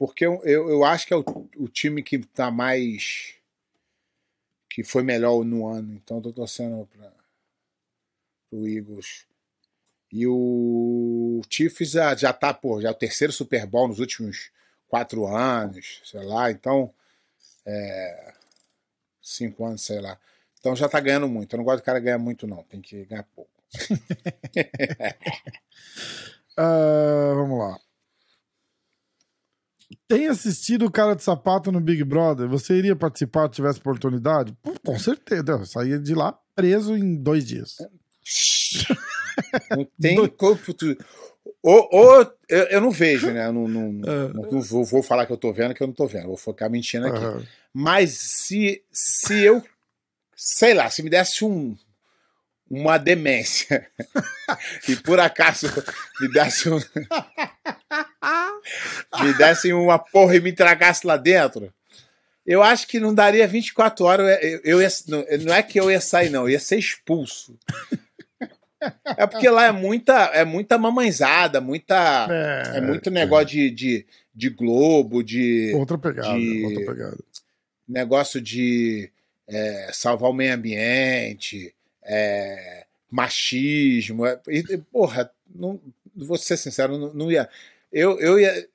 Porque 0.00 0.24
eu, 0.24 0.40
eu, 0.44 0.70
eu 0.70 0.82
acho 0.82 1.06
que 1.06 1.12
é 1.12 1.16
o, 1.18 1.22
o 1.58 1.68
time 1.68 2.02
que 2.02 2.18
tá 2.20 2.50
mais. 2.50 3.34
que 4.66 4.82
foi 4.82 5.02
melhor 5.02 5.44
no 5.44 5.68
ano. 5.68 5.92
Então 5.92 6.16
eu 6.16 6.22
tô 6.22 6.32
torcendo 6.32 6.86
pra, 6.86 7.12
pro 8.48 8.66
Eagles. 8.66 9.26
E 10.10 10.26
o 10.26 11.42
Chiefs 11.50 11.90
já, 11.90 12.16
já 12.16 12.32
tá, 12.32 12.54
pô, 12.54 12.80
já 12.80 12.88
é 12.88 12.90
o 12.92 12.94
terceiro 12.94 13.30
Super 13.30 13.66
Bowl 13.66 13.88
nos 13.88 13.98
últimos 13.98 14.50
quatro 14.88 15.26
anos, 15.26 16.00
sei 16.02 16.22
lá. 16.24 16.50
Então. 16.50 16.94
É, 17.66 18.32
cinco 19.20 19.66
anos, 19.66 19.82
sei 19.82 20.00
lá. 20.00 20.18
Então 20.58 20.74
já 20.74 20.88
tá 20.88 20.98
ganhando 20.98 21.28
muito. 21.28 21.52
Eu 21.52 21.58
não 21.58 21.64
gosto 21.64 21.82
do 21.82 21.84
cara 21.84 22.00
ganhar 22.00 22.18
muito, 22.18 22.46
não. 22.46 22.62
Tem 22.62 22.80
que 22.80 23.04
ganhar 23.04 23.24
pouco. 23.34 23.50
Ah, 26.56 27.32
vamos 27.34 27.58
lá. 27.58 27.80
Tem 30.10 30.26
assistido 30.26 30.86
o 30.86 30.90
cara 30.90 31.14
de 31.14 31.22
sapato 31.22 31.70
no 31.70 31.80
Big 31.80 32.02
Brother? 32.02 32.48
Você 32.48 32.74
iria 32.74 32.96
participar 32.96 33.44
se 33.44 33.52
tivesse 33.52 33.78
oportunidade? 33.78 34.52
Pô, 34.60 34.72
com 34.84 34.98
certeza. 34.98 35.52
Eu 35.52 35.64
saía 35.64 36.00
de 36.00 36.16
lá 36.16 36.36
preso 36.52 36.96
em 36.96 37.14
dois 37.14 37.46
dias. 37.46 37.76
Não 39.70 39.86
tem 40.00 40.26
corpo. 40.30 40.74
Tu... 40.74 40.98
Ou, 41.62 41.88
ou 41.92 42.32
eu, 42.48 42.62
eu 42.64 42.80
não 42.80 42.90
vejo, 42.90 43.30
né? 43.30 43.46
Eu 43.46 43.52
não, 43.52 43.68
não, 43.68 44.00
É. 44.10 44.32
não, 44.32 44.60
vou, 44.60 44.84
vou 44.84 45.00
falar 45.00 45.26
que 45.26 45.32
eu 45.32 45.36
tô 45.36 45.52
vendo, 45.52 45.74
que 45.74 45.82
eu 45.82 45.86
não 45.86 45.94
tô 45.94 46.08
vendo. 46.08 46.26
Vou 46.26 46.36
ficar 46.36 46.68
mentindo 46.68 47.06
aqui. 47.06 47.24
Aham. 47.24 47.46
Mas 47.72 48.10
se, 48.10 48.82
se 48.92 49.40
eu, 49.44 49.62
sei 50.34 50.74
lá, 50.74 50.90
se 50.90 51.04
me 51.04 51.08
desse 51.08 51.44
um, 51.44 51.76
uma 52.70 52.96
demência 52.98 53.86
e 54.88 54.94
por 54.96 55.18
acaso 55.18 55.66
me 56.20 56.28
desse 56.32 56.68
um, 56.70 56.78
me 59.22 59.34
desse 59.34 59.72
uma 59.72 59.98
porra 59.98 60.36
e 60.36 60.40
me 60.40 60.52
tragasse 60.52 61.06
lá 61.06 61.16
dentro, 61.16 61.72
eu 62.46 62.62
acho 62.62 62.86
que 62.86 62.98
não 63.00 63.14
daria 63.14 63.46
24 63.46 64.04
horas. 64.04 64.38
Eu, 64.42 64.60
eu 64.64 64.82
ia, 64.82 64.88
não, 65.44 65.54
é 65.54 65.62
que 65.62 65.78
eu 65.78 65.90
ia 65.90 66.00
sair, 66.00 66.30
não, 66.30 66.42
eu 66.42 66.50
ia 66.50 66.60
ser 66.60 66.78
expulso. 66.78 67.58
É 69.16 69.26
porque 69.26 69.48
lá 69.48 69.66
é 69.66 69.72
muita, 69.72 70.14
é 70.32 70.44
muita 70.44 70.78
mamãezada, 70.78 71.60
muita. 71.60 72.26
É, 72.30 72.78
É 72.78 72.80
muito 72.80 73.10
negócio 73.10 73.46
de, 73.48 73.70
de, 73.70 74.06
de 74.34 74.48
Globo, 74.50 75.22
de 75.22 75.72
Outra 75.74 75.98
pegada, 75.98 76.38
de- 76.38 76.64
outra 76.64 76.86
pegada. 76.94 77.18
negócio 77.86 78.40
de 78.40 79.10
é, 79.46 79.90
salvar 79.92 80.30
o 80.30 80.32
meio 80.32 80.54
ambiente, 80.54 81.74
é, 82.02 82.84
machismo. 83.10 84.26
é, 84.26 84.38
e, 84.48 84.78
porra, 84.92 85.30
não, 85.54 85.80
vou 86.14 86.36
ser 86.38 86.56
sincero, 86.56 86.98
não, 86.98 87.12
não 87.14 87.32
ia. 87.32 87.48
Eu, 87.92 88.18
eu 88.20 88.38
ia. 88.38 88.68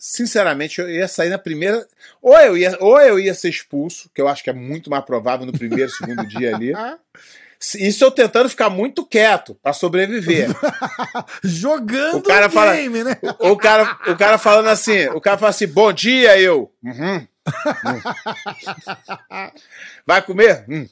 Sinceramente, 0.00 0.80
eu 0.80 0.88
ia 0.88 1.08
sair 1.08 1.28
na 1.28 1.38
primeira. 1.38 1.86
Ou 2.22 2.38
eu, 2.38 2.56
ia, 2.56 2.76
ou 2.80 3.00
eu 3.00 3.18
ia 3.18 3.34
ser 3.34 3.48
expulso, 3.48 4.08
que 4.14 4.20
eu 4.20 4.28
acho 4.28 4.44
que 4.44 4.50
é 4.50 4.52
muito 4.52 4.88
mais 4.88 5.04
provável 5.04 5.44
no 5.44 5.52
primeiro, 5.52 5.90
segundo 5.90 6.24
dia 6.26 6.54
ali. 6.54 6.72
Isso 7.80 8.04
eu 8.04 8.10
tentando 8.12 8.48
ficar 8.48 8.70
muito 8.70 9.04
quieto 9.04 9.56
para 9.56 9.72
sobreviver. 9.72 10.46
Jogando 11.42 12.18
O 12.18 12.22
cara 12.22 12.48
fala- 12.48 12.76
game, 12.76 13.02
né? 13.02 13.18
O 13.40 13.56
cara, 13.56 13.98
o 14.06 14.16
cara 14.16 14.38
falando 14.38 14.68
assim, 14.68 15.08
o 15.08 15.20
cara 15.20 15.36
fala 15.36 15.50
assim, 15.50 15.66
bom 15.66 15.92
dia, 15.92 16.38
eu. 16.40 16.72
Uhum. 16.84 17.16
Hum. 17.16 17.26
Vai 20.06 20.22
comer? 20.22 20.64
Hum. 20.68 20.86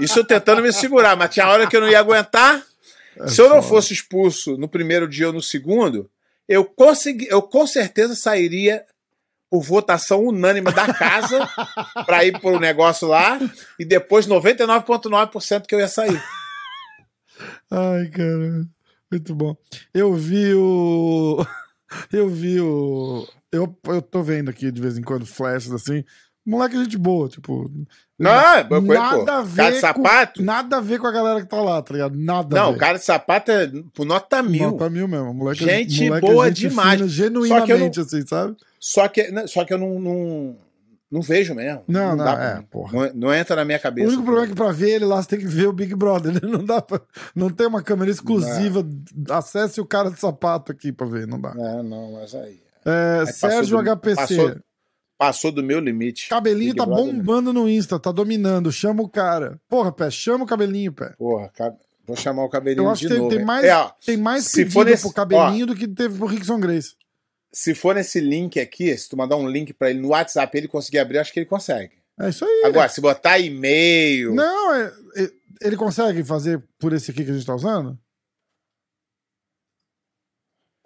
Isso 0.00 0.18
eu 0.18 0.24
tentando 0.24 0.62
me 0.62 0.72
segurar, 0.72 1.16
mas 1.16 1.30
tinha 1.30 1.48
hora 1.48 1.66
que 1.66 1.76
eu 1.76 1.80
não 1.80 1.88
ia 1.88 1.98
aguentar. 1.98 2.62
Se 3.26 3.40
eu 3.40 3.48
não 3.48 3.62
fosse 3.62 3.92
expulso 3.92 4.56
no 4.56 4.68
primeiro 4.68 5.08
dia 5.08 5.28
ou 5.28 5.32
no 5.32 5.42
segundo, 5.42 6.08
eu, 6.48 6.64
consegui, 6.64 7.26
eu 7.28 7.42
com 7.42 7.66
certeza 7.66 8.14
sairia 8.14 8.84
por 9.50 9.62
votação 9.62 10.24
unânime 10.24 10.72
da 10.72 10.92
casa 10.92 11.48
para 12.06 12.24
ir 12.24 12.38
pro 12.38 12.60
negócio 12.60 13.08
lá 13.08 13.38
e 13.78 13.84
depois 13.84 14.26
99,9% 14.26 15.66
que 15.66 15.74
eu 15.74 15.80
ia 15.80 15.88
sair. 15.88 16.22
Ai, 17.70 18.08
cara. 18.08 18.66
Muito 19.10 19.34
bom. 19.34 19.56
Eu 19.92 20.14
vi 20.14 20.52
o. 20.54 21.44
Eu 22.12 22.28
vi 22.28 22.60
o. 22.60 23.26
Eu, 23.50 23.74
eu 23.86 24.02
tô 24.02 24.22
vendo 24.22 24.50
aqui 24.50 24.70
de 24.70 24.78
vez 24.78 24.98
em 24.98 25.02
quando 25.02 25.24
flashes 25.24 25.72
assim. 25.72 26.04
Moleque, 26.48 26.76
é 26.76 26.82
gente 26.84 26.96
boa, 26.98 27.28
tipo. 27.28 27.70
Não, 28.18 28.30
eu 28.32 28.66
conheço, 28.68 28.86
pô. 28.86 28.94
nada 28.94 29.38
a 29.38 29.42
ver. 29.42 29.56
Cara 29.56 29.70
de 29.72 29.80
sapato? 29.80 30.40
Com, 30.40 30.44
nada 30.46 30.76
a 30.78 30.80
ver 30.80 30.98
com 30.98 31.06
a 31.06 31.12
galera 31.12 31.40
que 31.40 31.46
tá 31.46 31.60
lá, 31.60 31.80
tá 31.82 31.92
ligado? 31.94 32.16
Nada 32.18 32.58
a 32.60 32.62
Não, 32.64 32.72
o 32.72 32.76
cara 32.76 32.98
de 32.98 33.04
sapato 33.04 33.50
é 33.52 33.70
por 33.94 34.04
nota 34.06 34.42
mil. 34.42 34.70
Nota 34.72 34.90
mil 34.90 35.06
mesmo. 35.06 35.32
Moleque, 35.34 35.64
Gente 35.64 36.06
moleque 36.08 36.26
é 36.26 36.30
boa 36.32 36.48
gente 36.48 36.68
demais. 36.68 36.96
fina, 36.96 37.08
genuinamente, 37.08 38.00
assim, 38.00 38.26
sabe? 38.26 38.56
Só 38.80 39.06
que, 39.08 39.30
né, 39.30 39.46
só 39.46 39.64
que 39.64 39.72
eu 39.72 39.78
não, 39.78 40.00
não, 40.00 40.56
não 41.12 41.20
vejo 41.22 41.54
mesmo. 41.54 41.84
Não, 41.86 42.16
não, 42.16 42.24
dá 42.24 42.32
é. 42.42 42.76
Não, 42.92 43.10
não 43.14 43.34
entra 43.34 43.54
na 43.54 43.64
minha 43.64 43.78
O 43.78 43.82
cabeça. 43.82 44.08
único 44.08 44.22
problema 44.24 44.46
é 44.46 44.50
que 44.50 44.56
pra 44.56 44.72
ver 44.72 44.90
ele 44.90 45.04
lá, 45.04 45.22
você 45.22 45.28
tem 45.28 45.38
que 45.38 45.46
ver 45.46 45.68
o 45.68 45.72
Big 45.72 45.94
Brother. 45.94 46.32
né? 46.32 46.40
Não 46.48 46.64
dá 46.64 46.82
pra. 46.82 47.00
Não 47.36 47.50
tem 47.50 47.66
uma 47.68 47.82
câmera 47.82 48.10
exclusiva. 48.10 48.84
Acesse 49.30 49.80
o 49.80 49.86
cara 49.86 50.10
de 50.10 50.18
sapato 50.18 50.72
aqui 50.72 50.90
pra 50.90 51.06
ver, 51.06 51.26
não 51.28 51.40
dá. 51.40 51.54
Não, 51.54 51.82
não, 51.84 52.12
mas 52.14 52.34
aí. 52.34 52.58
É, 52.84 53.20
Aí 53.20 53.32
Sérgio 53.32 53.76
do- 53.82 53.82
HPC. 53.96 54.14
Passou, 54.16 54.56
passou 55.18 55.50
do 55.52 55.62
meu 55.62 55.80
limite. 55.80 56.28
Cabelinho 56.28 56.72
Big 56.72 56.78
tá 56.78 56.86
Brother, 56.86 57.12
bombando 57.12 57.52
no 57.52 57.68
Insta, 57.68 57.98
tá 57.98 58.12
dominando. 58.12 58.70
Chama 58.72 59.02
o 59.02 59.08
cara. 59.08 59.60
Porra, 59.68 59.90
pé, 59.92 60.10
chama 60.10 60.44
o 60.44 60.46
cabelinho, 60.46 60.92
pé. 60.92 61.14
Porra, 61.18 61.48
cab- 61.54 61.76
vou 62.06 62.16
chamar 62.16 62.44
o 62.44 62.48
cabelinho 62.48 62.84
Eu 62.86 62.90
acho 62.90 63.00
de 63.02 63.08
que 63.08 63.12
tem, 63.14 63.22
novo. 63.22 63.36
tem 63.36 63.44
mais, 63.44 63.64
É, 63.64 63.74
ó, 63.76 63.90
tem 64.06 64.16
mais 64.16 64.44
se 64.44 64.52
pedido 64.58 64.72
for 64.72 64.86
nesse- 64.86 65.02
pro 65.02 65.12
cabelinho 65.12 65.66
do 65.66 65.74
que 65.74 65.86
teve 65.88 66.16
pro 66.16 66.26
Rickson 66.26 66.58
Grace. 66.60 66.94
se 67.52 67.74
for 67.74 67.94
nesse 67.96 68.20
link 68.20 68.60
aqui, 68.60 68.96
se 68.96 69.08
tu 69.08 69.16
mandar 69.16 69.36
um 69.36 69.48
link 69.48 69.72
pra 69.72 69.90
ele 69.90 70.00
no 70.00 70.08
WhatsApp 70.08 70.56
ele 70.56 70.68
conseguir 70.68 71.00
abrir, 71.00 71.18
acho 71.18 71.32
que 71.32 71.40
ele 71.40 71.46
consegue. 71.46 71.92
É 72.20 72.28
isso 72.28 72.44
aí. 72.44 72.62
Agora, 72.66 72.88
se 72.88 73.00
botar 73.00 73.38
e-mail. 73.38 74.34
Não, 74.34 74.74
é- 74.74 74.92
é- 75.16 75.30
ele 75.62 75.76
consegue 75.76 76.22
fazer 76.24 76.62
por 76.78 76.92
esse 76.92 77.10
aqui 77.10 77.24
que 77.24 77.30
a 77.30 77.34
gente 77.34 77.46
tá 77.46 77.54
usando? 77.54 77.98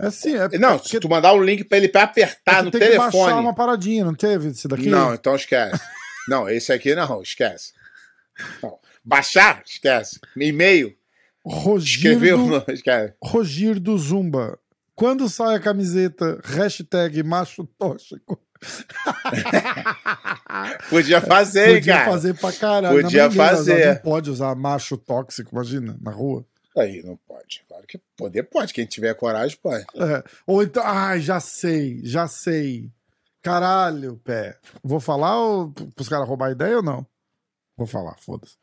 É 0.03 0.11
sim. 0.11 0.35
É 0.35 0.59
Não, 0.59 0.77
porque- 0.79 0.89
se 0.91 1.01
tu 1.01 1.09
mandar 1.09 1.33
um 1.33 1.43
link 1.43 1.65
pra 1.65 1.79
ele 1.79 1.89
pra 1.89 2.03
apertar 2.03 2.57
porque 2.57 2.63
no 2.65 2.71
tem 2.73 2.81
que 2.91 2.97
baixar 2.99 3.11
telefone. 3.13 3.41
uma 3.41 3.55
paradinha, 3.55 4.05
não 4.05 4.15
teve 4.15 4.49
esse 4.49 4.67
daqui? 4.69 4.89
Não, 4.89 5.15
então 5.15 5.35
esquece. 5.37 5.81
não, 6.29 6.49
esse 6.49 6.73
aqui 6.73 6.95
não, 6.95 7.23
esquece. 7.23 7.73
Não. 8.63 8.79
Baixar, 9.05 9.63
esquece. 9.67 10.19
E-mail, 10.37 10.95
escreveu, 11.79 12.37
Rogirdo, 12.39 12.65
não, 12.67 12.75
esquece. 12.75 13.15
Rogirdo 13.23 13.99
Zumba. 13.99 14.59
Quando 14.95 15.29
sai 15.29 15.57
a 15.57 15.61
camiseta, 15.61 16.39
hashtag 16.45 17.23
macho 17.23 17.65
tóxico. 17.79 18.39
Podia 20.91 21.21
fazer, 21.21 21.75
Podia 21.77 21.95
cara. 21.95 22.11
fazer 22.11 22.35
pra 22.35 22.53
caralho. 22.53 23.03
Podia 23.03 23.25
Não, 23.25 23.33
fazer. 23.33 23.87
Não 23.89 23.97
pode 23.97 24.31
usar 24.31 24.55
macho 24.55 24.97
tóxico, 24.97 25.51
imagina, 25.53 25.97
na 26.01 26.11
rua. 26.11 26.45
Aí 26.77 27.03
não 27.03 27.17
pode. 27.29 27.63
Claro 27.69 27.87
que 27.87 27.99
poder 28.17 28.45
pode. 28.45 28.73
Quem 28.73 28.87
tiver 28.87 29.15
coragem 29.15 29.59
pode. 29.63 29.85
É. 29.97 30.23
Ou 30.47 30.63
então, 30.63 30.83
ai, 30.85 31.21
já 31.21 31.39
sei, 31.41 32.01
já 32.03 32.27
sei. 32.27 32.91
Caralho, 33.43 34.21
pé. 34.25 34.57
Vou 34.83 35.01
falar 35.01 35.39
ou 35.39 35.71
pros 35.95 36.09
caras 36.09 36.27
roubar 36.29 36.49
a 36.49 36.53
ideia 36.53 36.77
ou 36.77 36.83
não? 36.83 37.05
Vou 37.77 37.87
falar, 37.87 38.17
foda-se. 38.19 38.57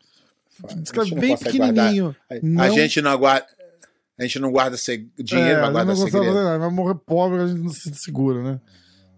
Escreve 0.84 1.16
bem 1.16 1.36
guardar. 1.36 1.51
pequenininho. 1.53 2.16
A, 2.30 2.34
a 2.36 2.39
Não- 2.41 2.74
gente 2.76 3.01
não 3.01 3.18
guarda. 3.18 3.47
A 4.18 4.24
gente 4.24 4.39
não 4.39 4.51
guarda 4.51 4.76
dinheiro, 5.18 5.60
É, 5.60 5.62
mas 5.62 5.70
a 5.70 5.72
guarda 5.72 5.95
segredo. 5.95 6.34
vai 6.60 6.70
morrer 6.70 6.95
pobre, 6.95 7.41
a 7.41 7.47
gente 7.47 7.62
não 7.62 7.70
se 7.70 7.93
segura, 7.95 8.43
né? 8.43 8.62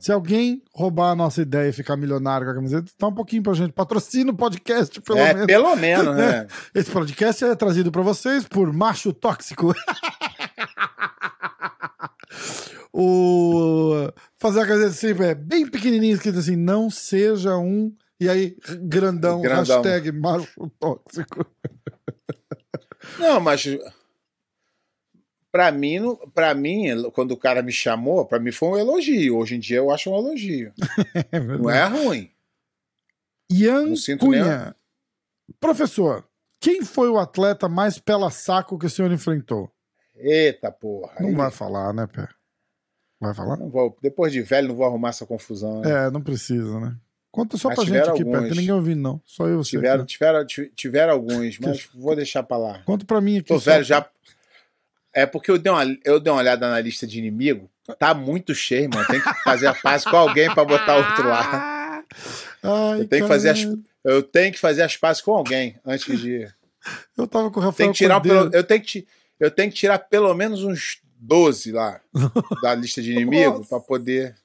Se 0.01 0.11
alguém 0.11 0.63
roubar 0.73 1.11
a 1.11 1.15
nossa 1.15 1.43
ideia 1.43 1.69
e 1.69 1.73
ficar 1.73 1.95
milionário 1.95 2.43
com 2.43 2.51
a 2.51 2.55
camiseta, 2.55 2.91
dá 2.97 3.07
um 3.07 3.13
pouquinho 3.13 3.43
pra 3.43 3.53
gente. 3.53 3.71
Patrocina 3.71 4.31
o 4.31 4.35
podcast, 4.35 4.99
pelo 4.99 5.19
é, 5.19 5.31
menos. 5.31 5.45
pelo 5.45 5.75
menos, 5.75 6.15
né? 6.15 6.47
Esse 6.73 6.89
podcast 6.89 7.45
é 7.45 7.53
trazido 7.53 7.91
pra 7.91 8.01
vocês 8.01 8.43
por 8.43 8.73
Macho 8.73 9.13
Tóxico. 9.13 9.75
o 12.91 14.11
fazer 14.39 14.61
a 14.61 14.65
camiseta 14.65 14.89
assim, 14.89 15.23
é 15.23 15.35
bem 15.35 15.69
pequenininho, 15.69 16.15
escrito 16.15 16.39
assim, 16.39 16.55
não 16.55 16.89
seja 16.89 17.55
um 17.57 17.95
e 18.19 18.27
aí 18.27 18.57
grandão, 18.79 19.39
Grandão. 19.39 19.83
hashtag 19.83 20.11
Macho 20.13 20.71
Tóxico. 20.79 21.45
Não, 23.19 23.39
mas 23.39 23.67
pra 25.51 25.71
mim, 25.71 25.99
pra 26.33 26.53
mim, 26.53 26.85
quando 27.11 27.31
o 27.31 27.37
cara 27.37 27.61
me 27.61 27.71
chamou, 27.71 28.25
pra 28.25 28.39
mim 28.39 28.51
foi 28.51 28.69
um 28.69 28.77
elogio. 28.77 29.37
Hoje 29.37 29.55
em 29.55 29.59
dia 29.59 29.77
eu 29.77 29.91
acho 29.91 30.09
um 30.09 30.17
elogio. 30.17 30.73
É 31.31 31.39
Não 31.39 31.69
é 31.69 31.83
ruim. 31.85 32.31
Ian 33.51 33.93
Cunha. 34.19 34.75
Professor, 35.59 36.23
quem 36.59 36.83
foi 36.83 37.09
o 37.09 37.17
atleta 37.19 37.67
mais 37.67 37.99
pela 37.99 38.31
saco 38.31 38.77
que 38.79 38.85
o 38.85 38.89
senhor 38.89 39.11
enfrentou? 39.11 39.69
Eita 40.15 40.71
porra. 40.71 41.13
Não 41.19 41.29
Aí- 41.29 41.35
vai 41.35 41.51
falar, 41.51 41.93
né, 41.93 42.07
Pé? 42.07 42.27
Vai 43.19 43.33
falar? 43.35 43.57
não 43.57 43.69
vou- 43.69 43.95
depois 44.01 44.31
de 44.31 44.41
velho, 44.41 44.69
não 44.69 44.75
vou 44.75 44.85
arrumar 44.85 45.09
essa 45.09 45.25
confusão. 45.25 45.81
né? 45.81 46.07
É, 46.07 46.09
não 46.11 46.21
precisa, 46.21 46.79
né? 46.79 46.95
Conta 47.31 47.55
só 47.57 47.69
Mas 47.69 47.75
pra 47.77 47.85
gente 47.85 48.09
aqui, 48.09 48.25
Pé. 48.25 48.35
Alguns. 48.35 48.57
ninguém 48.57 48.71
ouvindo, 48.71 49.01
não. 49.01 49.21
Só 49.25 49.47
eu 49.47 49.57
você. 49.63 49.71
Tiveram, 49.71 50.03
aqui. 50.03 50.13
tiveram, 50.13 50.45
ti- 50.45 50.71
tiveram 50.75 51.13
alguns, 51.13 51.59
mas 51.59 51.87
vou 51.93 52.15
deixar 52.15 52.43
pra 52.43 52.57
lá. 52.57 52.79
Conta 52.85 53.05
pra 53.05 53.21
mim 53.21 53.37
aqui. 53.37 53.47
Tô 53.49 53.57
velho 53.59 53.83
já. 53.83 54.05
É 55.13 55.25
porque 55.25 55.51
eu 55.51 55.57
dei, 55.57 55.71
uma, 55.71 55.83
eu 56.05 56.19
dei 56.19 56.31
uma 56.31 56.39
olhada 56.39 56.69
na 56.69 56.79
lista 56.79 57.05
de 57.05 57.19
inimigo. 57.19 57.69
Tá 57.99 58.13
muito 58.13 58.55
cheio, 58.55 58.89
mano. 58.93 59.05
Tem 59.07 59.19
que 59.21 59.43
fazer 59.43 59.67
a 59.67 59.73
paz 59.73 60.03
com 60.05 60.15
alguém 60.15 60.53
pra 60.53 60.63
botar 60.63 60.95
outro 60.95 61.27
lá. 61.27 62.03
Ai, 62.63 63.01
Eu 63.01 63.07
tenho 63.07 63.23
que 63.23 63.27
fazer 63.27 63.49
as, 63.49 63.59
eu 64.03 64.23
tenho 64.23 64.51
que 64.53 64.59
fazer 64.59 64.83
as 64.83 64.95
pazes 64.95 65.21
com 65.21 65.31
alguém 65.35 65.75
antes 65.85 66.19
de. 66.19 66.47
Eu 67.17 67.27
tava 67.27 67.51
com 67.51 67.59
o 67.59 67.63
Rafael 67.63 67.87
Tem 67.87 67.91
que 67.91 67.97
tirar 67.97 68.21
pelo- 68.21 68.49
eu 68.53 68.63
tenho 68.63 68.81
que 68.81 69.05
eu 69.39 69.51
tenho 69.51 69.69
que 69.71 69.77
tirar 69.77 69.99
pelo 69.99 70.33
menos 70.33 70.63
uns 70.63 70.99
12 71.19 71.71
lá 71.71 71.99
da 72.61 72.73
lista 72.75 73.01
de 73.01 73.11
inimigo 73.13 73.65
pra 73.67 73.79
poder, 73.79 74.35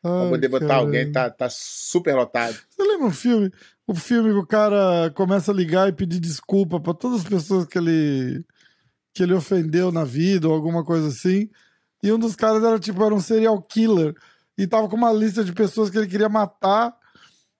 pra 0.00 0.22
Ai, 0.24 0.28
poder 0.30 0.48
botar 0.48 0.76
alguém. 0.76 1.10
Tá, 1.10 1.28
tá 1.30 1.48
super 1.50 2.14
lotado. 2.14 2.56
Você 2.70 2.82
lembra 2.82 3.06
um 3.06 3.10
filme? 3.10 3.50
O 3.86 3.94
filme 3.94 4.30
que 4.30 4.38
o 4.38 4.46
cara 4.46 5.10
começa 5.14 5.50
a 5.50 5.54
ligar 5.54 5.88
e 5.88 5.92
pedir 5.92 6.20
desculpa 6.20 6.78
pra 6.78 6.94
todas 6.94 7.20
as 7.22 7.28
pessoas 7.28 7.66
que 7.66 7.76
ele 7.78 8.44
que 9.14 9.22
ele 9.22 9.34
ofendeu 9.34 9.90
na 9.92 10.04
vida 10.04 10.48
ou 10.48 10.54
alguma 10.54 10.84
coisa 10.84 11.08
assim. 11.08 11.48
E 12.02 12.10
um 12.12 12.18
dos 12.18 12.34
caras 12.34 12.62
era 12.64 12.78
tipo 12.78 13.02
era 13.04 13.14
um 13.14 13.20
serial 13.20 13.60
killer 13.62 14.14
e 14.58 14.66
tava 14.66 14.88
com 14.88 14.96
uma 14.96 15.12
lista 15.12 15.44
de 15.44 15.52
pessoas 15.52 15.88
que 15.90 15.98
ele 15.98 16.06
queria 16.08 16.28
matar 16.28 16.94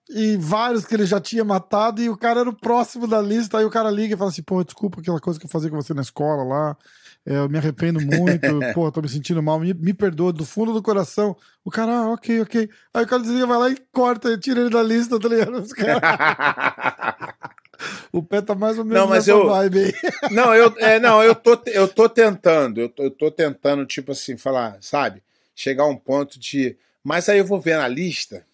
e 0.09 0.35
vários 0.37 0.85
que 0.85 0.93
ele 0.93 1.05
já 1.05 1.19
tinha 1.19 1.43
matado 1.45 2.01
e 2.01 2.09
o 2.09 2.17
cara 2.17 2.41
era 2.41 2.49
o 2.49 2.55
próximo 2.59 3.07
da 3.07 3.21
lista. 3.21 3.57
Aí 3.57 3.65
o 3.65 3.69
cara 3.69 3.89
liga 3.89 4.15
e 4.15 4.17
fala 4.17 4.29
assim: 4.29 4.43
"Pô, 4.43 4.61
desculpa 4.63 4.99
aquela 4.99 5.19
coisa 5.19 5.39
que 5.39 5.45
eu 5.45 5.49
fazia 5.49 5.69
com 5.69 5.81
você 5.81 5.93
na 5.93 6.01
escola 6.01 6.43
lá. 6.43 6.77
É, 7.25 7.37
eu 7.37 7.47
me 7.47 7.57
arrependo 7.57 8.01
muito, 8.01 8.45
pô, 8.75 8.91
tô 8.91 9.01
me 9.01 9.07
sentindo 9.07 9.41
mal, 9.41 9.57
me, 9.57 9.73
me 9.73 9.93
perdoa 9.93 10.33
do 10.33 10.43
fundo 10.45 10.73
do 10.73 10.81
coração. 10.83 11.33
O 11.63 11.71
cara, 11.71 11.99
ah, 11.99 12.09
ok, 12.11 12.41
ok. 12.41 12.69
Aí 12.93 13.03
o 13.05 13.07
cara 13.07 13.21
desliga, 13.21 13.47
vai 13.47 13.57
lá 13.57 13.69
e 13.69 13.77
corta, 13.93 14.37
tira 14.37 14.59
ele 14.59 14.69
da 14.69 14.83
lista, 14.83 15.17
tá 15.17 15.29
ligado? 15.29 15.53
Os 15.61 15.71
caras- 15.71 16.01
o 18.11 18.21
pé 18.23 18.41
tá 18.41 18.53
mais 18.55 18.77
ou 18.77 18.85
menos 18.85 18.99
Não, 19.01 19.07
mas 19.09 19.27
eu- 19.27 19.47
vibe 19.47 19.79
aí. 19.79 19.93
Não, 20.31 20.53
eu, 20.53 20.73
é, 20.77 20.99
não, 20.99 21.21
eu 21.23 21.33
tô, 21.35 21.59
eu 21.67 21.87
tô 21.87 22.07
tentando, 22.09 22.79
eu 22.79 22.89
tô, 22.89 23.03
eu 23.03 23.11
tô 23.11 23.29
tentando, 23.31 23.85
tipo 23.85 24.11
assim, 24.11 24.37
falar, 24.37 24.77
sabe? 24.81 25.21
Chegar 25.55 25.83
a 25.83 25.87
um 25.87 25.95
ponto 25.97 26.39
de. 26.39 26.75
Mas 27.03 27.27
aí 27.29 27.37
eu 27.39 27.45
vou 27.45 27.59
ver 27.59 27.77
na 27.77 27.87
lista. 27.87 28.45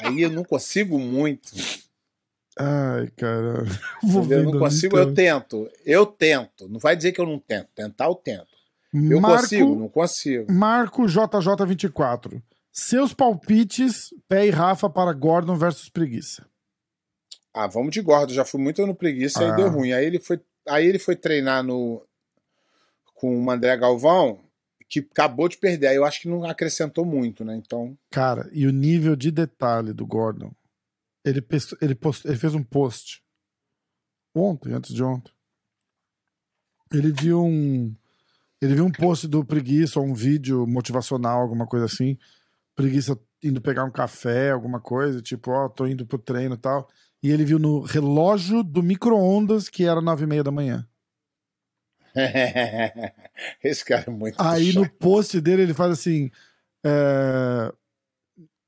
Aí 0.00 0.20
eu 0.22 0.30
não 0.30 0.44
consigo 0.44 0.98
muito. 0.98 1.50
Ai, 2.58 3.08
cara. 3.16 3.64
Vou 4.02 4.22
entendeu? 4.22 4.24
ver 4.24 4.38
Eu 4.38 4.52
não 4.52 4.58
consigo, 4.60 4.96
lista. 4.96 5.10
eu 5.10 5.14
tento. 5.14 5.70
Eu 5.84 6.06
tento. 6.06 6.68
Não 6.68 6.78
vai 6.78 6.94
dizer 6.96 7.12
que 7.12 7.20
eu 7.20 7.26
não 7.26 7.38
tento. 7.38 7.68
Tentar 7.74 8.04
eu 8.06 8.14
tento. 8.14 8.46
Eu 8.92 9.20
Marco, 9.20 9.40
consigo, 9.42 9.74
não 9.74 9.88
consigo. 9.88 10.52
Marco 10.52 11.02
JJ24. 11.04 12.40
Seus 12.72 13.12
palpites, 13.12 14.14
Pé 14.28 14.46
e 14.46 14.50
Rafa 14.50 14.88
para 14.90 15.12
Gordon 15.12 15.56
versus 15.56 15.88
Preguiça. 15.88 16.46
Ah, 17.54 17.66
vamos 17.68 17.92
de 17.92 18.00
gordo, 18.02 18.32
já 18.34 18.44
fui 18.44 18.60
muito 18.60 18.84
no 18.86 18.94
preguiça 18.94 19.40
e 19.42 19.46
Ah. 19.46 19.50
aí 19.50 19.56
deu 19.56 19.68
ruim. 19.70 19.92
Aí 19.92 20.04
ele 20.04 20.18
foi, 20.18 20.40
aí 20.68 20.86
ele 20.86 20.98
foi 20.98 21.14
treinar 21.14 21.62
no 21.62 22.04
com 23.14 23.42
o 23.44 23.50
André 23.50 23.76
Galvão, 23.76 24.40
que 24.88 24.98
acabou 25.00 25.48
de 25.48 25.56
perder. 25.56 25.86
Aí 25.88 25.96
eu 25.96 26.04
acho 26.04 26.20
que 26.20 26.28
não 26.28 26.44
acrescentou 26.44 27.04
muito, 27.04 27.44
né? 27.44 27.54
Então, 27.56 27.96
Cara, 28.10 28.50
e 28.52 28.66
o 28.66 28.72
nível 28.72 29.14
de 29.16 29.30
detalhe 29.30 29.92
do 29.92 30.04
Gordon. 30.06 30.52
Ele, 31.24 31.42
ele, 31.80 31.94
post- 31.94 32.26
ele 32.28 32.36
fez 32.36 32.54
um 32.54 32.62
post 32.62 33.22
ontem, 34.34 34.72
antes 34.74 34.92
de 34.92 35.02
ontem. 35.02 35.32
Ele 36.92 37.12
viu 37.12 37.42
um. 37.42 37.94
Ele 38.60 38.74
viu 38.74 38.84
um 38.84 38.92
post 38.92 39.26
do 39.28 39.44
Preguiça, 39.44 40.00
ou 40.00 40.06
um 40.06 40.14
vídeo 40.14 40.66
motivacional, 40.66 41.40
alguma 41.40 41.66
coisa 41.66 41.86
assim. 41.86 42.18
Preguiça 42.74 43.18
indo 43.42 43.60
pegar 43.60 43.84
um 43.84 43.90
café, 43.90 44.50
alguma 44.50 44.80
coisa, 44.80 45.20
tipo, 45.20 45.50
ó, 45.50 45.68
tô 45.68 45.86
indo 45.86 46.06
pro 46.06 46.18
treino 46.18 46.54
e 46.54 46.58
tal. 46.58 46.88
E 47.24 47.30
ele 47.30 47.42
viu 47.42 47.58
no 47.58 47.80
relógio 47.80 48.62
do 48.62 48.82
micro-ondas 48.82 49.70
que 49.70 49.84
era 49.84 50.02
nove 50.02 50.24
e 50.24 50.26
meia 50.26 50.44
da 50.44 50.50
manhã. 50.50 50.86
esse 53.64 53.82
cara 53.82 54.04
é 54.06 54.10
muito 54.10 54.36
Aí 54.38 54.74
no 54.74 54.84
chato. 54.84 54.94
post 54.98 55.40
dele 55.40 55.62
ele 55.62 55.72
faz 55.72 55.90
assim: 55.92 56.30
é, 56.84 57.72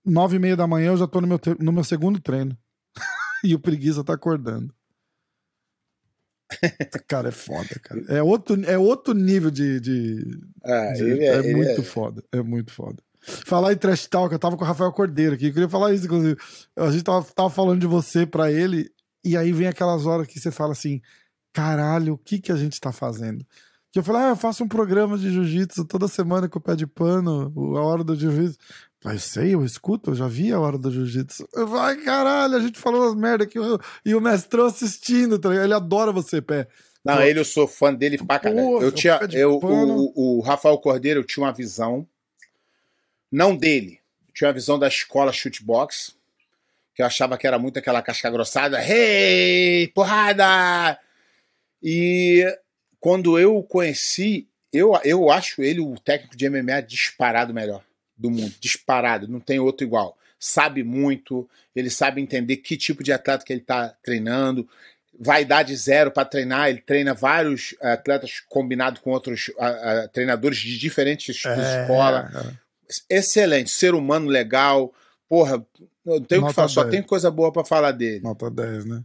nove 0.02 0.36
e 0.36 0.38
meia 0.38 0.57
da 0.57 0.66
manhã 0.66 0.88
eu 0.92 0.96
já 0.96 1.07
tô 1.07 1.20
no 1.20 1.26
meu, 1.26 1.38
no 1.61 1.70
meu 1.70 1.84
segundo 1.84 2.18
treino. 2.18 2.57
e 3.44 3.54
o 3.54 3.61
preguiça 3.61 4.02
tá 4.02 4.14
acordando. 4.14 4.74
Esse 6.62 6.98
cara 7.07 7.28
é 7.28 7.32
foda, 7.32 7.78
cara. 7.82 8.00
É 8.09 8.22
outro, 8.22 8.64
é 8.64 8.78
outro 8.78 9.12
nível 9.12 9.50
de. 9.50 9.80
de- 9.80 10.40
Ah, 10.64 10.92
de- 10.94 11.20
é, 11.20 11.34
é, 11.50 11.52
muito 11.54 11.80
é- 11.82 11.84
foda. 11.84 12.24
É 12.32 12.40
muito 12.40 12.72
foda. 12.72 13.02
Falar 13.26 13.72
em 13.72 13.76
trash 13.76 14.06
talk, 14.06 14.32
eu 14.32 14.38
tava 14.38 14.56
com 14.56 14.64
o 14.64 14.66
Rafael 14.66 14.92
Cordeiro 14.92 15.34
aqui. 15.34 15.46
Eu 15.48 15.52
queria 15.52 15.68
falar 15.68 15.92
isso, 15.92 16.04
inclusive. 16.06 16.36
A 16.76 16.90
gente 16.90 17.02
tava, 17.04 17.24
tava 17.34 17.50
falando 17.50 17.80
de 17.80 17.86
você 17.86 18.24
pra 18.24 18.50
ele, 18.52 18.90
e 19.24 19.36
aí 19.36 19.52
vem 19.52 19.66
aquelas 19.66 20.06
horas 20.06 20.26
que 20.26 20.38
você 20.38 20.50
fala 20.50 20.72
assim: 20.72 21.00
caralho, 21.52 22.14
o 22.14 22.18
que 22.18 22.38
que 22.38 22.52
a 22.52 22.56
gente 22.56 22.80
tá 22.80 22.92
fazendo? 22.92 23.44
Que 23.92 23.98
eu 23.98 24.04
falei, 24.04 24.22
ah, 24.22 24.28
eu 24.28 24.36
faço 24.36 24.62
um 24.62 24.68
programa 24.68 25.16
de 25.16 25.30
jiu-jitsu 25.30 25.84
toda 25.86 26.06
semana 26.06 26.48
com 26.48 26.58
o 26.58 26.62
pé 26.62 26.76
de 26.76 26.86
pano, 26.86 27.52
a 27.76 27.80
hora 27.82 28.04
do 28.04 28.14
jiu-jitsu. 28.14 28.58
Mas 29.02 29.22
sei, 29.22 29.54
eu 29.54 29.64
escuto, 29.64 30.10
eu 30.10 30.14
já 30.14 30.26
vi 30.28 30.52
a 30.52 30.60
hora 30.60 30.76
do 30.76 30.90
jiu-jitsu. 30.90 31.48
Eu 31.54 31.66
falei, 31.68 31.82
ai, 31.82 32.04
caralho, 32.04 32.56
a 32.56 32.60
gente 32.60 32.78
falou 32.78 33.02
umas 33.04 33.14
merda 33.14 33.44
aqui 33.44 33.56
eu- 33.58 33.78
e 34.04 34.14
o 34.14 34.20
mestrão 34.20 34.66
assistindo, 34.66 35.38
tá? 35.38 35.54
Ele 35.54 35.72
adora 35.72 36.12
você, 36.12 36.42
pé. 36.42 36.68
Não, 37.04 37.22
ele 37.22 37.38
eu 37.38 37.44
sou 37.44 37.66
fã 37.68 37.94
dele 37.94 38.18
pra 38.18 38.38
caralho. 38.38 38.82
Eu 38.82 38.88
o 38.88 38.92
tinha, 38.92 39.18
eu, 39.32 39.60
o, 40.14 40.38
o 40.38 40.40
Rafael 40.40 40.76
Cordeiro, 40.78 41.20
eu 41.20 41.24
tinha 41.24 41.44
uma 41.46 41.52
visão, 41.52 42.06
não 43.30 43.56
dele, 43.56 44.00
tinha 44.34 44.48
uma 44.48 44.54
visão 44.54 44.78
da 44.78 44.88
escola 44.88 45.32
shootbox, 45.32 46.16
que 46.94 47.02
eu 47.02 47.06
achava 47.06 47.36
que 47.36 47.46
era 47.46 47.58
muito 47.58 47.78
aquela 47.78 48.02
casca 48.02 48.30
grossada, 48.30 48.82
hey, 48.82 49.88
porrada! 49.88 50.98
E 51.82 52.44
quando 52.98 53.38
eu 53.38 53.56
o 53.56 53.62
conheci, 53.62 54.48
eu, 54.72 54.98
eu 55.04 55.30
acho 55.30 55.62
ele 55.62 55.80
o 55.80 55.98
técnico 55.98 56.36
de 56.36 56.48
MMA 56.48 56.82
disparado 56.82 57.52
melhor 57.52 57.82
do 58.16 58.30
mundo, 58.30 58.54
disparado, 58.60 59.28
não 59.28 59.40
tem 59.40 59.58
outro 59.58 59.86
igual. 59.86 60.16
Sabe 60.38 60.82
muito, 60.82 61.48
ele 61.74 61.90
sabe 61.90 62.20
entender 62.20 62.58
que 62.58 62.76
tipo 62.76 63.02
de 63.02 63.12
atleta 63.12 63.44
que 63.44 63.52
ele 63.52 63.60
está 63.60 63.88
treinando, 64.02 64.68
vaidade 65.18 65.74
zero 65.76 66.10
para 66.10 66.24
treinar. 66.24 66.68
Ele 66.68 66.80
treina 66.80 67.14
vários 67.14 67.74
eh, 67.80 67.92
atletas 67.92 68.40
combinado 68.48 69.00
com 69.00 69.10
outros 69.10 69.50
treinadores 70.12 70.58
de 70.58 70.78
diferentes 70.78 71.36
tipos 71.36 71.56
de 71.56 71.82
escola. 71.82 72.30
É, 72.34 72.65
Excelente, 73.11 73.70
ser 73.70 73.95
humano 73.95 74.28
legal. 74.28 74.93
Porra, 75.28 75.64
eu 76.05 76.20
tenho 76.20 76.47
que 76.47 76.53
falar, 76.53 76.68
só 76.68 76.82
10. 76.84 76.93
tem 76.95 77.03
coisa 77.03 77.30
boa 77.30 77.51
para 77.53 77.64
falar 77.64 77.93
dele. 77.93 78.20
Nota 78.22 78.51
10, 78.51 78.84
né? 78.84 79.03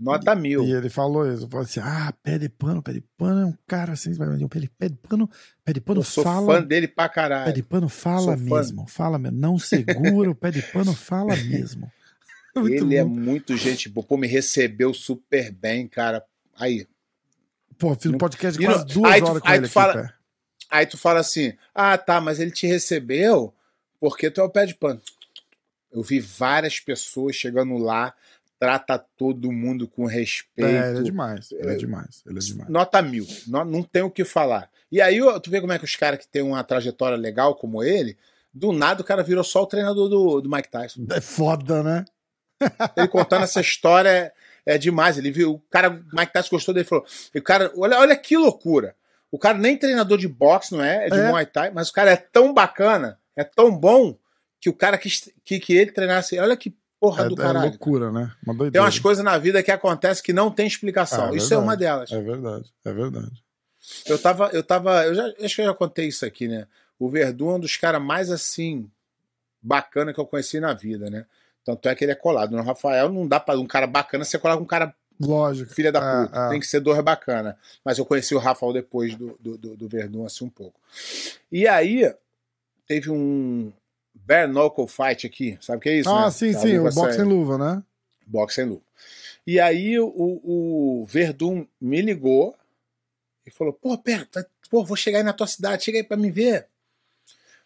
Nota 0.00 0.34
mil. 0.34 0.64
E 0.64 0.72
ele 0.72 0.88
falou 0.88 1.30
isso. 1.30 1.46
Falou 1.48 1.64
assim: 1.66 1.80
ah, 1.80 2.10
pé 2.22 2.38
de 2.38 2.48
pano, 2.48 2.82
pé 2.82 2.92
de 2.94 3.02
pano 3.18 3.40
é 3.42 3.44
um 3.44 3.54
cara 3.66 3.92
assim. 3.92 4.14
vai- 4.14 4.26
Pé 4.48 4.60
de, 4.60 4.68
pé 4.70 4.88
de 4.88 4.96
pano, 4.96 5.30
pé 5.62 5.72
de 5.74 5.80
pano 5.82 6.00
Eu 6.00 6.04
sou 6.04 6.24
fala. 6.24 6.54
fã 6.54 6.62
dele 6.66 6.88
pra 6.88 7.06
Pé 7.08 7.14
caralho. 7.14 7.52
de 7.52 7.62
pano 7.62 7.86
fala 7.88 8.34
mesmo. 8.34 8.86
Fala 8.88 9.18
mesmo. 9.18 9.38
Não 9.38 9.58
segura, 9.58 10.30
o 10.30 10.34
pé 10.34 10.50
de 10.50 10.62
pano 10.62 10.94
fala 10.94 11.36
mesmo. 11.44 11.90
Muito 12.56 12.74
Ele 12.82 12.96
é 12.96 13.04
bom. 13.04 13.10
muito 13.10 13.54
gente 13.58 13.90
boa. 13.90 14.06
Pô, 14.06 14.16
me 14.16 14.26
recebeu 14.26 14.94
super 14.94 15.52
bem, 15.52 15.86
cara. 15.86 16.24
Aí, 16.56 16.86
Pô, 17.78 17.94
fiz 17.94 18.10
um 18.10 18.18
podcast 18.18 18.60
E 18.60 18.64
quase 18.64 18.78
não- 18.80 18.86
duas 18.94 19.12
aí 19.12 19.22
horas 19.22 19.42
com 19.42 19.48
aí 19.48 19.56
ele 19.58 19.64
aqui, 19.66 19.72
fala- 19.74 19.92
pé. 19.92 20.14
Aí 20.70 20.86
tu 20.86 20.96
fala 20.98 21.20
assim: 21.20 21.54
ah, 21.74 21.96
tá, 21.96 22.20
mas 22.20 22.40
ele 22.40 22.50
te 22.50 22.66
recebeu 22.66 23.54
porque 24.00 24.30
tu 24.30 24.40
é 24.40 24.44
o 24.44 24.50
pé 24.50 24.66
de 24.66 24.74
pano. 24.74 25.00
Eu 25.90 26.02
vi 26.02 26.20
várias 26.20 26.78
pessoas 26.78 27.34
chegando 27.34 27.76
lá, 27.78 28.14
trata 28.58 28.98
todo 29.16 29.50
mundo 29.50 29.88
com 29.88 30.04
respeito. 30.04 30.68
É, 30.68 30.90
ele 30.90 30.98
é 30.98 31.02
demais. 31.02 31.52
Ele 31.52 31.70
é 31.70 31.76
demais. 31.76 32.22
Ele 32.26 32.38
é 32.38 32.42
demais. 32.42 32.70
Nota 32.70 33.00
mil. 33.00 33.26
Não, 33.46 33.64
não 33.64 33.82
tem 33.82 34.02
o 34.02 34.10
que 34.10 34.24
falar. 34.24 34.70
E 34.90 35.00
aí, 35.00 35.18
tu 35.42 35.50
vê 35.50 35.60
como 35.60 35.72
é 35.72 35.78
que 35.78 35.84
os 35.84 35.96
caras 35.96 36.18
que 36.18 36.28
têm 36.28 36.42
uma 36.42 36.62
trajetória 36.64 37.16
legal 37.16 37.54
como 37.54 37.82
ele, 37.82 38.16
do 38.52 38.72
nada 38.72 39.02
o 39.02 39.04
cara 39.04 39.22
virou 39.22 39.44
só 39.44 39.62
o 39.62 39.66
treinador 39.66 40.08
do, 40.08 40.40
do 40.40 40.50
Mike 40.50 40.70
Tyson. 40.70 41.06
É 41.10 41.20
foda, 41.20 41.82
né? 41.82 42.04
Ele 42.96 43.08
contando 43.08 43.44
essa 43.44 43.60
história 43.60 44.08
é, 44.08 44.32
é 44.66 44.78
demais. 44.78 45.16
Ele 45.16 45.30
viu, 45.30 45.54
o 45.54 45.58
cara, 45.70 45.90
o 45.90 46.16
Mike 46.16 46.32
Tyson 46.32 46.48
gostou 46.50 46.74
dele 46.74 46.86
e 46.86 46.88
falou: 46.88 47.04
o 47.34 47.42
cara, 47.42 47.72
olha, 47.76 47.98
olha 47.98 48.16
que 48.16 48.36
loucura. 48.36 48.96
O 49.30 49.38
cara 49.38 49.58
nem 49.58 49.76
treinador 49.76 50.16
de 50.18 50.26
boxe, 50.28 50.72
não 50.74 50.82
é? 50.82 51.06
É 51.06 51.10
de 51.10 51.18
É. 51.18 51.28
Muay 51.30 51.46
Thai, 51.46 51.70
mas 51.70 51.88
o 51.88 51.92
cara 51.92 52.10
é 52.10 52.16
tão 52.16 52.52
bacana, 52.54 53.18
é 53.36 53.44
tão 53.44 53.70
bom, 53.76 54.16
que 54.60 54.68
o 54.70 54.74
cara 54.74 54.96
quis 54.98 55.30
que, 55.44 55.58
que 55.60 55.74
ele 55.74 55.92
treinasse. 55.92 56.38
Olha 56.38 56.56
que 56.56 56.74
porra 56.98 57.24
É, 57.24 57.28
do 57.28 57.34
é 57.34 57.36
caralho. 57.36 57.68
loucura, 57.70 58.10
né? 58.10 58.32
Uma 58.42 58.52
Tem 58.54 58.56
doideira. 58.56 58.84
umas 58.84 58.98
coisas 58.98 59.22
na 59.24 59.36
vida 59.38 59.62
que 59.62 59.70
acontecem 59.70 60.22
que 60.24 60.32
não 60.32 60.50
tem 60.50 60.66
explicação. 60.66 61.26
Ah, 61.26 61.32
é 61.32 61.36
Isso 61.36 61.52
é 61.54 61.58
uma 61.58 61.76
verdade. 61.76 62.10
delas. 62.10 62.12
É 62.12 62.20
verdade. 62.20 62.72
É 62.84 62.92
verdade. 62.92 63.42
Eu 64.06 64.18
tava, 64.18 64.50
eu 64.52 64.62
tava, 64.62 65.06
eu 65.06 65.14
já 65.14 65.26
acho 65.44 65.54
que 65.54 65.60
eu 65.62 65.66
já 65.66 65.74
contei 65.74 66.08
isso 66.08 66.24
aqui, 66.26 66.48
né? 66.48 66.66
O 66.98 67.08
Verdun 67.08 67.50
é 67.52 67.54
um 67.54 67.60
dos 67.60 67.76
caras 67.76 68.02
mais 68.02 68.30
assim 68.30 68.90
bacana 69.62 70.12
que 70.12 70.18
eu 70.20 70.26
conheci 70.26 70.58
na 70.60 70.72
vida, 70.74 71.08
né? 71.10 71.24
Tanto 71.64 71.88
é 71.88 71.94
que 71.94 72.04
ele 72.04 72.12
é 72.12 72.16
colado. 72.16 72.56
No 72.56 72.62
Rafael 72.62 73.08
não 73.10 73.26
dá 73.28 73.38
para 73.38 73.58
um 73.60 73.66
cara 73.66 73.86
bacana 73.86 74.24
ser 74.24 74.38
colado 74.38 74.58
com 74.58 74.64
um 74.64 74.66
cara 74.66 74.94
Lógico. 75.20 75.72
filha 75.74 75.90
da 75.92 76.00
Ah, 76.00 76.26
puta. 76.26 76.38
ah. 76.46 76.48
Tem 76.50 76.60
que 76.60 76.66
ser 76.66 76.80
dois 76.80 77.00
bacana. 77.02 77.58
Mas 77.84 77.98
eu 77.98 78.04
conheci 78.06 78.34
o 78.34 78.38
Rafael 78.38 78.72
depois 78.72 79.14
do, 79.16 79.36
do, 79.40 79.58
do, 79.58 79.76
do 79.76 79.88
Verdun 79.88 80.24
assim 80.24 80.44
um 80.44 80.50
pouco. 80.50 80.80
E 81.50 81.66
aí 81.66 82.12
teve 82.86 83.10
um 83.10 83.72
bare 84.14 84.46
knuckle 84.50 84.86
fight 84.86 85.26
aqui, 85.26 85.58
sabe 85.60 85.78
o 85.78 85.80
que 85.80 85.88
é 85.88 85.98
isso? 85.98 86.08
ah, 86.10 86.24
né? 86.26 86.30
sim, 86.30 86.52
A 86.54 86.58
sim. 86.58 86.78
O 86.78 86.82
boxe 86.84 87.16
sem- 87.16 87.24
luva, 87.24 87.58
né? 87.58 87.82
boxe 88.26 88.54
sem 88.56 88.64
luva. 88.64 88.82
E 89.46 89.58
aí 89.58 89.98
o, 89.98 90.06
o 90.14 91.06
Verdun 91.06 91.66
me 91.80 92.00
ligou 92.02 92.54
e 93.46 93.50
falou: 93.50 93.72
pô, 93.72 93.96
perto, 93.96 94.44
pô, 94.70 94.84
vou 94.84 94.96
chegar 94.96 95.18
aí 95.18 95.24
na 95.24 95.32
tua 95.32 95.46
cidade, 95.46 95.84
chega 95.84 95.98
aí 95.98 96.04
pra 96.04 96.16
me 96.16 96.30
ver. 96.30 96.66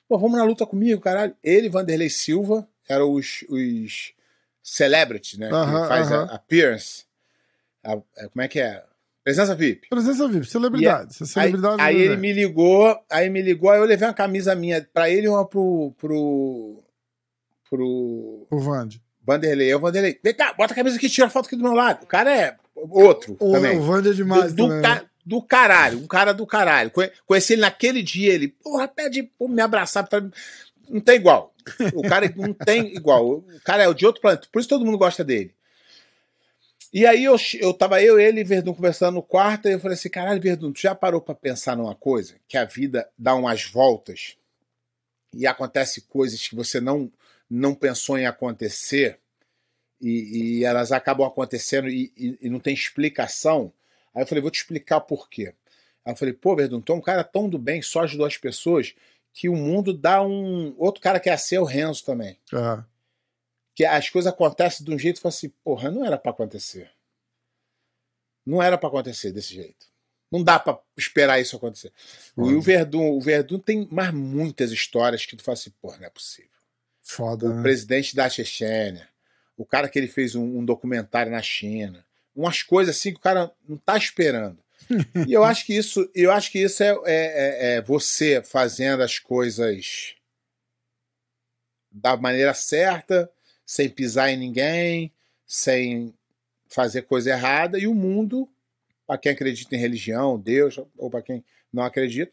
Pô, 0.09 0.19
vamos 0.19 0.37
na 0.39 0.45
luta 0.45 0.67
comigo, 0.67 1.01
caralho. 1.01 1.35
Ele 1.43 1.69
Vanderlei 1.69 2.11
Silva 2.11 2.69
eram 2.89 3.13
os, 3.13 3.45
os 3.49 4.13
celebrities, 4.63 5.39
né? 5.39 5.49
Aham, 5.51 5.83
que 5.83 5.89
faz 5.89 6.13
aham. 6.13 6.25
a 6.31 6.35
appearance. 6.35 7.05
A- 7.85 7.93
a- 7.95 8.29
como 8.29 8.43
é 8.43 8.49
que 8.49 8.61
é? 8.61 8.83
Presença 9.25 9.55
VIP. 9.55 9.89
Presença 9.89 10.27
VIP, 10.29 10.47
celebridade. 10.47 11.15
É 11.15 11.23
Aí, 11.23 11.27
celebridade 11.29 11.81
aí 11.81 11.95
do 11.97 12.01
ele 12.03 12.17
me 12.17 12.33
ligou, 12.33 12.97
aí 13.11 13.31
me 13.31 13.41
ligou, 13.41 13.71
aí 13.71 13.79
eu 13.79 13.85
levei 13.85 14.09
uma 14.09 14.15
camisa 14.15 14.55
minha 14.55 14.87
pra 14.93 15.09
ele 15.09 15.27
e 15.27 15.29
uma 15.29 15.47
pro, 15.47 15.95
pro, 15.97 16.83
pro 17.71 18.47
O 18.51 18.59
Vande. 18.59 19.01
Vanderlei. 19.25 19.73
Eu, 19.73 19.79
Vanderlei, 19.79 20.19
vem 20.23 20.35
cá, 20.35 20.53
bota 20.53 20.73
a 20.73 20.77
camisa 20.77 20.97
aqui, 20.97 21.09
tira 21.09 21.29
a 21.29 21.31
foto 21.31 21.47
aqui 21.47 21.57
do 21.57 21.63
meu 21.63 21.73
lado. 21.73 22.03
O 22.03 22.07
cara 22.07 22.35
é 22.37 22.57
outro 22.75 23.37
O, 23.39 23.53
também. 23.53 23.79
o 23.79 23.83
Vande 23.83 24.11
é 24.11 24.13
demais 24.13 24.53
do, 24.53 24.67
do, 24.69 24.83
ca- 24.83 25.05
do 25.25 25.41
caralho, 25.43 25.99
um 25.99 26.07
cara 26.09 26.33
do 26.35 26.45
caralho. 26.47 26.91
Conhe- 26.91 27.13
Conheci 27.25 27.53
ele 27.53 27.63
naquele 27.63 28.03
dia, 28.03 28.33
ele, 28.33 28.49
porra, 28.49 28.89
pede 28.89 29.23
pra 29.39 29.47
me 29.49 29.61
abraçar. 29.63 30.07
pra- 30.09 30.21
Não 30.89 31.01
tem 31.01 31.15
igual. 31.17 31.55
O 31.95 32.03
cara 32.03 32.33
não 32.35 32.53
tem 32.53 32.93
igual. 32.97 33.25
O 33.35 33.45
cara 33.65 33.85
é 33.85 33.95
de 33.95 34.05
outro 34.05 34.21
planeta. 34.21 34.49
Por 34.51 34.59
isso 34.59 34.69
todo 34.69 34.85
mundo 34.85 34.99
gosta 34.99 35.23
dele. 35.23 35.55
E 36.93 37.07
aí 37.07 37.25
eu, 37.25 37.37
eu 37.59 37.73
tava 37.73 38.03
eu, 38.03 38.21
ele 38.21 38.41
e 38.41 38.45
Verdun 38.45 38.75
conversando 38.75 39.15
no 39.15 39.23
quarto, 39.23 39.67
e 39.69 39.73
eu 39.73 39.81
falei 39.81 39.95
assim: 39.97 40.11
caralho, 40.11 40.41
Verdun, 40.41 40.73
tu 40.73 40.81
já 40.81 40.95
parou 40.95 41.21
pra 41.21 41.35
pensar 41.35 41.77
numa 41.77 41.95
coisa? 41.95 42.35
Que 42.47 42.59
a 42.59 42.65
vida 42.65 43.09
dá 43.17 43.35
umas 43.35 43.65
voltas 43.65 44.37
e 45.35 45.47
acontece 45.47 46.03
coisas 46.03 46.47
que 46.47 46.55
você 46.55 46.81
não, 46.81 47.11
não 47.49 47.75
pensou 47.75 48.19
em 48.19 48.27
acontecer 48.27 49.19
e, 50.01 50.59
e 50.59 50.65
elas 50.65 50.93
acabam 50.93 51.27
acontecendo 51.27 51.89
e, 51.89 52.13
e- 52.17 52.39
e 52.43 52.51
não 52.51 52.61
tem 52.61 52.75
explicação. 52.75 53.73
Aí 54.15 54.23
eu 54.23 54.27
falei, 54.27 54.43
vou 54.43 54.51
te 54.51 54.59
explicar 54.61 55.01
por 55.01 55.31
quê. 55.31 55.55
Aí 56.05 56.13
eu 56.13 56.17
falei, 56.17 56.35
pô, 56.35 56.55
Verdun, 56.55 56.81
tu 56.83 56.93
é 56.93 56.97
um 56.97 57.01
cara 57.01 57.25
tão 57.25 57.49
do 57.49 57.59
bem, 57.59 57.81
só 57.81 58.03
ajudou 58.03 58.27
as 58.27 58.37
pessoas, 58.37 58.95
que 59.33 59.49
o 59.49 59.57
mundo 59.57 59.95
dá 59.95 60.23
um. 60.23 60.75
Outro 60.77 61.01
cara 61.01 61.19
que 61.19 61.31
é 61.31 61.37
ser 61.39 61.59
o 61.59 61.65
Renzo 61.65 62.05
também. 62.05 62.37
Ah, 62.53 62.85
Que 63.75 63.85
as 63.85 64.09
coisas 64.11 64.33
acontecem 64.33 64.85
de 64.85 64.93
um 64.93 64.99
jeito 64.99 65.17
e 65.17 65.21
fala 65.21 65.35
assim, 65.35 65.49
porra, 65.65 65.91
não 65.91 66.05
era 66.05 66.19
pra 66.19 66.31
acontecer. 66.31 66.91
Não 68.45 68.63
era 68.63 68.77
pra 68.77 68.89
acontecer 68.89 69.33
desse 69.33 69.55
jeito. 69.55 69.87
Não 70.31 70.43
dá 70.43 70.59
pra 70.59 70.81
esperar 70.97 71.41
isso 71.41 71.57
acontecer. 71.57 71.93
O, 72.37 72.51
e 72.51 72.55
o 72.55 72.61
Verdun, 72.61 73.11
o 73.11 73.21
Verdun 73.21 73.59
tem 73.59 73.87
mais 73.91 74.13
muitas 74.13 74.73
histórias 74.73 75.27
que 75.27 75.37
tu 75.37 75.43
fala 75.43 75.55
assim, 75.55 75.71
porra, 75.81 75.99
não 75.99 76.07
é 76.07 76.11
possível 76.11 76.53
foda, 77.03 77.47
o 77.47 77.55
né? 77.57 77.63
presidente 77.63 78.15
da 78.15 78.31
Chechênia, 78.31 79.09
o 79.57 79.67
cara 79.67 79.89
que 79.89 79.99
ele 79.99 80.09
fez 80.09 80.35
um, 80.35 80.59
um 80.59 80.65
documentário 80.65 81.31
na 81.31 81.43
China, 81.43 82.05
umas 82.35 82.63
coisas 82.63 82.97
assim 82.97 83.11
que 83.11 83.19
o 83.19 83.23
cara 83.23 83.53
não 83.69 83.77
tá 83.77 83.97
esperando. 83.97 84.59
e 85.29 85.33
eu 85.33 85.45
acho 85.45 85.67
que 85.67 85.77
isso, 85.77 86.09
eu 86.15 86.33
acho 86.33 86.51
que 86.51 86.61
isso 86.61 86.83
é, 86.83 86.89
é, 86.89 86.97
é, 87.05 87.75
é 87.75 87.83
você 87.83 88.43
fazendo 88.43 89.03
as 89.03 89.19
coisas 89.19 90.15
da 91.91 92.17
maneira 92.17 92.55
certa, 92.55 93.31
sem 93.73 93.89
pisar 93.89 94.29
em 94.29 94.37
ninguém, 94.37 95.11
sem 95.47 96.13
fazer 96.69 97.03
coisa 97.03 97.31
errada, 97.31 97.79
e 97.79 97.87
o 97.87 97.95
mundo, 97.95 98.47
para 99.07 99.17
quem 99.17 99.33
acredita 99.33 99.75
em 99.75 99.79
religião, 99.79 100.39
Deus, 100.39 100.79
ou 100.99 101.09
para 101.09 101.23
quem 101.23 101.43
não 101.73 101.83
acredita, 101.83 102.31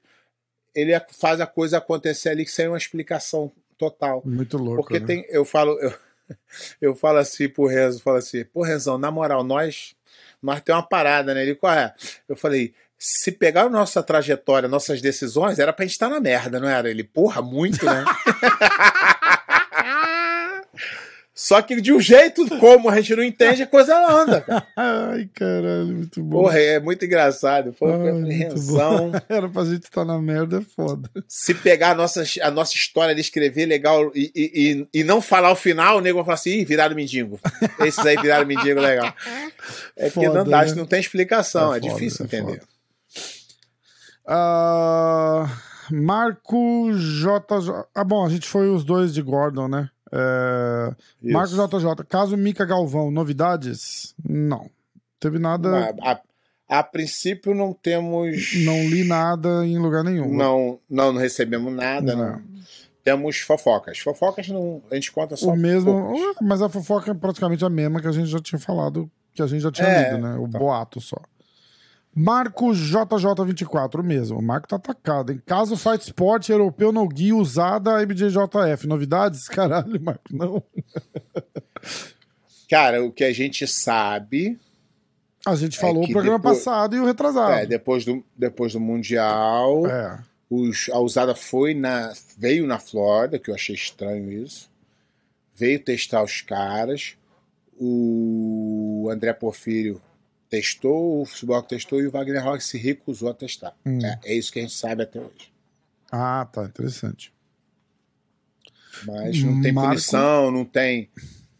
ele 0.75 0.91
faz 1.17 1.39
a 1.39 1.47
coisa 1.47 1.77
acontecer 1.77 2.27
ali 2.27 2.45
sem 2.45 2.67
uma 2.67 2.77
explicação 2.77 3.49
total. 3.77 4.21
Muito 4.25 4.57
louco. 4.57 4.81
Porque 4.81 4.99
né? 4.99 5.05
tem, 5.05 5.25
eu 5.29 5.45
falo, 5.45 5.79
eu, 5.79 5.93
eu 6.91 6.93
falo 6.93 7.19
assim 7.19 7.47
pro 7.47 7.67
Renzo, 7.67 8.01
falo 8.01 8.17
assim, 8.17 8.43
pô, 8.43 8.61
Renzão, 8.61 8.97
na 8.97 9.09
moral, 9.09 9.41
nós, 9.41 9.95
nós 10.43 10.59
tem 10.59 10.75
uma 10.75 10.83
parada, 10.83 11.33
né? 11.33 11.43
Ele, 11.43 11.55
qual 11.55 11.71
é? 11.71 11.95
Eu 12.27 12.35
falei, 12.35 12.73
se 12.97 13.31
pegar 13.31 13.63
a 13.63 13.69
nossa 13.69 14.03
trajetória, 14.03 14.67
nossas 14.67 15.01
decisões, 15.01 15.57
era 15.57 15.71
pra 15.71 15.85
gente 15.85 15.93
estar 15.93 16.09
na 16.09 16.19
merda, 16.19 16.59
não 16.59 16.67
era? 16.67 16.89
Ele, 16.89 17.05
porra, 17.05 17.41
muito, 17.41 17.85
né? 17.85 18.03
Só 21.39 21.61
que 21.61 21.79
de 21.79 21.93
um 21.93 22.01
jeito 22.01 22.45
como 22.59 22.89
a 22.89 22.97
gente 22.97 23.15
não 23.15 23.23
entende, 23.23 23.63
a 23.63 23.65
coisa 23.65 23.95
anda. 23.95 24.41
Cara. 24.43 24.67
Ai, 24.75 25.29
caralho, 25.33 25.87
muito 25.87 26.21
bom. 26.21 26.41
Porra, 26.41 26.59
é 26.59 26.81
muito 26.81 27.05
engraçado. 27.05 27.71
Foi 27.71 27.89
uma 27.89 28.11
compreensão. 28.11 29.13
Era 29.29 29.47
pra 29.47 29.63
gente 29.63 29.83
estar 29.83 30.03
na 30.03 30.19
merda, 30.19 30.57
é 30.57 30.61
foda. 30.61 31.09
Se 31.29 31.53
pegar 31.53 31.91
a 31.91 31.95
nossa, 31.95 32.25
a 32.41 32.51
nossa 32.51 32.75
história 32.75 33.15
de 33.15 33.21
escrever 33.21 33.67
legal 33.67 34.11
e, 34.13 34.29
e, 34.35 34.87
e, 34.93 34.99
e 34.99 35.03
não 35.05 35.21
falar 35.21 35.49
o 35.49 35.55
final, 35.55 35.99
o 35.99 36.01
nego 36.01 36.17
vai 36.17 36.25
falar 36.25 36.35
assim: 36.35 36.59
Ih, 36.59 36.65
viraram 36.65 36.93
mendigo. 36.93 37.39
Esses 37.79 38.05
aí 38.05 38.17
viraram 38.17 38.45
mendigo 38.45 38.81
legal. 38.81 39.13
É 39.95 40.09
porque 40.09 40.27
Foda, 40.27 40.43
não 40.43 40.51
dá, 40.51 40.65
né? 40.65 40.73
não 40.73 40.85
tem 40.85 40.99
explicação, 40.99 41.73
é, 41.73 41.77
É 41.77 41.79
foda, 41.79 41.93
difícil 41.93 42.25
é 42.25 42.27
entender. 42.27 42.61
Ah, 44.27 45.47
Marco 45.89 46.91
JJ. 46.91 47.85
Ah, 47.95 48.03
bom, 48.03 48.25
a 48.25 48.29
gente 48.29 48.45
foi 48.45 48.69
os 48.69 48.83
dois 48.83 49.13
de 49.13 49.21
Gordon, 49.21 49.69
né? 49.69 49.89
É, 50.11 50.93
Isso. 51.21 51.33
Marco 51.33 51.53
JJ. 51.55 52.05
Caso 52.07 52.35
Mica 52.37 52.65
Galvão, 52.65 53.11
novidades? 53.11 54.13
Não. 54.27 54.69
Teve 55.19 55.37
nada. 55.39 55.93
A, 56.01 56.11
a- 56.13 56.21
a 56.69 56.83
princípio 56.83 57.55
não 57.55 57.73
temos. 57.73 58.53
Não 58.63 58.87
li 58.87 59.03
nada 59.03 59.65
em 59.65 59.77
lugar 59.79 60.03
nenhum. 60.03 60.31
Não, 60.35 60.79
não, 60.89 61.11
não 61.13 61.19
recebemos 61.19 61.73
nada. 61.73 62.15
Não. 62.15 62.25
Não. 62.33 62.41
Temos 63.03 63.37
fofocas. 63.39 63.97
Fofocas 63.99 64.47
não, 64.49 64.83
a 64.91 64.95
gente 64.95 65.11
conta 65.11 65.35
só. 65.35 65.49
o 65.51 65.57
mesmo. 65.57 65.91
poucas. 65.91 66.35
Mas 66.47 66.61
a 66.61 66.69
fofoca 66.69 67.09
é 67.11 67.13
praticamente 67.13 67.65
a 67.65 67.69
mesma 67.69 67.99
que 67.99 68.07
a 68.07 68.11
gente 68.11 68.27
já 68.27 68.39
tinha 68.39 68.59
falado, 68.59 69.09
que 69.33 69.41
a 69.41 69.47
gente 69.47 69.61
já 69.61 69.71
tinha 69.71 69.87
É, 69.87 70.11
lido, 70.11 70.21
né? 70.21 70.35
O 70.37 70.47
tá. 70.47 70.59
boato 70.59 71.01
só. 71.01 71.17
Marco 72.21 72.67
JJ24, 72.71 73.99
o 73.99 74.03
mesmo. 74.03 74.39
O 74.39 74.41
Marco 74.41 74.67
tá 74.67 74.75
atacado, 74.75 75.31
hein? 75.31 75.41
Caso 75.45 75.77
Fight 75.77 76.01
Sport 76.03 76.49
europeu 76.49 76.91
no 76.91 77.07
guia 77.07 77.35
usada 77.35 77.95
a 77.95 78.03
IBJJF. 78.03 78.87
Novidades? 78.87 79.47
Caralho, 79.49 80.01
Marco, 80.01 80.23
não. 80.35 80.61
Cara, 82.69 83.03
o 83.03 83.11
que 83.11 83.23
a 83.23 83.31
gente 83.33 83.65
sabe 83.65 84.59
A 85.45 85.55
gente 85.55 85.77
É 85.77 85.81
falou 85.81 86.03
o 86.03 86.11
programa 86.11 86.37
depois- 86.37 86.57
passado 86.57 86.95
e 86.95 86.99
o 86.99 87.05
retrasado. 87.05 87.53
é 87.53 87.65
depois 87.65 88.03
do, 88.05 88.23
depois 88.35 88.73
do 88.73 88.79
Mundial. 88.79 89.87
É. 89.87 90.19
Os, 90.49 90.89
a 90.91 90.99
usada 90.99 91.33
foi 91.35 91.73
na, 91.73 92.11
veio 92.37 92.65
na 92.67 92.79
Flórida, 92.79 93.39
que 93.39 93.49
eu 93.49 93.55
achei 93.55 93.75
estranho 93.75 94.31
isso. 94.31 94.69
Veio 95.55 95.79
testar 95.79 96.23
os 96.23 96.41
caras. 96.41 97.15
O 97.79 99.07
André 99.11 99.31
Porfírio 99.31 100.01
testou, 100.49 101.21
o 101.21 101.25
Futebol 101.25 101.61
testou 101.63 102.01
e 102.01 102.07
o 102.07 102.11
Wagner 102.11 102.43
Rock 102.43 102.63
se 102.63 102.77
recusou 102.77 103.29
a 103.29 103.33
testar. 103.33 103.75
Hum. 103.85 103.99
É, 104.03 104.19
é 104.23 104.33
isso 104.33 104.51
que 104.51 104.59
a 104.59 104.61
gente 104.63 104.73
sabe 104.73 105.03
até 105.03 105.19
hoje. 105.19 105.51
Ah, 106.11 106.47
tá, 106.51 106.63
interessante. 106.65 107.31
Mas 109.05 109.41
não 109.43 109.61
tem 109.61 109.71
Marco- 109.71 109.89
punição, 109.91 110.51
não 110.51 110.65
tem, 110.65 111.09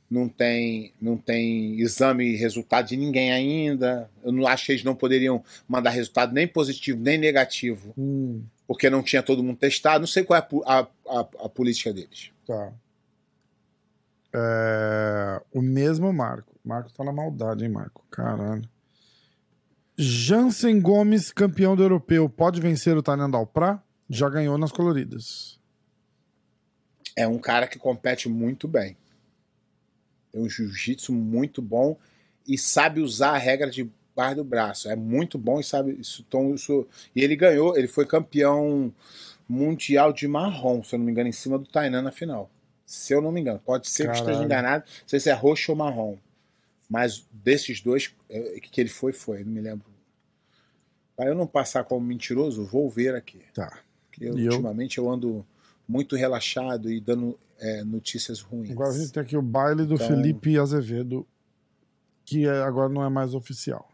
não 0.09 0.27
tem, 0.27 0.91
não 0.99 1.15
tem 1.17 1.79
exame 1.79 2.25
e 2.25 2.35
resultado 2.35 2.87
de 2.87 2.97
ninguém 2.97 3.31
ainda. 3.31 4.09
Eu 4.23 4.31
não 4.31 4.47
acho 4.47 4.65
que 4.65 4.71
eles 4.73 4.83
não 4.83 4.95
poderiam 4.95 5.43
mandar 5.67 5.91
resultado 5.91 6.33
nem 6.33 6.47
positivo 6.47 6.99
nem 6.99 7.17
negativo, 7.17 7.93
Hum, 7.97 8.43
porque 8.67 8.89
não 8.89 9.03
tinha 9.03 9.21
todo 9.23 9.43
mundo 9.43 9.57
testado. 9.57 9.99
Não 10.01 10.07
sei 10.07 10.23
qual 10.23 10.39
é 10.39 10.47
a, 10.65 10.79
a, 10.79 10.79
a, 10.79 11.19
a 11.45 11.49
política 11.49 11.93
deles. 11.93 12.31
tá. 12.45 12.73
É, 14.33 15.41
o 15.51 15.59
mesmo 15.61 16.11
Marco. 16.13 16.53
Marco 16.63 16.91
tá 16.93 17.03
na 17.03 17.11
maldade, 17.11 17.63
hein, 17.63 17.71
Marco? 17.71 18.05
Caralho. 18.11 18.61
Jansen 20.01 20.79
Gomes, 20.79 21.29
campeão 21.29 21.75
do 21.75 21.83
europeu, 21.83 22.29
pode 22.29 22.61
vencer 22.61 22.95
o 22.95 23.03
Tainan 23.03 23.29
Dalprá? 23.29 23.83
Já 24.09 24.29
ganhou 24.29 24.57
nas 24.57 24.71
coloridas. 24.71 25.59
É 27.17 27.27
um 27.27 27.37
cara 27.37 27.67
que 27.67 27.77
compete 27.77 28.29
muito 28.29 28.65
bem. 28.65 28.95
Tem 30.31 30.41
um 30.41 30.47
jiu-jitsu 30.47 31.11
muito 31.11 31.61
bom 31.61 31.97
e 32.47 32.57
sabe 32.57 33.01
usar 33.01 33.31
a 33.31 33.37
regra 33.37 33.69
de 33.69 33.91
barra 34.15 34.35
do 34.35 34.43
braço. 34.45 34.89
É 34.89 34.95
muito 34.95 35.37
bom 35.37 35.59
e 35.59 35.65
sabe 35.65 35.91
isso. 35.99 36.23
Então, 36.25 36.55
isso 36.55 36.87
e 37.13 37.21
ele 37.21 37.35
ganhou, 37.35 37.77
ele 37.77 37.89
foi 37.89 38.05
campeão 38.05 38.93
mundial 39.49 40.13
de 40.13 40.29
marrom, 40.29 40.81
se 40.81 40.95
eu 40.95 40.99
não 40.99 41.05
me 41.05 41.11
engano, 41.11 41.27
em 41.27 41.33
cima 41.33 41.59
do 41.59 41.67
Tainan 41.67 42.03
na 42.03 42.11
final. 42.13 42.49
Se 42.85 43.13
eu 43.13 43.21
não 43.21 43.33
me 43.33 43.41
engano, 43.41 43.59
pode 43.59 43.89
ser 43.89 44.03
que 44.03 44.09
eu 44.11 44.13
esteja 44.13 44.31
Caralho. 44.31 44.45
enganado, 44.45 44.85
não 44.87 45.09
sei 45.09 45.19
se 45.19 45.29
é 45.29 45.33
roxo 45.33 45.73
ou 45.73 45.77
marrom. 45.77 46.17
Mas 46.89 47.27
desses 47.31 47.81
dois 47.81 48.15
é, 48.29 48.59
que 48.61 48.79
ele 48.79 48.89
foi, 48.89 49.11
foi, 49.11 49.43
não 49.43 49.51
me 49.51 49.61
lembro. 49.61 49.88
Para 51.19 51.31
eu 51.31 51.35
não 51.35 51.45
passar 51.45 51.83
como 51.83 51.99
mentiroso, 52.05 52.63
vou 52.65 52.89
ver 52.89 53.13
aqui. 53.13 53.41
Tá. 53.53 53.83
Porque 54.09 54.23
eu, 54.23 54.37
E 54.39 54.45
eu? 54.45 54.51
ultimamente 54.53 54.97
eu 54.99 55.11
ando 55.11 55.45
muito 55.85 56.15
relaxado 56.15 56.89
e 56.89 57.01
dando 57.01 57.37
é, 57.57 57.83
notícias 57.83 58.39
ruins. 58.39 58.71
Agora 58.71 58.91
a 58.91 58.97
gente 58.97 59.11
tem 59.11 59.21
aqui 59.21 59.35
o 59.35 59.41
baile 59.41 59.85
do 59.85 59.95
Então- 59.95 60.07
Felipe 60.07 60.57
Azevedo, 60.57 61.27
que 62.23 62.45
é- 62.47 62.61
agora 62.61 62.87
não 62.87 63.03
é 63.03 63.09
mais 63.09 63.33
oficial. 63.33 63.91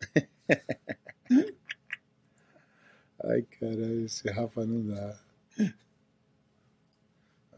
Ai, 3.24 3.42
caralho, 3.42 4.04
esse 4.04 4.30
Rafa 4.30 4.64
não 4.64 4.86
dá. 4.86 5.18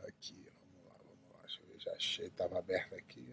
Aqui, 0.06 0.46
vamos 0.54 0.84
lá, 0.86 0.94
vamos 1.04 1.32
lá. 1.32 1.40
Deixa 1.42 1.60
eu 1.60 1.66
ver, 1.68 1.78
já 1.80 1.92
achei, 1.92 2.30
tava 2.30 2.58
aberto 2.58 2.94
aqui. 2.94 3.28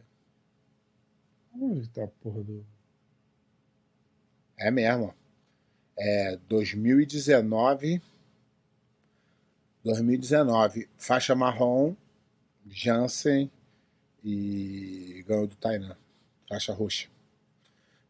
Onde 1.56 1.88
tá 1.90 2.04
a 2.04 2.08
porra 2.08 2.44
do. 2.44 2.66
É 4.58 4.72
mesmo. 4.72 5.14
É 5.98 6.38
2019. 6.48 8.02
2019, 9.84 10.90
faixa 10.98 11.36
marrom, 11.36 11.94
Jansen 12.66 13.52
e 14.24 15.24
ganhou 15.28 15.46
do 15.46 15.56
Tainan, 15.58 15.98
faixa 16.48 16.74
roxa. 16.74 17.10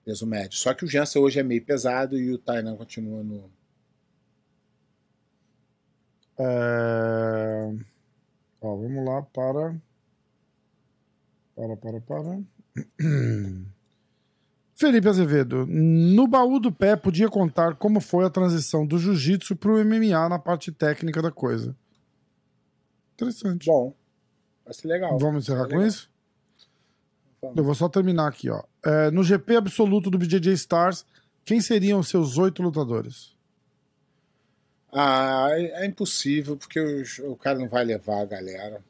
Peso 0.05 0.27
médio. 0.27 0.57
Só 0.57 0.73
que 0.73 0.85
o 0.85 0.87
Jansen 0.87 1.21
hoje 1.21 1.39
é 1.39 1.43
meio 1.43 1.63
pesado 1.63 2.17
e 2.17 2.31
o 2.31 2.37
Tainan 2.37 2.75
continua 2.75 3.23
no. 3.23 3.49
É... 6.37 7.73
Ó, 8.61 8.75
vamos 8.75 9.05
lá 9.05 9.21
para. 9.23 9.75
Para, 11.55 11.77
para, 11.77 12.01
para. 12.01 12.41
Felipe 14.85 15.07
Azevedo, 15.07 15.65
no 15.65 16.27
baú 16.27 16.59
do 16.59 16.71
pé 16.71 16.95
podia 16.95 17.29
contar 17.29 17.75
como 17.75 18.01
foi 18.01 18.25
a 18.25 18.29
transição 18.29 18.85
do 18.85 18.97
jiu-jitsu 18.99 19.55
pro 19.55 19.77
MMA 19.83 20.27
na 20.27 20.37
parte 20.37 20.71
técnica 20.73 21.21
da 21.21 21.31
coisa. 21.31 21.73
Interessante. 23.15 23.65
Bom, 23.67 23.93
vai 24.65 24.73
ser 24.73 24.87
legal. 24.89 25.17
Vamos 25.17 25.43
encerrar 25.43 25.63
com 25.67 25.75
legal. 25.75 25.87
isso? 25.87 26.09
Vamos. 27.41 27.57
Eu 27.57 27.63
vou 27.63 27.73
só 27.75 27.87
terminar 27.87 28.27
aqui, 28.27 28.49
ó. 28.49 28.61
É, 28.83 29.09
no 29.11 29.23
GP 29.23 29.55
absoluto 29.55 30.09
do 30.09 30.17
BJJ 30.17 30.51
Stars, 30.53 31.05
quem 31.45 31.61
seriam 31.61 31.99
os 31.99 32.09
seus 32.09 32.37
oito 32.37 32.61
lutadores? 32.61 33.33
Ah, 34.91 35.47
é 35.51 35.83
é 35.83 35.85
impossível, 35.85 36.55
porque 36.57 36.79
os- 36.79 37.19
o 37.19 37.35
cara 37.35 37.57
não 37.57 37.67
vai 37.69 37.83
levar 37.85 38.21
a 38.21 38.25
galera. 38.25 38.83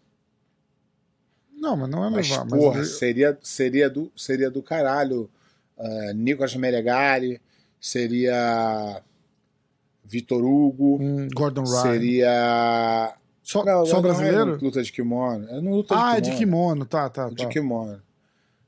Não, 1.55 1.77
mas 1.77 1.89
não 1.89 2.03
é 2.03 2.09
Mas, 2.09 2.29
levar. 2.29 2.45
Mas 2.45 2.59
porra, 2.59 2.77
ele- 2.79 2.85
seria, 2.87 3.37
seria, 3.41 3.89
do, 3.89 4.11
seria 4.15 4.49
do 4.51 4.61
caralho. 4.61 5.29
Uh, 5.83 6.13
Nicolas 6.13 6.55
Melegari, 6.55 7.41
seria 7.79 9.01
Vitor 10.05 10.41
Hugo, 10.43 10.97
Hum, 11.01 11.27
Gordon 11.35 11.63
Ryan. 11.63 11.81
seria. 11.81 13.15
Só, 13.43 13.65
Não, 13.65 13.85
só 13.85 13.95
não, 13.95 14.01
brasileiro? 14.03 14.45
Não 14.45 14.55
é 14.55 14.57
luta 14.61 14.81
de 14.81 14.91
kimono. 14.93 15.49
É 15.49 15.55
luta 15.55 15.93
ah, 15.97 16.17
é 16.17 16.21
de 16.21 16.31
de 16.31 16.37
kimono. 16.37 16.85
kimono, 16.85 16.85
tá, 16.85 17.09
tá, 17.09 17.27
tá. 17.29 17.35
De 17.35 17.47
kimono. 17.47 18.01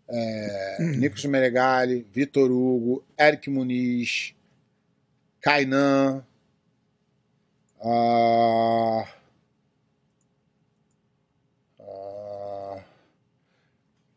É, 0.09 0.77
Nicolas 0.99 1.23
Melegari, 1.25 2.05
Vitor 2.11 2.51
Hugo, 2.51 3.01
Eric 3.17 3.49
Muniz, 3.49 4.33
Kainan. 5.41 6.21
ah, 7.81 9.07
ah, 11.79 12.79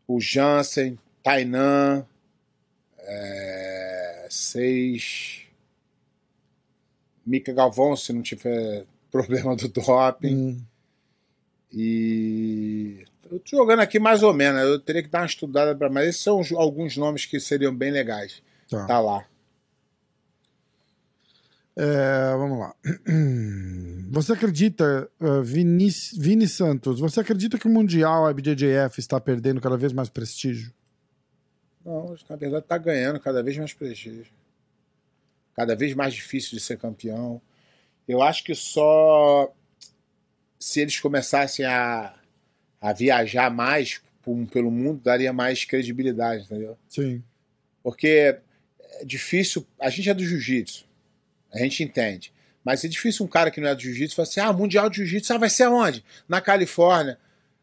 o 0.06 0.20
Jansen, 0.20 0.98
Tainan, 1.22 2.04
é, 3.08 4.26
seis. 4.30 5.42
Mica 7.24 7.52
Galvão, 7.52 7.96
se 7.96 8.12
não 8.12 8.22
tiver 8.22 8.86
problema 9.10 9.56
do 9.56 9.68
doping. 9.68 10.34
Hum, 10.34 10.62
E. 11.72 13.04
Eu 13.30 13.38
tô 13.40 13.56
jogando 13.56 13.80
aqui 13.80 13.98
mais 13.98 14.22
ou 14.22 14.32
menos, 14.32 14.62
eu 14.62 14.78
teria 14.78 15.02
que 15.02 15.08
dar 15.08 15.20
uma 15.20 15.26
estudada 15.26 15.76
para 15.76 15.90
mas 15.90 16.08
esses 16.08 16.22
são 16.22 16.40
alguns 16.56 16.96
nomes 16.96 17.26
que 17.26 17.38
seriam 17.38 17.74
bem 17.74 17.90
legais. 17.90 18.42
tá. 18.70 18.86
Tá 18.86 19.00
lá. 19.00 19.26
É, 21.76 22.36
vamos 22.36 22.58
lá. 22.58 22.74
Você 24.10 24.32
acredita, 24.32 25.08
uh, 25.20 25.42
Vini, 25.42 25.90
Vini 26.18 26.48
Santos, 26.48 26.98
você 26.98 27.20
acredita 27.20 27.58
que 27.58 27.68
o 27.68 27.70
Mundial 27.70 28.26
a 28.26 28.30
IBJJF 28.30 28.98
está 28.98 29.20
perdendo 29.20 29.60
cada 29.60 29.76
vez 29.76 29.92
mais 29.92 30.08
prestígio? 30.08 30.72
Não, 31.88 32.14
na 32.28 32.36
verdade 32.36 32.66
tá 32.66 32.76
ganhando 32.76 33.18
cada 33.18 33.42
vez 33.42 33.56
mais 33.56 33.72
prestígio. 33.72 34.26
Cada 35.56 35.74
vez 35.74 35.94
mais 35.94 36.12
difícil 36.12 36.50
de 36.50 36.60
ser 36.60 36.76
campeão. 36.76 37.40
Eu 38.06 38.22
acho 38.22 38.44
que 38.44 38.54
só 38.54 39.50
se 40.58 40.80
eles 40.80 41.00
começassem 41.00 41.64
a, 41.64 42.14
a 42.78 42.92
viajar 42.92 43.50
mais 43.50 44.02
pelo 44.52 44.70
mundo, 44.70 45.00
daria 45.02 45.32
mais 45.32 45.64
credibilidade, 45.64 46.44
entendeu? 46.44 46.76
Sim. 46.86 47.24
Porque 47.82 48.38
é 48.80 49.04
difícil. 49.06 49.66
A 49.80 49.88
gente 49.88 50.10
é 50.10 50.14
do 50.14 50.22
jiu-jitsu. 50.22 50.84
A 51.50 51.58
gente 51.60 51.82
entende. 51.82 52.30
Mas 52.62 52.84
é 52.84 52.88
difícil 52.88 53.24
um 53.24 53.28
cara 53.28 53.50
que 53.50 53.62
não 53.62 53.68
é 53.68 53.74
do 53.74 53.80
jiu-jitsu 53.80 54.14
falar 54.14 54.28
assim: 54.28 54.40
ah, 54.40 54.52
Mundial 54.52 54.90
de 54.90 54.98
Jiu-Jitsu, 54.98 55.32
ah, 55.32 55.38
vai 55.38 55.48
ser 55.48 55.62
aonde? 55.62 56.04
Na 56.28 56.42
Califórnia. 56.42 57.18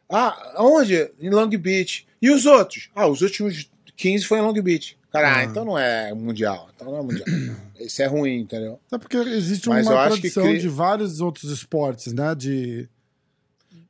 Ah, 0.10 0.54
aonde? 0.56 1.12
Em 1.20 1.30
Long 1.30 1.50
Beach. 1.50 2.08
E 2.20 2.32
os 2.32 2.48
outros? 2.48 2.90
Ah, 2.96 3.08
os 3.08 3.22
últimos 3.22 3.70
15 3.96 4.26
foi 4.26 4.40
em 4.40 4.42
Long 4.42 4.54
Beach. 4.54 4.98
Cara, 5.12 5.30
ah, 5.30 5.38
Ah. 5.40 5.44
então 5.46 5.64
não 5.64 5.78
é 5.78 6.14
Mundial. 6.14 6.70
Então 6.76 6.92
não 6.92 7.00
é 7.00 7.02
Mundial. 7.04 7.26
Isso 7.80 8.02
é 8.02 8.06
ruim, 8.06 8.40
entendeu? 8.42 8.80
Até 8.88 8.98
porque 8.98 9.18
existe 9.18 9.70
Mas 9.70 9.88
uma 9.88 10.08
tradição 10.08 10.44
cri- 10.44 10.60
de 10.60 10.68
vários 10.68 11.22
outros 11.22 11.52
esportes, 11.52 12.12
né? 12.14 12.34
De 12.36 12.90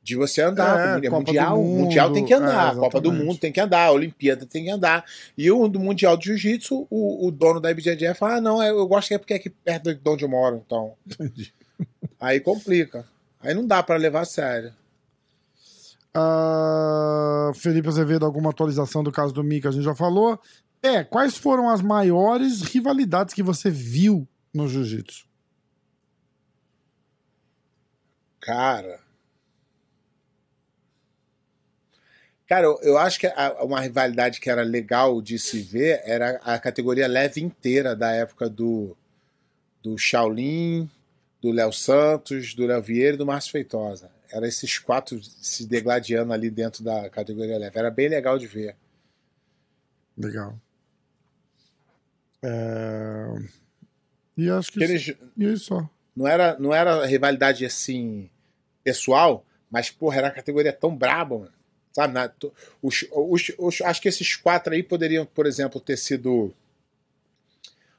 De 0.02 0.14
você 0.14 0.40
andar. 0.42 1.02
É, 1.04 1.10
mundial. 1.10 1.60
Mundial, 1.60 2.12
tem 2.12 2.24
que 2.24 2.32
andar. 2.32 2.74
é, 2.74 2.78
Copa 2.78 3.00
do. 3.00 3.12
Mundo 3.12 3.38
tem 3.38 3.50
que 3.50 3.60
andar. 3.60 3.90
Olimpíada 3.90 4.46
tem 4.46 4.64
que 4.64 4.70
andar. 4.70 5.04
E 5.36 5.50
o 5.50 5.66
do 5.66 5.80
Mundial 5.80 6.16
de 6.16 6.26
Jiu-Jitsu, 6.26 6.86
o, 6.88 7.26
o 7.26 7.30
dono 7.32 7.58
da 7.60 7.72
IBJJF 7.72 8.14
fala: 8.18 8.36
ah, 8.36 8.40
não, 8.40 8.62
eu 8.62 8.86
gosto 8.86 9.08
que 9.08 9.14
é 9.14 9.18
porque 9.18 9.32
é 9.32 9.36
aqui 9.36 9.50
perto 9.50 9.92
de 9.94 10.08
onde 10.08 10.24
eu 10.24 10.28
moro. 10.28 10.62
Então. 10.64 10.92
Entendi. 11.10 11.52
Aí 12.20 12.38
complica. 12.38 13.04
Aí 13.40 13.52
não 13.52 13.66
dá 13.66 13.82
pra 13.82 13.96
levar 13.96 14.20
a 14.20 14.24
sério. 14.24 14.72
Ah, 16.18 17.52
Felipe 17.54 17.88
Azevedo, 17.88 18.24
alguma 18.24 18.48
atualização 18.48 19.04
do 19.04 19.12
caso 19.12 19.34
do 19.34 19.44
Mika, 19.44 19.68
a 19.68 19.72
gente 19.72 19.84
já 19.84 19.94
falou. 19.94 20.40
É, 20.82 21.04
quais 21.04 21.36
foram 21.36 21.68
as 21.68 21.82
maiores 21.82 22.62
rivalidades 22.62 23.34
que 23.34 23.42
você 23.42 23.68
viu 23.68 24.26
no 24.54 24.66
jiu-jitsu? 24.66 25.26
Cara. 28.40 29.00
Cara, 32.46 32.66
eu, 32.80 32.96
acho 32.96 33.20
que 33.20 33.28
uma 33.60 33.80
rivalidade 33.80 34.40
que 34.40 34.48
era 34.48 34.62
legal 34.62 35.20
de 35.20 35.38
se 35.38 35.60
ver 35.60 36.00
era 36.04 36.40
a 36.44 36.58
categoria 36.58 37.06
leve 37.06 37.42
inteira 37.42 37.94
da 37.94 38.10
época 38.12 38.48
do, 38.48 38.96
do 39.82 39.98
Shaolin, 39.98 40.88
do 41.42 41.50
Léo 41.50 41.72
Santos, 41.72 42.54
do 42.54 42.64
Léo 42.64 42.80
Vieira 42.80 43.16
e 43.16 43.18
do 43.18 43.26
Márcio 43.26 43.52
Feitosa. 43.52 44.15
Era 44.30 44.46
esses 44.48 44.78
quatro 44.78 45.20
se 45.22 45.66
degladiando 45.66 46.32
ali 46.32 46.50
dentro 46.50 46.82
da 46.84 47.08
categoria 47.10 47.58
leve. 47.58 47.78
Era 47.78 47.90
bem 47.90 48.08
legal 48.08 48.38
de 48.38 48.46
ver. 48.46 48.76
Legal. 50.16 50.58
É, 52.42 53.26
E 54.36 54.50
acho 54.50 54.70
que 54.70 54.78
Porque 54.80 54.94
isso, 54.94 55.10
eles, 55.10 55.18
e 55.36 55.44
isso 55.52 55.64
só. 55.66 55.90
não, 56.14 56.26
era, 56.28 56.58
não 56.58 56.74
era 56.74 57.04
rivalidade 57.06 57.64
assim, 57.64 58.28
pessoal, 58.84 59.44
mas, 59.70 59.90
porra, 59.90 60.18
era 60.18 60.26
uma 60.28 60.34
categoria 60.34 60.72
tão 60.72 60.94
braba, 60.94 61.38
mano. 61.38 61.52
Sabe? 61.92 62.12
Na- 62.12 62.30
os, 62.82 63.06
os- 63.10 63.52
os- 63.58 63.80
acho 63.80 64.02
que 64.02 64.08
esses 64.08 64.36
quatro 64.36 64.74
aí 64.74 64.82
poderiam, 64.82 65.24
por 65.24 65.46
exemplo, 65.46 65.80
ter 65.80 65.96
sido 65.96 66.54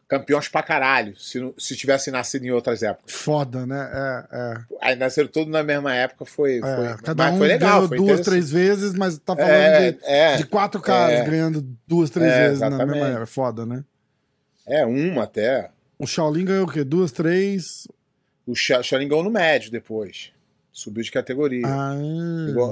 campeões 0.08 0.48
pra 0.48 0.64
caralho, 0.64 1.18
se, 1.20 1.40
se 1.58 1.76
tivessem 1.76 2.14
nascido 2.14 2.46
em 2.46 2.52
outras 2.52 2.82
épocas. 2.82 3.14
Foda, 3.14 3.66
né? 3.66 3.90
É, 3.94 4.26
é. 4.38 4.58
Aí 4.82 4.96
nasceram 4.96 5.28
todos 5.28 5.52
na 5.52 5.64
mesma 5.64 5.94
época, 5.94 6.24
foi, 6.26 6.60
É, 6.60 6.62
foi, 6.62 7.04
cada 7.04 7.32
um 7.32 7.38
foi 7.38 7.48
legal. 7.48 7.74
ganhou 7.82 7.88
Foi 7.90 7.98
duas, 7.98 8.22
três 8.22 8.50
vezes, 8.50 8.94
mas 8.94 9.18
tá 9.18 9.36
falando 9.36 9.52
é, 9.52 9.92
de, 9.92 10.00
é, 10.04 10.36
de 10.38 10.46
quatro 10.46 10.80
caras 10.82 11.20
é. 11.20 11.24
ganhando 11.26 11.62
duas, 11.86 12.10
três 12.10 12.32
É, 12.32 12.48
vezes 12.48 12.60
na 12.62 12.68
exatamente. 12.68 12.94
mesma 12.94 13.08
época. 13.10 13.26
Foda, 13.26 13.66
né? 13.66 13.84
é, 14.66 14.86
uma 14.86 15.24
até. 15.24 15.72
O 16.00 16.06
Shaolin 16.08 16.46
ganhou 16.46 16.66
o 16.68 16.72
quê? 16.72 16.84
Duas, 16.84 17.12
três. 17.12 17.88
O 18.46 18.56
Shaolin 18.56 19.08
ganhou 19.08 19.24
no 19.24 19.30
médio 19.32 19.72
depois. 19.72 20.32
Subiu 20.72 21.04
de 21.04 21.12
categoria. 21.12 21.64
Ah, 21.66 21.96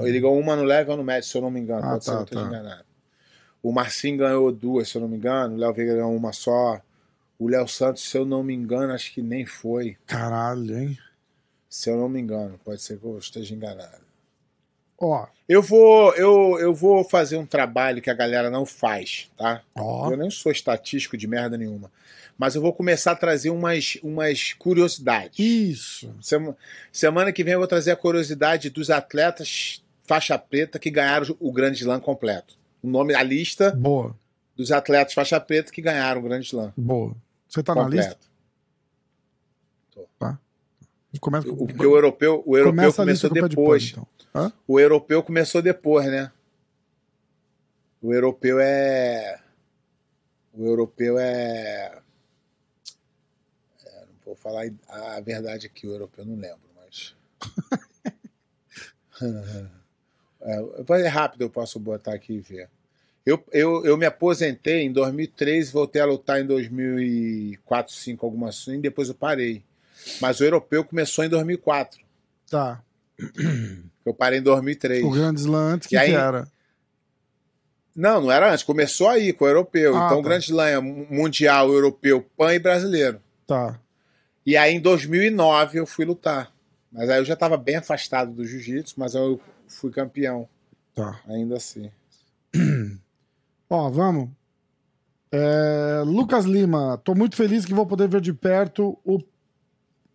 Ele 0.04 0.20
ganhou- 0.20 0.38
uma 0.38 0.54
no 0.54 0.62
leve 0.62 0.88
uma 0.90 0.96
no 0.96 1.02
médio, 1.04 1.28
se 1.28 1.36
eu 1.36 1.42
não 1.42 1.50
me 1.50 1.58
engano. 1.60 1.84
Ah, 1.84 1.90
Pode 1.92 2.04
ser 2.04 2.10
tá, 2.12 2.16
eu 2.18 2.22
esteja 2.24 2.40
tá. 2.42 2.46
enganado. 2.48 2.84
O 3.62 3.72
Marcinho 3.72 4.16
ganhou 4.18 4.52
duas, 4.52 4.88
se 4.88 4.96
eu 4.96 5.00
não 5.02 5.08
me 5.08 5.16
engano. 5.16 5.54
O 5.54 5.58
Léo 5.58 5.74
Veiga 5.74 5.94
ganhou 5.94 6.14
uma 6.14 6.32
só. 6.32 6.80
O 7.38 7.48
Léo 7.48 7.68
Santos, 7.68 8.08
se 8.08 8.16
eu 8.16 8.24
não 8.24 8.42
me 8.42 8.54
engano, 8.54 8.92
acho 8.92 9.12
que 9.12 9.20
nem 9.22 9.44
foi. 9.44 9.96
caralho, 10.06 10.78
hein? 10.78 10.98
Se 11.68 11.90
eu 11.90 11.96
não 11.96 12.08
me 12.08 12.20
engano, 12.20 12.58
pode 12.64 12.80
ser 12.80 12.98
que 12.98 13.04
eu 13.04 13.18
esteja 13.18 13.54
enganado. 13.54 14.06
Ó, 14.98 15.26
Eu 15.46 15.60
vou, 15.62 16.14
eu, 16.14 16.58
eu 16.58 16.74
vou 16.74 17.04
fazer 17.04 17.36
um 17.36 17.44
trabalho 17.44 18.00
que 18.00 18.08
a 18.08 18.14
galera 18.14 18.50
não 18.50 18.64
faz, 18.64 19.30
tá? 19.36 19.62
ó. 19.74 20.10
Eu 20.10 20.16
nem 20.16 20.30
sou 20.30 20.50
estatístico 20.50 21.16
de 21.18 21.26
merda 21.26 21.58
nenhuma. 21.58 21.90
Mas 22.38 22.54
eu 22.54 22.62
vou 22.62 22.72
começar 22.72 23.12
a 23.12 23.16
trazer 23.16 23.50
umas, 23.50 23.98
umas 24.02 24.54
curiosidades. 24.54 25.38
Isso. 25.38 26.14
Sema- 26.22 26.56
Semana 26.90 27.30
que 27.32 27.44
vem 27.44 27.52
eu 27.54 27.58
vou 27.58 27.68
trazer 27.68 27.90
a 27.90 27.96
curiosidade 27.96 28.70
dos 28.70 28.88
atletas 28.90 29.82
faixa 30.06 30.38
preta 30.38 30.78
que 30.78 30.90
ganharam 30.90 31.36
o 31.40 31.52
Grande 31.52 31.80
Slam 31.80 32.00
completo. 32.00 32.54
O 32.82 32.88
nome, 32.88 33.14
a 33.14 33.22
lista 33.22 33.72
Boa, 33.72 34.16
dos 34.56 34.70
atletas 34.72 35.12
faixa 35.14 35.38
preta 35.40 35.70
que 35.72 35.82
ganharam 35.82 36.20
o 36.20 36.24
Grande 36.24 36.46
Slam 36.46 36.72
boa. 36.76 37.14
Você 37.48 37.62
tá 37.62 37.74
na 37.74 37.84
completo. 37.84 38.08
lista? 38.08 38.36
Começa, 41.20 41.48
O, 41.48 41.66
porque 41.66 41.86
o 41.86 41.96
europeu, 41.96 42.42
o 42.46 42.56
europeu 42.56 42.92
começou 42.92 43.30
pé 43.30 43.40
de 43.42 43.48
depois. 43.48 43.92
pano, 43.92 44.08
então. 44.30 44.52
O 44.66 44.78
europeu 44.78 45.22
começou 45.22 45.62
depois, 45.62 46.06
né? 46.06 46.30
O 48.02 48.12
europeu 48.12 48.58
é. 48.60 49.40
O 50.52 50.64
europeu 50.66 51.18
é. 51.18 52.00
é, 53.84 54.00
não 54.00 54.14
vou 54.24 54.34
falar 54.36 54.64
a 54.88 55.20
verdade 55.20 55.66
aqui, 55.66 55.86
o 55.86 55.92
europeu 55.92 56.24
eu 56.24 56.30
não 56.30 56.36
lembro, 56.36 56.68
mas. 56.76 57.16
é, 60.42 61.02
é 61.02 61.08
rápido, 61.08 61.42
eu 61.42 61.50
posso 61.50 61.78
botar 61.80 62.14
aqui 62.14 62.34
e 62.34 62.40
ver. 62.40 62.70
Eu, 63.26 63.42
eu, 63.52 63.84
eu 63.84 63.96
me 63.96 64.06
aposentei 64.06 64.82
em 64.84 64.92
2003, 64.92 65.72
voltei 65.72 66.00
a 66.00 66.06
lutar 66.06 66.40
em 66.40 66.46
2004, 66.46 67.92
2005, 67.92 68.24
alguma 68.24 68.48
assim, 68.50 68.80
depois 68.80 69.08
eu 69.08 69.14
parei. 69.16 69.64
Mas 70.20 70.38
o 70.38 70.44
europeu 70.44 70.84
começou 70.84 71.24
em 71.24 71.28
2004. 71.28 72.00
Tá. 72.48 72.80
Eu 74.04 74.14
parei 74.14 74.38
em 74.38 74.42
2003. 74.42 75.02
O 75.04 75.10
Grande 75.10 75.40
Slam 75.40 75.74
antes, 75.74 75.88
que, 75.88 75.96
aí- 75.96 76.10
que 76.10 76.14
era? 76.16 76.46
Não, 77.96 78.20
não 78.20 78.30
era 78.30 78.52
antes. 78.52 78.62
Começou 78.62 79.08
aí 79.08 79.32
com 79.32 79.44
o 79.44 79.48
europeu. 79.48 79.94
Ah, 79.96 79.98
então, 80.04 80.08
tá. 80.10 80.16
o 80.16 80.22
Grande 80.22 80.44
Slam 80.44 80.66
é 80.68 80.78
mundial, 80.80 81.72
europeu, 81.72 82.22
pan 82.36 82.54
e 82.54 82.58
brasileiro. 82.58 83.20
Tá. 83.46 83.80
E 84.44 84.56
aí, 84.56 84.74
em 84.74 84.80
2009, 84.80 85.78
eu 85.80 85.86
fui 85.86 86.04
lutar. 86.04 86.52
Mas 86.92 87.08
aí 87.10 87.18
eu 87.18 87.24
já 87.24 87.34
estava 87.34 87.56
bem 87.56 87.76
afastado 87.76 88.30
do 88.32 88.44
jiu-jitsu, 88.46 88.94
mas 88.98 89.14
eu 89.14 89.40
fui 89.66 89.90
campeão, 89.90 90.48
Tá. 90.94 91.20
ainda 91.26 91.56
assim. 91.56 91.90
Ó, 93.68 93.90
vamos. 93.90 94.30
É, 95.30 96.02
Lucas 96.06 96.44
Lima, 96.44 97.00
tô 97.04 97.14
muito 97.14 97.36
feliz 97.36 97.64
que 97.64 97.74
vou 97.74 97.86
poder 97.86 98.08
ver 98.08 98.20
de 98.20 98.32
perto 98.32 98.98
o, 99.04 99.18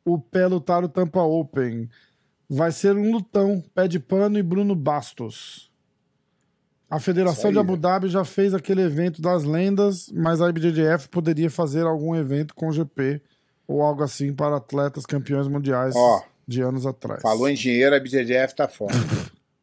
o 0.06 0.20
pé 0.20 0.48
lutar 0.48 0.84
o 0.84 0.90
Tampa 0.90 1.22
Open. 1.22 1.90
Vai 2.50 2.72
ser 2.72 2.96
um 2.96 3.12
lutão, 3.12 3.64
pé 3.74 3.88
de 3.88 4.00
pano 4.00 4.38
e 4.38 4.44
Bruno 4.44 4.76
Bastos. 4.76 5.72
A 6.90 7.00
Federação 7.00 7.50
Isso 7.50 7.52
de 7.52 7.58
aí. 7.58 7.64
Abu 7.64 7.78
Dhabi 7.78 8.10
já 8.10 8.26
fez 8.26 8.54
aquele 8.54 8.82
evento 8.82 9.22
das 9.22 9.44
lendas, 9.44 10.12
mas 10.14 10.42
a 10.42 10.50
IBJJF 10.50 11.08
poderia 11.10 11.50
fazer 11.50 11.86
algum 11.86 12.16
evento 12.16 12.54
com 12.54 12.68
o 12.68 12.72
GP 12.72 13.22
ou 13.66 13.82
algo 13.82 14.04
assim 14.04 14.34
para 14.34 14.58
atletas 14.58 15.06
campeões 15.06 15.48
mundiais 15.48 15.96
Ó, 15.96 16.22
de 16.46 16.62
anos 16.62 16.86
atrás. 16.86 17.22
Falou 17.22 17.48
em 17.48 17.54
dinheiro, 17.54 17.96
a 17.96 18.00
BJJF 18.00 18.56
tá 18.56 18.68
fora. 18.68 18.94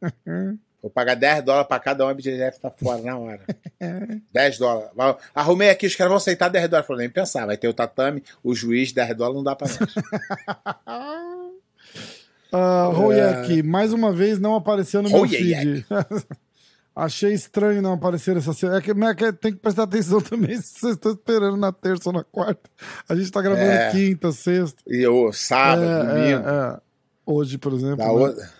Vou 0.81 0.91
pagar 0.91 1.15
10 1.17 1.43
dólares 1.45 1.67
para 1.69 1.81
cada 1.81 2.07
um, 2.07 2.09
a 2.09 2.15
BJJF 2.15 2.61
tá 2.61 2.71
fora 2.71 3.03
na 3.03 3.19
hora. 3.19 3.41
10 4.33 4.59
dólares. 4.59 4.91
Arrumei 5.35 5.71
aqui, 5.71 5.87
os 5.87 5.97
caras 5.97 6.11
vão 6.11 6.17
aceitar 6.19 6.49
10 6.49 6.69
dólares. 6.69 6.87
Falei, 6.87 7.07
nem 7.07 7.13
pensar, 7.13 7.47
vai 7.47 7.57
ter 7.57 7.67
o 7.69 7.75
tatame, 7.75 8.23
o 8.45 8.55
juiz, 8.55 8.93
10 8.93 9.17
dólares 9.17 9.37
não 9.37 9.43
dá 9.45 9.57
para 9.57 9.67
nós. 9.69 9.79
Royek, 12.95 13.63
mais 13.63 13.93
uma 13.93 14.13
vez 14.13 14.39
não 14.39 14.55
apareceu 14.55 15.03
no 15.03 15.09
meu 15.11 15.19
Royek. 15.21 15.37
feed. 15.45 15.87
Achei 16.97 17.33
estranho 17.33 17.81
não 17.81 17.93
aparecer 17.93 18.37
essa 18.37 18.53
cena. 18.53 18.79
É 18.79 18.81
que, 18.81 18.91
é 18.91 19.15
que 19.15 19.33
tem 19.33 19.53
que 19.53 19.59
prestar 19.61 19.85
atenção 19.85 20.21
também 20.21 20.61
se 20.61 20.81
vocês 20.81 20.95
estão 20.95 21.13
esperando 21.13 21.57
na 21.57 21.71
terça 21.71 22.09
ou 22.09 22.13
na 22.13 22.25
quarta. 22.25 22.69
A 23.09 23.15
gente 23.15 23.31
tá 23.31 23.41
gravando 23.41 23.71
É. 23.71 23.91
quinta, 23.93 24.33
sexta. 24.33 24.83
E 24.85 25.07
o 25.07 25.33
sábado, 25.33 25.85
É, 25.85 25.99
domingo. 26.05 26.49
é, 26.49 26.75
é. 26.75 26.81
Hoje, 27.25 27.57
por 27.57 27.73
exemplo. 27.73 27.99
Né? 28.05 28.11
outra. 28.11 28.51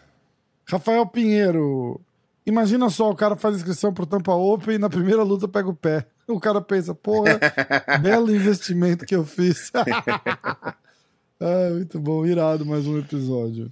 Rafael 0.67 1.05
Pinheiro. 1.07 2.01
Imagina 2.49 2.89
só, 2.89 3.11
o 3.11 3.15
cara 3.15 3.37
faz 3.37 3.57
inscrição 3.57 3.93
pro 3.93 4.07
Tampa 4.07 4.33
Open 4.33 4.77
e 4.77 4.79
na 4.79 4.89
primeira 4.89 5.23
luta 5.23 5.47
pega 5.47 5.69
o 5.69 5.75
pé. 5.75 6.07
O 6.27 6.41
cara 6.41 6.63
pensa, 6.63 6.95
porra, 6.95 7.39
belo 8.01 8.35
investimento 8.35 9.05
que 9.05 9.15
eu 9.15 9.23
fiz. 9.23 9.71
ah, 9.77 11.71
muito 11.75 12.01
bom, 12.01 12.25
irado 12.25 12.65
mais 12.65 12.87
um 12.87 12.99
episódio. 12.99 13.71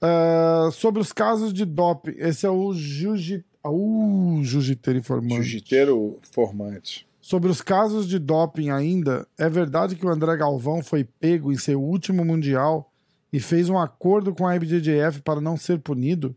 Ah, 0.00 0.68
sobre 0.72 1.02
os 1.02 1.12
casos 1.12 1.52
de 1.52 1.64
doping, 1.64 2.14
esse 2.16 2.46
é 2.46 2.48
o 2.48 2.72
Jiu-Jitsu. 2.72 3.44
Uh, 3.66 4.38
Jiu-Jiteiro 4.44 5.00
informante. 5.00 5.34
Jiu-jiteiro 5.42 6.20
formante. 6.30 7.08
Sobre 7.20 7.50
os 7.50 7.60
casos 7.60 8.08
de 8.08 8.20
doping 8.20 8.70
ainda, 8.70 9.26
é 9.36 9.48
verdade 9.48 9.96
que 9.96 10.06
o 10.06 10.10
André 10.10 10.36
Galvão 10.36 10.80
foi 10.80 11.02
pego 11.02 11.52
em 11.52 11.58
seu 11.58 11.82
último 11.82 12.24
mundial 12.24 12.88
e 13.32 13.40
fez 13.40 13.68
um 13.68 13.78
acordo 13.78 14.32
com 14.32 14.46
a 14.46 14.54
IBJJF 14.54 15.22
para 15.22 15.40
não 15.40 15.56
ser 15.56 15.80
punido, 15.80 16.36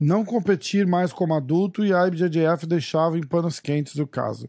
não 0.00 0.24
competir 0.24 0.86
mais 0.86 1.12
como 1.12 1.34
adulto 1.34 1.84
e 1.84 1.92
a 1.92 2.06
IBJJF 2.08 2.66
deixava 2.66 3.18
em 3.18 3.26
panos 3.26 3.60
quentes 3.60 3.96
o 3.96 4.06
caso. 4.06 4.48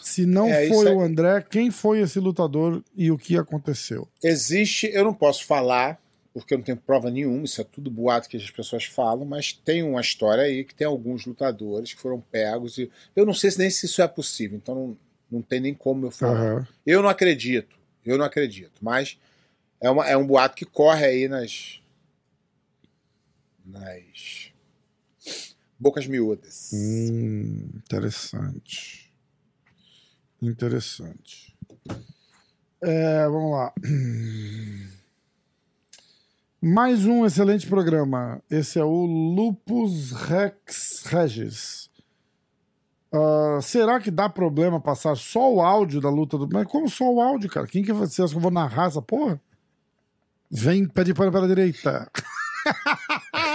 Se 0.00 0.24
não 0.24 0.48
É, 0.48 0.68
foi 0.68 0.86
isso 0.86 0.88
é- 0.88 0.94
o 0.94 1.00
André, 1.00 1.42
quem 1.42 1.70
foi 1.70 2.00
esse 2.00 2.18
lutador 2.20 2.82
e 2.96 3.10
o 3.10 3.18
que 3.18 3.36
aconteceu? 3.36 4.08
Existe, 4.22 4.86
eu 4.86 5.04
não 5.04 5.12
posso 5.12 5.44
falar, 5.44 6.00
porque 6.32 6.54
eu 6.54 6.58
não 6.58 6.64
tenho 6.64 6.78
prova 6.78 7.10
nenhuma, 7.10 7.44
isso 7.44 7.60
é 7.60 7.64
tudo 7.64 7.90
boato 7.90 8.28
que 8.28 8.36
as 8.36 8.50
pessoas 8.50 8.84
falam, 8.84 9.26
mas 9.26 9.52
tem 9.52 9.82
uma 9.82 10.00
história 10.00 10.44
aí 10.44 10.64
que 10.64 10.74
tem 10.74 10.86
alguns 10.86 11.26
lutadores 11.26 11.92
que 11.92 12.00
foram 12.00 12.20
pegos 12.20 12.78
e 12.78 12.90
eu 13.14 13.26
não 13.26 13.34
sei 13.34 13.50
se 13.50 13.58
nem 13.58 13.68
se 13.68 13.84
isso 13.86 14.00
é 14.00 14.08
possível, 14.08 14.56
então 14.56 14.74
não, 14.74 14.96
não 15.30 15.42
tem 15.42 15.60
nem 15.60 15.74
como 15.74 16.06
eu 16.06 16.10
falar. 16.10 16.40
Aham. 16.40 16.68
Eu 16.86 17.02
não 17.02 17.08
acredito, 17.10 17.76
eu 18.06 18.16
não 18.16 18.24
acredito, 18.24 18.72
mas 18.80 19.18
é, 19.80 19.90
uma, 19.90 20.08
é 20.08 20.16
um 20.16 20.26
boato 20.26 20.56
que 20.56 20.64
corre 20.64 21.04
aí 21.04 21.28
nas 21.28 21.80
nas 23.64 24.52
bocas 25.84 26.06
miúdas. 26.06 26.70
Hum, 26.72 27.68
interessante. 27.76 29.12
Interessante. 30.40 31.54
É, 32.80 33.28
vamos 33.28 33.52
lá. 33.52 33.72
Mais 36.60 37.04
um 37.04 37.26
excelente 37.26 37.66
programa. 37.66 38.42
Esse 38.50 38.78
é 38.78 38.84
o 38.84 39.04
Lupus 39.04 40.12
Rex 40.12 41.02
Regis. 41.04 41.90
Ah, 43.12 43.58
será 43.60 44.00
que 44.00 44.10
dá 44.10 44.30
problema 44.30 44.80
passar 44.80 45.14
só 45.18 45.52
o 45.52 45.60
áudio 45.60 46.00
da 46.00 46.08
luta 46.08 46.38
do. 46.38 46.48
Mas 46.50 46.66
como 46.66 46.88
só 46.88 47.04
o 47.12 47.20
áudio, 47.20 47.50
cara? 47.50 47.66
Quem 47.66 47.84
que 47.84 47.92
ser? 48.06 48.22
Acho 48.22 48.32
que 48.32 48.38
eu 48.38 48.42
vou 48.42 48.50
narrar 48.50 48.86
essa 48.86 49.02
porra? 49.02 49.38
Vem, 50.50 50.88
pede 50.88 51.12
para 51.12 51.30
para 51.30 51.44
a 51.44 51.48
direita. 51.48 52.10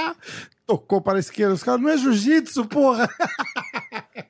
Tocou 0.69 1.01
para 1.01 1.17
a 1.17 1.19
esquerda. 1.19 1.55
Os 1.55 1.63
caras 1.63 1.81
não 1.81 1.89
é 1.89 1.97
jiu-jitsu, 1.97 2.63
porra. 2.67 3.09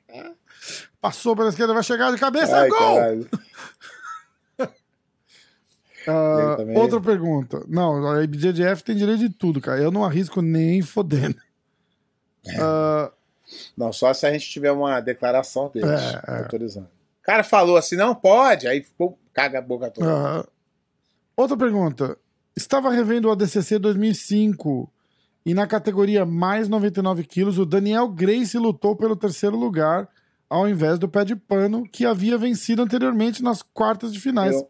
Passou 0.98 1.36
para 1.36 1.44
a 1.44 1.48
esquerda, 1.50 1.74
vai 1.74 1.82
chegar 1.82 2.10
de 2.10 2.18
cabeça, 2.18 2.56
Ai, 2.60 2.68
gol! 2.70 3.26
também- 6.56 6.78
outra 6.78 6.98
pergunta. 6.98 7.62
Não, 7.68 8.10
a 8.10 8.22
IBJJF 8.24 8.82
tem 8.82 8.96
direito 8.96 9.18
de 9.20 9.28
tudo, 9.28 9.60
cara. 9.60 9.80
Eu 9.82 9.90
não 9.90 10.02
arrisco 10.02 10.40
nem 10.40 10.80
fodendo. 10.80 11.36
Ah, 12.58 13.12
Não, 13.76 13.92
só 13.92 14.14
se 14.14 14.26
a 14.26 14.32
gente 14.32 14.48
tiver 14.48 14.72
uma 14.72 14.98
declaração 15.00 15.68
deles 15.68 15.90
É, 15.90 16.22
é. 16.26 16.38
autorizando. 16.38 16.86
O 16.86 17.22
cara 17.22 17.44
falou 17.44 17.76
assim, 17.76 17.96
não 17.96 18.14
pode, 18.14 18.66
aí 18.66 18.82
pô, 18.96 19.14
caga 19.34 19.58
a 19.58 19.62
boca 19.62 19.90
toda. 19.90 20.10
ah. 20.40 20.44
outra 21.36 21.54
pergunta. 21.56 22.16
Estava 22.56 22.90
revendo 22.90 23.28
o 23.28 23.30
ADCC 23.32 23.78
2005 23.78 24.90
e 25.44 25.54
na 25.54 25.66
categoria 25.66 26.24
mais 26.26 26.68
99 26.68 27.24
quilos, 27.24 27.58
o 27.58 27.64
Daniel 27.66 28.08
Grace 28.08 28.56
lutou 28.58 28.94
pelo 28.96 29.16
terceiro 29.16 29.56
lugar 29.56 30.08
ao 30.48 30.68
invés 30.68 30.98
do 30.98 31.08
pé 31.08 31.24
de 31.24 31.36
pano 31.36 31.88
que 31.88 32.04
havia 32.04 32.36
vencido 32.36 32.82
anteriormente 32.82 33.42
nas 33.42 33.62
quartas 33.62 34.12
de 34.12 34.20
finais. 34.20 34.54
Eu- 34.54 34.68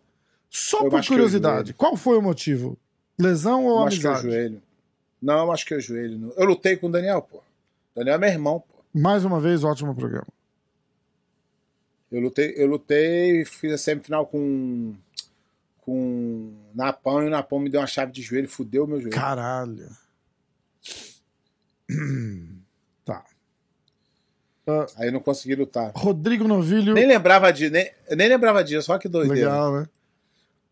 Só 0.49 0.85
eu 0.85 0.91
por 0.91 1.07
curiosidade, 1.07 1.73
qual 1.75 1.97
foi 1.97 2.19
o 2.19 2.23
motivo? 2.23 2.77
Lesão 3.19 3.65
ou 3.67 3.81
Eu 3.81 3.87
acho 3.87 4.01
que 4.01 4.07
é 4.07 4.11
o 4.11 4.13
amizade? 4.13 4.35
joelho. 4.35 4.63
Não, 5.23 5.39
eu 5.45 5.53
acho 5.53 5.65
que 5.67 5.75
é 5.75 5.77
o 5.77 5.81
joelho. 5.81 6.33
Eu 6.37 6.45
lutei 6.47 6.77
com 6.77 6.87
o 6.89 6.91
Daniel, 6.91 7.21
pô. 7.23 7.39
O 7.39 7.43
Daniel 7.97 8.15
é 8.17 8.19
meu 8.19 8.29
irmão, 8.31 8.61
pô. 8.61 8.83
Mais 8.93 9.25
uma 9.25 9.39
vez, 9.41 9.63
ótimo 9.65 9.95
programa. 9.95 10.27
Eu 12.11 12.21
lutei, 12.21 12.53
eu 12.57 12.67
lutei, 12.67 13.45
fiz 13.45 13.73
a 13.73 13.79
semifinal 13.79 14.27
com 14.27 14.95
com 15.83 16.53
Napão 16.75 17.23
e 17.23 17.27
o 17.27 17.31
Napão 17.31 17.59
me 17.59 17.69
deu 17.71 17.81
uma 17.81 17.87
chave 17.87 18.13
de 18.13 18.21
joelho, 18.23 18.49
fudeu 18.49 18.85
o 18.85 18.87
meu 18.87 19.01
joelho. 19.01 19.15
Caralho. 19.17 19.89
tá. 23.05 23.25
Aí 24.97 25.09
eu 25.09 25.13
não 25.13 25.21
consegui 25.21 25.57
lutar. 25.57 25.91
Rodrigo 25.97 26.47
Novilho. 26.47 26.95
Nem 26.95 27.07
lembrava 27.07 27.53
disso, 27.53 27.73
nem, 27.73 27.91
nem 28.17 28.29
lembrava 28.29 28.63
disso, 28.63 28.83
só 28.87 28.99
que 28.99 29.09
doideira. 29.09 29.51
Legal, 29.51 29.73
né? 29.81 29.87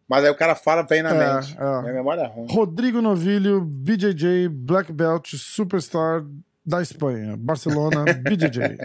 Mas 0.08 0.24
aí 0.24 0.30
o 0.30 0.34
cara 0.36 0.54
fala, 0.54 0.82
vem 0.82 1.02
na 1.02 1.10
É, 1.14 1.34
mente. 1.34 1.56
é. 1.58 1.80
Minha 1.82 1.94
memória 1.94 2.22
é 2.22 2.26
ruim. 2.26 2.46
Rodrigo 2.48 3.02
Novilho, 3.02 3.60
BJJ, 3.60 4.48
Black 4.48 4.92
Belt, 4.92 5.34
Superstar 5.34 6.24
da 6.64 6.80
Espanha. 6.80 7.36
Barcelona, 7.36 8.04
BJJ. 8.22 8.78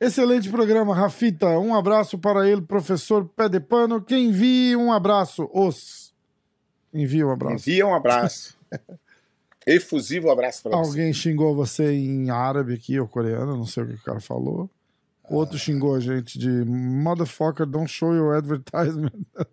Excelente 0.00 0.48
programa, 0.48 0.94
Rafita. 0.94 1.48
Um 1.58 1.74
abraço 1.74 2.16
para 2.16 2.48
ele, 2.48 2.62
professor 2.62 3.24
Pé 3.36 3.48
de 3.48 3.58
Pano. 3.60 4.00
Quem 4.00 4.26
envie 4.26 4.76
um 4.76 4.92
abraço, 4.92 5.50
os. 5.52 6.14
Envia 6.94 7.26
um 7.26 7.32
abraço. 7.32 7.54
Envia 7.56 7.86
um 7.86 7.94
abraço. 7.94 8.56
Efusivo 9.74 10.30
abraço 10.30 10.62
pra 10.62 10.76
você. 10.76 10.88
Alguém 10.88 11.12
xingou 11.12 11.54
você 11.54 11.92
em 11.92 12.30
árabe 12.30 12.74
aqui 12.74 12.98
ou 12.98 13.06
coreano, 13.08 13.56
não 13.56 13.66
sei 13.66 13.82
o 13.84 13.86
que 13.88 13.94
o 13.94 14.02
cara 14.02 14.20
falou. 14.20 14.70
Outro 15.28 15.58
xingou 15.58 15.94
a 15.94 16.00
gente 16.00 16.38
de 16.38 16.48
motherfucker, 16.48 17.66
don't 17.66 17.90
show 17.90 18.14
your 18.14 18.34
advertisement. 18.36 19.12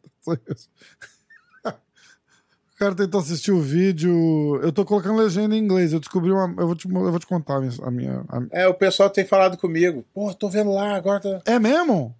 O 2.73 2.77
cara 2.77 2.93
tentou 2.93 3.21
assistir 3.21 3.53
o 3.53 3.61
vídeo. 3.61 4.59
Eu 4.61 4.69
tô 4.69 4.83
colocando 4.83 5.17
legenda 5.17 5.55
em 5.55 5.59
inglês. 5.63 5.93
Eu 5.93 5.99
descobri 6.01 6.29
uma. 6.29 6.53
Eu 6.61 6.67
vou 6.67 6.75
te, 6.75 6.89
eu 6.89 7.09
vou 7.09 7.19
te 7.19 7.25
contar 7.25 7.55
a 7.55 7.61
minha. 7.61 7.71
a 7.81 7.89
minha- 7.89 8.25
É, 8.51 8.67
o 8.67 8.73
pessoal 8.73 9.09
tem 9.09 9.23
falado 9.23 9.57
comigo. 9.57 10.03
Pô, 10.13 10.33
tô 10.33 10.49
vendo 10.49 10.71
lá, 10.73 10.93
agora 10.93 11.21
tá. 11.21 11.41
É 11.45 11.57
mesmo? 11.57 12.13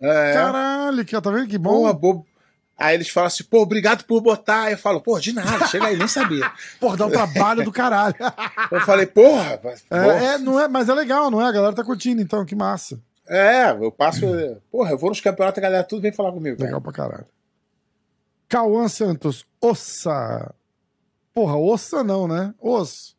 É, 0.00 0.32
Caralho, 0.32 1.04
que, 1.04 1.20
tá 1.20 1.30
vendo 1.30 1.46
que 1.46 1.58
bom? 1.58 1.80
Porra, 1.82 1.92
bobo. 1.92 2.26
Aí 2.82 2.94
eles 2.96 3.08
falam 3.08 3.28
assim, 3.28 3.44
pô, 3.44 3.60
obrigado 3.62 4.04
por 4.04 4.20
botar. 4.20 4.62
Aí 4.64 4.72
eu 4.72 4.78
falo, 4.78 5.00
pô, 5.00 5.18
de 5.20 5.32
nada, 5.32 5.66
chega 5.68 5.86
aí, 5.86 5.96
nem 5.96 6.08
sabia. 6.08 6.50
Porra, 6.80 6.96
dá 6.96 7.06
um 7.06 7.10
trabalho 7.10 7.64
do 7.64 7.70
caralho. 7.72 8.14
Eu 8.70 8.80
falei, 8.80 9.06
porra, 9.06 9.56
vai- 9.62 9.74
É, 9.74 10.02
porra. 10.02 10.24
é, 10.24 10.38
não 10.38 10.58
é, 10.60 10.66
mas 10.68 10.88
é 10.88 10.94
legal, 10.94 11.30
não 11.30 11.40
é? 11.40 11.46
A 11.48 11.52
galera 11.52 11.74
tá 11.74 11.84
curtindo, 11.84 12.20
então, 12.20 12.44
que 12.44 12.54
massa. 12.56 13.00
É, 13.28 13.70
eu 13.70 13.92
passo. 13.92 14.22
Porra, 14.70 14.90
eu 14.90 14.98
vou 14.98 15.10
nos 15.10 15.20
campeonatos, 15.20 15.58
a 15.58 15.62
galera 15.62 15.84
tudo 15.84 16.02
vem 16.02 16.12
falar 16.12 16.32
comigo. 16.32 16.56
cara. 16.56 16.66
Legal 16.66 16.80
pra 16.80 16.92
caralho. 16.92 17.26
Cauã 18.48 18.88
Santos, 18.88 19.46
ossa. 19.60 20.52
Porra, 21.32 21.56
ossa 21.56 22.02
não, 22.02 22.26
né? 22.28 22.52
Os. 22.60 23.16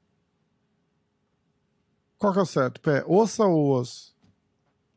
Qual 2.18 2.34
que 2.34 2.40
é 2.40 2.42
o 2.42 2.46
certo? 2.46 2.80
Pé, 2.82 3.04
ossa 3.08 3.44
ou 3.46 3.80
os? 3.80 4.14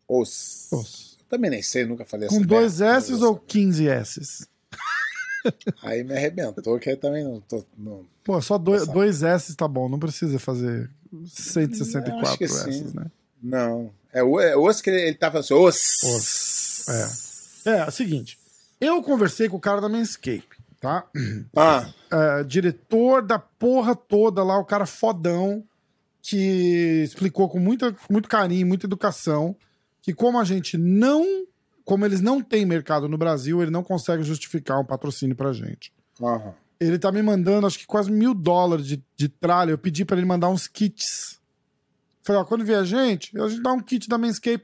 Os... 0.09 0.69
Os. 0.73 1.19
Também 1.29 1.51
nem 1.51 1.63
sei, 1.63 1.85
nunca 1.85 2.05
falei 2.05 2.29
Com 2.29 2.37
essa 2.37 2.47
dois 2.47 2.79
merda. 2.81 2.97
S 2.99 3.13
ou 3.25 3.37
15 3.37 3.89
S? 3.89 4.49
Aí 5.83 6.03
me 6.03 6.17
arrebentou, 6.17 6.79
que 6.79 6.91
aí 6.91 6.97
também 6.97 7.25
não 7.25 7.41
tô. 7.41 7.65
Não... 7.79 8.05
Pô, 8.25 8.41
só 8.41 8.59
dois, 8.59 8.87
dois 8.89 9.23
S 9.23 9.55
tá 9.55 9.69
bom, 9.69 9.89
não 9.89 9.99
precisa 9.99 10.39
fazer 10.39 10.91
Eu 11.13 11.23
acho 11.23 11.43
164 11.43 12.39
que 12.39 12.45
S, 12.45 12.97
né? 12.97 13.07
Não. 13.43 13.93
É 14.13 14.21
é 14.21 14.57
osso 14.57 14.83
que 14.83 14.91
ele, 14.91 15.03
ele 15.03 15.15
tava 15.15 15.41
assim, 15.41 15.55
os. 15.55 16.03
Os. 16.03 16.89
É. 16.89 17.71
É, 17.71 17.79
é 17.81 17.87
o 17.87 17.91
seguinte. 17.91 18.39
Eu 18.81 19.03
conversei 19.03 19.49
com 19.49 19.57
o 19.57 19.61
cara 19.61 19.81
da 19.81 19.89
Manscape, 19.89 20.49
tá? 20.81 21.07
Ah, 21.57 21.89
é, 22.11 22.45
diretor 22.45 23.23
da 23.23 23.39
porra 23.39 23.97
toda 23.97 24.45
lá, 24.45 24.59
o 24.59 24.65
cara 24.65 24.87
fodão, 24.87 25.65
que 26.23 27.03
explicou 27.05 27.49
com 27.49 27.59
muita, 27.59 27.95
muito 28.11 28.29
carinho, 28.29 28.67
muita 28.67 28.87
educação, 28.87 29.57
que 30.03 30.13
como 30.13 30.39
a 30.39 30.45
gente 30.45 30.77
não. 30.77 31.47
Como 31.87 32.05
eles 32.05 32.21
não 32.21 32.43
têm 32.43 32.67
mercado 32.67 33.09
no 33.09 33.17
Brasil, 33.17 33.63
ele 33.63 33.71
não 33.71 33.83
consegue 33.83 34.23
justificar 34.25 34.79
um 34.79 34.85
patrocínio 34.85 35.35
pra 35.35 35.55
gente. 35.55 35.91
aham. 36.23 36.53
Ele 36.79 36.99
tá 36.99 37.11
me 37.11 37.23
mandando, 37.23 37.67
acho 37.67 37.79
que 37.79 37.87
quase 37.87 38.13
mil 38.13 38.35
dólares 38.35 38.87
de, 38.87 39.03
de 39.17 39.31
tralha. 39.31 39.71
Eu 39.71 39.79
pedi 39.79 40.05
pra 40.05 40.15
ele 40.15 40.27
mandar 40.27 40.51
uns 40.51 40.69
kits. 40.69 41.41
Falei, 42.23 42.43
ó, 42.43 42.45
quando 42.45 42.67
vier 42.67 42.79
a 42.81 42.85
gente, 42.85 43.35
a 43.41 43.49
gente 43.49 43.63
dá 43.63 43.73
um 43.73 43.81
kit 43.81 44.07
da 44.11 44.19
Manscape 44.19 44.63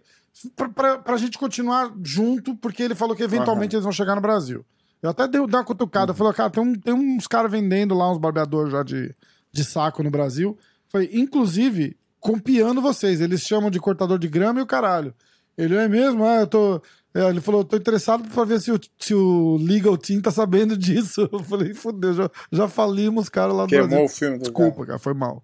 pra, 0.54 0.68
pra, 0.68 0.98
pra 0.98 1.16
gente 1.16 1.38
continuar 1.38 1.90
junto, 2.04 2.54
porque 2.56 2.82
ele 2.82 2.94
falou 2.94 3.16
que 3.16 3.22
eventualmente 3.22 3.74
eles 3.76 3.84
vão 3.84 3.92
chegar 3.92 4.14
no 4.14 4.20
Brasil. 4.20 4.62
Eu 5.00 5.08
até 5.08 5.26
dei, 5.26 5.40
dei 5.46 5.56
uma 5.56 5.64
cutucada. 5.64 6.12
Uhum. 6.12 6.18
Falei, 6.18 6.32
cara, 6.34 6.50
tem, 6.50 6.62
um- 6.62 6.74
tem 6.74 6.92
uns 6.92 7.26
caras 7.26 7.50
vendendo 7.50 7.94
lá, 7.94 8.12
uns 8.12 8.18
barbeadores 8.18 8.70
já 8.72 8.82
de, 8.82 9.14
de 9.50 9.64
saco 9.64 10.02
no 10.02 10.10
Brasil. 10.10 10.58
Falei, 10.90 11.08
inclusive, 11.14 11.96
copiando 12.20 12.82
vocês. 12.82 13.22
Eles 13.22 13.40
chamam 13.40 13.70
de 13.70 13.80
cortador 13.80 14.18
de 14.18 14.28
grama 14.28 14.60
e 14.60 14.62
o 14.62 14.66
caralho. 14.66 15.14
Ele 15.56 15.76
é 15.76 15.88
mesmo? 15.88 16.24
Ah, 16.26 16.40
eu 16.40 16.46
tô. 16.46 16.82
É, 17.14 17.28
Ele 17.28 17.40
falou, 17.40 17.60
eu 17.60 17.64
tô 17.64 17.76
interessado 17.76 18.28
pra 18.28 18.44
ver 18.44 18.60
se 18.60 18.72
o, 18.72 18.80
se 18.98 19.14
o 19.14 19.56
Legal 19.58 19.96
Team 19.98 20.20
tá 20.20 20.30
sabendo 20.30 20.76
disso. 20.76 21.28
Eu 21.32 21.40
falei, 21.40 21.74
fudeu, 21.74 22.14
já, 22.14 22.30
já 22.50 22.68
falimos, 22.68 23.28
cara, 23.28 23.52
lá 23.52 23.64
do 23.64 23.68
Queimou 23.68 23.88
Brasil. 23.88 24.04
o 24.04 24.08
filme 24.08 24.38
do 24.38 24.42
Desculpa, 24.44 24.86
cara, 24.86 24.98
foi 24.98 25.14
mal. 25.14 25.42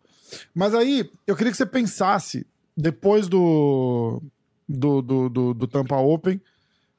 Mas 0.55 0.75
aí, 0.75 1.11
eu 1.27 1.35
queria 1.35 1.51
que 1.51 1.57
você 1.57 1.67
pensasse, 1.67 2.47
depois 2.77 3.29
do, 3.29 4.23
do, 4.69 5.01
do, 5.03 5.29
do, 5.29 5.55
do 5.55 5.67
Tampa 5.67 5.97
Open, 5.97 6.41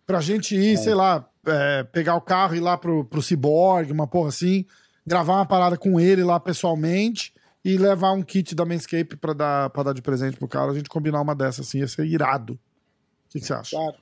pra 0.05 0.19
gente 0.21 0.55
ir, 0.55 0.77
sei 0.77 0.95
lá, 0.95 1.27
é, 1.45 1.83
pegar 1.83 2.15
o 2.15 2.21
carro 2.21 2.55
e 2.55 2.57
ir 2.57 2.61
lá 2.61 2.77
pro, 2.77 3.05
pro 3.05 3.21
Cyborg, 3.21 3.91
uma 3.91 4.07
porra 4.07 4.29
assim, 4.29 4.65
gravar 5.05 5.35
uma 5.35 5.45
parada 5.45 5.77
com 5.77 5.99
ele 5.99 6.23
lá 6.23 6.39
pessoalmente 6.39 7.33
e 7.63 7.77
levar 7.77 8.11
um 8.13 8.23
kit 8.23 8.55
da 8.55 8.65
Manscape 8.65 9.15
pra 9.15 9.33
dar, 9.33 9.69
pra 9.69 9.83
dar 9.83 9.93
de 9.93 10.01
presente 10.01 10.37
pro 10.37 10.47
cara, 10.47 10.71
a 10.71 10.73
gente 10.75 10.89
combinar 10.89 11.21
uma 11.21 11.35
dessas 11.35 11.67
assim, 11.67 11.79
ia 11.79 11.87
ser 11.87 12.05
irado. 12.05 12.53
O 12.53 13.29
que, 13.29 13.39
que 13.39 13.45
você 13.45 13.53
acha? 13.53 13.75
Claro, 13.75 13.97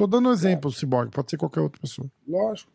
Tô 0.00 0.06
dando 0.06 0.28
um 0.28 0.32
exemplo 0.32 0.70
do 0.70 0.76
Cyborg, 0.76 1.10
pode 1.10 1.30
ser 1.30 1.36
qualquer 1.36 1.60
outra 1.60 1.80
pessoa. 1.80 2.08
lógico. 2.26 2.70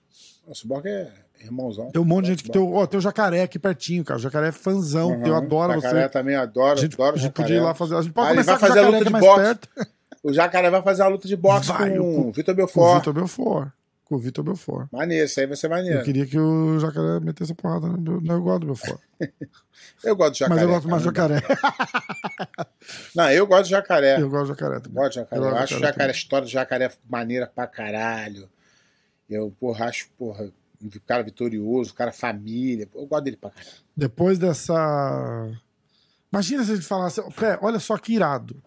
O 0.48 0.54
Cyborg 0.54 0.88
é 0.88 1.12
irmãozão. 1.42 1.90
Tem 1.92 2.02
um 2.02 2.06
monte 2.06 2.26
de 2.26 2.32
gente 2.32 2.44
que 2.44 2.52
tem. 2.52 2.62
o- 2.62 2.74
Ó, 2.74 2.86
tem 2.86 2.98
o 2.98 3.02
jacaré 3.02 3.42
aqui 3.42 3.58
pertinho, 3.60 4.04
cara. 4.04 4.18
O 4.18 4.22
jacaré 4.22 4.50
é 4.50 4.52
fãzão. 4.52 5.10
Uhum. 5.10 5.26
eu 5.26 5.36
adoro 5.36 5.74
Jacaré 5.74 6.04
você. 6.04 6.10
também 6.10 6.36
adoro. 6.36 6.74
A 6.74 6.76
gente, 6.82 6.94
adoro 6.94 7.16
a 7.16 7.18
gente 7.18 7.24
jacaré. 7.28 7.48
podia 7.48 7.58
ir 7.58 7.64
lá 7.66 7.74
fazer. 7.74 7.96
A 7.96 8.02
gente 8.02 8.14
pode 8.14 8.28
ele 8.28 8.34
começar 8.36 8.52
vai 8.52 8.60
fazer 8.60 8.80
a 8.80 8.84
jacaré 8.84 8.98
luta 9.00 9.10
é 9.10 9.14
de 9.20 9.26
boxe. 9.26 9.42
perto. 9.42 9.70
O 10.24 10.34
Jacaré 10.34 10.70
vai 10.70 10.82
fazer 10.82 11.02
a 11.04 11.08
luta 11.08 11.28
de 11.28 11.36
boxe 11.36 11.68
Vai, 11.68 11.98
com 11.98 12.30
o- 12.30 12.32
Vitor 12.32 12.46
Com 12.46 12.52
o 12.52 12.56
Belfort. 12.56 12.98
Vitor 13.00 13.14
Belfort. 13.14 13.70
Com 14.06 14.16
o 14.16 14.20
Vitor 14.20 14.44
Belfort. 14.44 14.88
Maneiro, 14.92 15.26
isso 15.26 15.40
aí 15.40 15.48
vai 15.48 15.58
ser 15.58 15.68
maneiro. 15.68 15.98
Eu 15.98 16.04
queria 16.04 16.28
que 16.28 16.38
o 16.38 16.80
jacaré 16.80 17.20
metesse 17.20 17.52
a 17.52 17.56
porrada. 17.56 17.88
no 17.88 18.22
Não, 18.22 18.36
eu 18.36 18.42
gosto 18.44 18.60
do 18.60 18.68
Belfort. 18.68 19.02
Eu 20.04 20.16
gosto 20.16 20.34
de 20.34 20.40
jacaré. 20.40 20.62
Mas 20.62 20.64
eu 20.64 20.70
gosto 20.70 20.90
mais 20.90 21.02
do 21.02 21.06
jacaré. 21.06 21.42
Não, 23.16 23.32
eu 23.32 23.48
gosto 23.48 23.64
de 23.64 23.70
jacaré. 23.72 24.22
Eu 24.22 24.30
gosto 24.30 24.44
do 24.44 24.48
jacaré 24.50 24.80
também. 24.80 24.94
Gosto 24.94 25.10
de 25.10 25.16
jacaré. 25.16 25.42
Eu 25.42 25.46
Eu, 25.46 25.56
acho 25.56 25.74
jacaré 25.74 25.92
jacaré, 25.92 26.12
a 26.12 26.16
história 26.16 26.46
do 26.46 26.52
jacaré 26.52 26.92
maneira 27.10 27.48
pra 27.48 27.66
caralho. 27.66 28.48
Eu, 29.28 29.52
porra, 29.60 29.86
acho, 29.86 30.08
porra, 30.20 30.52
um 30.80 30.90
cara 31.08 31.24
vitorioso, 31.24 31.92
um 31.92 31.96
cara 31.96 32.12
família. 32.12 32.88
Eu 32.94 33.08
gosto 33.08 33.24
dele 33.24 33.38
pra 33.38 33.50
caralho. 33.50 33.74
Depois 33.98 34.38
dessa. 34.38 35.52
Imagina 36.32 36.64
se 36.64 36.72
a 36.74 36.76
gente 36.76 36.88
falasse. 36.88 37.22
Pé, 37.34 37.58
olha 37.60 37.80
só 37.80 37.98
que 37.98 38.14
irado. 38.14 38.62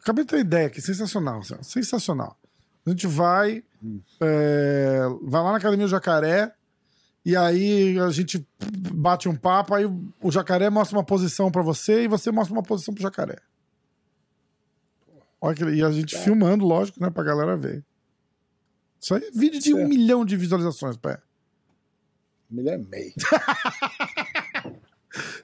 Acabei 0.00 0.24
de 0.24 0.30
ter 0.30 0.36
uma 0.36 0.42
ideia 0.42 0.66
aqui, 0.68 0.80
sensacional. 0.80 1.42
Sensacional. 1.62 2.34
A 2.86 2.90
gente 2.90 3.06
vai. 3.06 3.62
é, 4.20 5.00
vai 5.22 5.42
lá 5.42 5.52
na 5.52 5.58
Academia 5.58 5.86
do 5.86 5.90
Jacaré. 5.90 6.52
E 7.24 7.36
aí 7.36 7.98
a 7.98 8.08
gente 8.10 8.46
bate 8.94 9.28
um 9.28 9.36
papo, 9.36 9.74
aí 9.74 9.84
o- 9.84 10.10
o 10.22 10.30
jacaré 10.32 10.70
mostra 10.70 10.96
uma 10.96 11.04
posição 11.04 11.50
pra 11.50 11.60
você 11.62 12.04
e 12.04 12.08
você 12.08 12.30
mostra 12.30 12.54
uma 12.54 12.62
posição 12.62 12.94
pro 12.94 13.02
jacaré. 13.02 13.36
Olha 15.38 15.54
que, 15.54 15.62
e 15.64 15.82
a 15.84 15.90
gente 15.90 16.16
filmando, 16.18 16.64
lógico, 16.64 16.98
né, 17.02 17.10
pra 17.10 17.22
galera 17.22 17.56
ver. 17.58 17.84
Isso 18.98 19.14
aí 19.14 19.22
é 19.22 19.30
vídeo 19.30 19.60
de 19.60 19.74
um 19.74 19.78
Certo. 19.78 19.88
milhão 19.90 20.24
de 20.24 20.34
visualizações, 20.36 20.96
pé. 20.96 21.18
Me 22.50 22.62
lembrei. 22.62 23.12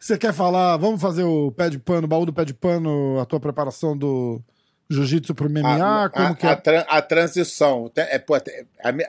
Você 0.00 0.16
quer 0.16 0.32
falar? 0.32 0.76
Vamos 0.76 1.00
fazer 1.00 1.24
o 1.24 1.50
pé 1.50 1.68
de 1.68 1.78
pano, 1.78 2.06
baú 2.06 2.24
do 2.24 2.32
pé 2.32 2.44
de 2.44 2.54
pano, 2.54 3.18
a 3.20 3.24
tua 3.26 3.40
preparação 3.40 3.96
do 3.96 4.40
jiu-jitsu 4.88 5.34
pro 5.34 5.48
MMA? 5.50 6.04
a, 6.04 6.08
como 6.10 6.26
a- 6.28 6.34
que 6.36 6.46
é? 6.46 6.50
a 6.50 6.56
tran- 6.56 6.84
a 6.88 7.02
transição. 7.02 7.90
É, 7.96 8.18
pô, 8.18 8.34
a, 8.36 8.42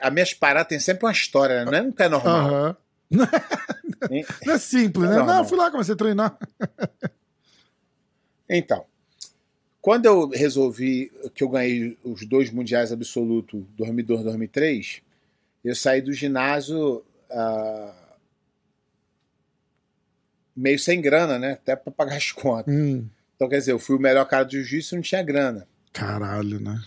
a 0.02 0.10
minhas 0.10 0.34
paradas 0.34 0.68
tem 0.68 0.78
sempre 0.78 1.04
uma 1.06 1.12
história, 1.12 1.64
né? 1.64 1.70
Não 1.70 1.78
é 1.78 1.82
nunca 1.82 2.04
é 2.04 2.08
normal. 2.08 2.76
Não 3.10 4.54
é 4.54 4.58
simples, 4.58 5.08
né? 5.08 5.16
Não, 5.16 5.26
Não, 5.26 5.36
não. 5.38 5.44
fui 5.44 5.56
lá, 5.56 5.70
comecei 5.70 5.94
a 5.94 5.96
treinar. 5.96 6.38
Então, 8.50 8.86
quando 9.80 10.06
eu 10.06 10.28
resolvi 10.30 11.12
que 11.34 11.44
eu 11.44 11.48
ganhei 11.50 11.98
os 12.02 12.24
dois 12.26 12.50
mundiais 12.50 12.90
absolutos, 12.92 13.62
2002 13.76 14.20
e 14.20 14.24
2003, 14.24 15.02
eu 15.64 15.74
saí 15.74 16.00
do 16.00 16.12
ginásio 16.14 17.04
ah, 17.30 17.94
meio 20.56 20.78
sem 20.78 21.00
grana, 21.00 21.38
né? 21.38 21.52
Até 21.52 21.76
para 21.76 21.92
pagar 21.92 22.16
as 22.16 22.32
contas. 22.32 22.72
Hum, 22.74 23.06
Então, 23.38 23.48
quer 23.48 23.58
dizer, 23.58 23.70
eu 23.70 23.78
fui 23.78 23.94
o 23.94 24.00
melhor 24.00 24.24
cara 24.24 24.42
de 24.42 24.56
jiu-jitsu 24.56 24.94
e 24.94 24.96
não 24.96 25.02
tinha 25.02 25.22
grana. 25.22 25.64
caralho, 25.92 26.58
né? 26.58 26.82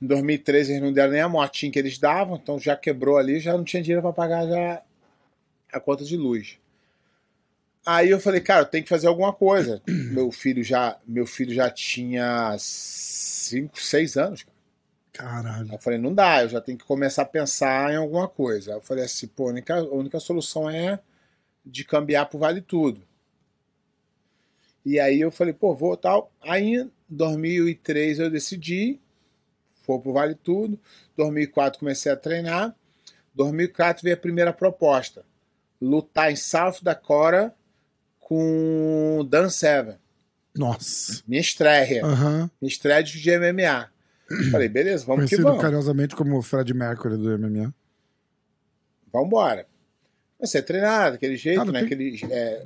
Em 0.00 0.06
2013 0.06 0.72
eles 0.72 0.82
não 0.82 0.90
deram 0.90 1.12
nem 1.12 1.20
a 1.20 1.28
motinha 1.28 1.70
que 1.70 1.78
eles 1.78 1.98
davam, 1.98 2.40
então 2.42 2.58
já 2.58 2.74
quebrou 2.74 3.18
ali, 3.18 3.38
já 3.38 3.52
não 3.52 3.62
tinha 3.62 3.82
dinheiro 3.82 4.00
para 4.00 4.12
pagar 4.12 4.46
já 4.48 4.82
a 5.70 5.78
conta 5.78 6.02
de 6.02 6.16
luz. 6.16 6.58
Aí 7.84 8.08
eu 8.08 8.18
falei, 8.18 8.40
cara, 8.40 8.62
eu 8.62 8.66
tenho 8.66 8.84
que 8.84 8.88
fazer 8.88 9.06
alguma 9.06 9.34
coisa. 9.34 9.82
meu 9.86 10.32
filho 10.32 10.64
já, 10.64 10.98
meu 11.06 11.26
filho 11.26 11.52
já 11.52 11.68
tinha 11.68 12.56
5, 12.58 13.78
6 13.78 14.16
anos. 14.16 14.44
cara. 14.44 14.52
Caralho. 15.12 15.68
Aí 15.68 15.74
eu 15.74 15.78
falei, 15.78 15.98
não 15.98 16.14
dá, 16.14 16.42
eu 16.42 16.48
já 16.48 16.60
tenho 16.60 16.78
que 16.78 16.84
começar 16.84 17.22
a 17.22 17.26
pensar 17.26 17.92
em 17.92 17.96
alguma 17.96 18.26
coisa. 18.26 18.70
Aí 18.70 18.76
eu 18.78 18.82
falei 18.82 19.04
assim, 19.04 19.26
pô, 19.26 19.48
a 19.48 19.50
única, 19.50 19.76
a 19.76 19.94
única 19.94 20.18
solução 20.18 20.70
é 20.70 20.98
de 21.64 21.84
cambiar 21.84 22.26
pro 22.26 22.38
Vale 22.38 22.62
Tudo. 22.62 23.02
E 24.84 24.98
aí 24.98 25.20
eu 25.20 25.30
falei, 25.30 25.52
pô, 25.52 25.74
vou 25.74 25.96
tal. 25.96 26.32
Aí 26.42 26.74
em 26.76 26.90
2003 27.08 28.18
eu 28.18 28.30
decidi, 28.30 28.98
for 29.82 30.00
pro 30.00 30.12
Vale 30.12 30.34
Tudo. 30.34 30.78
2004 31.16 31.78
comecei 31.78 32.10
a 32.10 32.16
treinar. 32.16 32.74
2004 33.34 34.02
veio 34.02 34.14
a 34.14 34.18
primeira 34.18 34.52
proposta, 34.52 35.24
lutar 35.80 36.30
em 36.30 36.36
South 36.36 36.76
Dakota 36.82 37.54
com 38.20 39.26
Dan 39.28 39.48
Severn. 39.48 39.98
Nossa. 40.54 41.22
Minha 41.26 41.40
estreia, 41.40 42.04
Aham. 42.04 42.50
minha 42.60 42.68
estreia 42.68 43.02
de 43.02 43.30
MMA. 43.38 43.90
Falei, 44.50 44.68
beleza, 44.68 45.04
vamos 45.06 45.24
que 45.24 45.30
Conhecido 45.30 45.42
vamos. 45.48 45.62
carinhosamente 45.62 46.14
como 46.16 46.36
o 46.38 46.42
Fred 46.42 46.72
Mercury 46.74 47.16
do 47.16 47.38
MMA. 47.38 47.72
Vamos 49.12 49.26
embora. 49.28 49.66
Comecei 50.36 50.60
a 50.60 50.64
treinar 50.64 51.12
daquele 51.12 51.36
jeito, 51.36 51.58
Cara, 51.60 51.72
né? 51.72 51.78
tem- 51.80 51.86
Aquele, 51.86 52.20
é, 52.34 52.64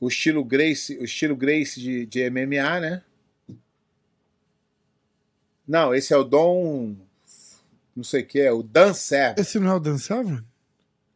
o 0.00 0.08
estilo 0.08 0.44
Grace, 0.44 0.96
o 0.98 1.04
estilo 1.04 1.34
Grace 1.36 1.80
de, 1.80 2.06
de 2.06 2.30
MMA, 2.30 2.80
né? 2.80 3.02
Não, 5.66 5.94
esse 5.94 6.12
é 6.14 6.16
o 6.16 6.24
Dom. 6.24 6.94
Não 7.94 8.04
sei 8.04 8.22
o 8.22 8.26
que, 8.26 8.40
é 8.40 8.52
o 8.52 8.62
Dan 8.62 8.94
Severn. 8.94 9.40
Esse 9.40 9.58
não 9.58 9.72
é 9.72 9.74
o 9.74 9.80
Dan 9.80 9.98
Severn? 9.98 10.44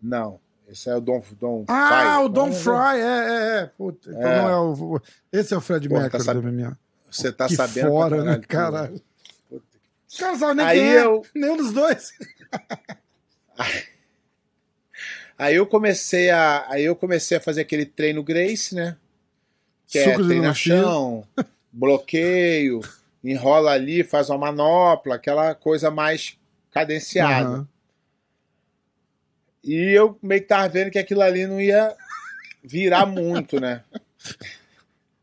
Não, 0.03 0.41
esse 0.69 0.89
é 0.91 0.95
o 0.97 1.01
Dom. 1.01 1.23
Dom 1.39 1.65
Ah, 1.69 2.17
Fry. 2.17 2.25
o 2.25 2.29
Don 2.29 2.47
Não, 2.49 2.53
Fry, 2.53 2.97
é, 2.97 3.01
é, 3.01 3.59
é. 3.63 3.67
Puta, 3.67 4.11
então 4.11 4.23
É. 4.23 4.43
não 4.43 4.49
é 4.49 4.57
o. 4.61 5.01
Esse 5.33 5.55
é 5.55 5.57
o 5.57 5.61
Fred 5.61 5.89
Pô, 5.89 5.95
tá 5.95 6.01
Mercury 6.03 6.25
do 6.35 6.43
MMA. 6.43 6.79
Você 7.11 7.33
tá 7.33 7.47
que 7.47 7.55
sabendo 7.57 7.89
fora, 7.89 8.25
né, 8.25 8.41
caralho. 8.47 9.01
Puta 10.09 10.19
caras 10.19 10.39
sabem 10.41 10.57
nem 10.57 10.67
Aí 10.67 10.79
quem 10.79 10.89
é. 10.91 11.05
eu- 11.05 11.25
Nenhum 11.35 11.57
dos 11.57 11.73
dois. 11.73 12.13
Aí 15.43 15.57
eu 15.57 15.67
comecei 15.67 16.31
a, 16.31 16.65
aí 16.69 16.85
eu 16.85 16.95
comecei 16.95 17.37
a 17.37 17.41
fazer 17.41 17.63
aquele 17.63 17.85
treino 17.85 18.23
Grace, 18.23 18.75
né? 18.75 18.97
Que 19.89 19.99
é 19.99 20.15
Suco 20.15 20.55
chão, 20.55 21.27
bloqueio, 21.73 22.81
enrola 23.25 23.73
ali, 23.73 24.03
faz 24.05 24.31
uma 24.31 24.39
manopla, 24.39 25.17
aquela 25.17 25.55
coisa 25.55 25.91
mais 25.91 26.39
cadenciada. 26.71 27.49
Aham. 27.49 27.69
E 29.65 29.75
eu 29.97 30.19
meio 30.23 30.41
que 30.43 30.47
tava 30.49 30.69
vendo 30.69 30.91
que 30.91 30.99
aquilo 30.99 31.23
ali 31.23 31.47
não 31.47 31.61
ia 31.61 31.95
virar 32.65 33.07
muito, 33.07 33.61
né? 33.61 33.83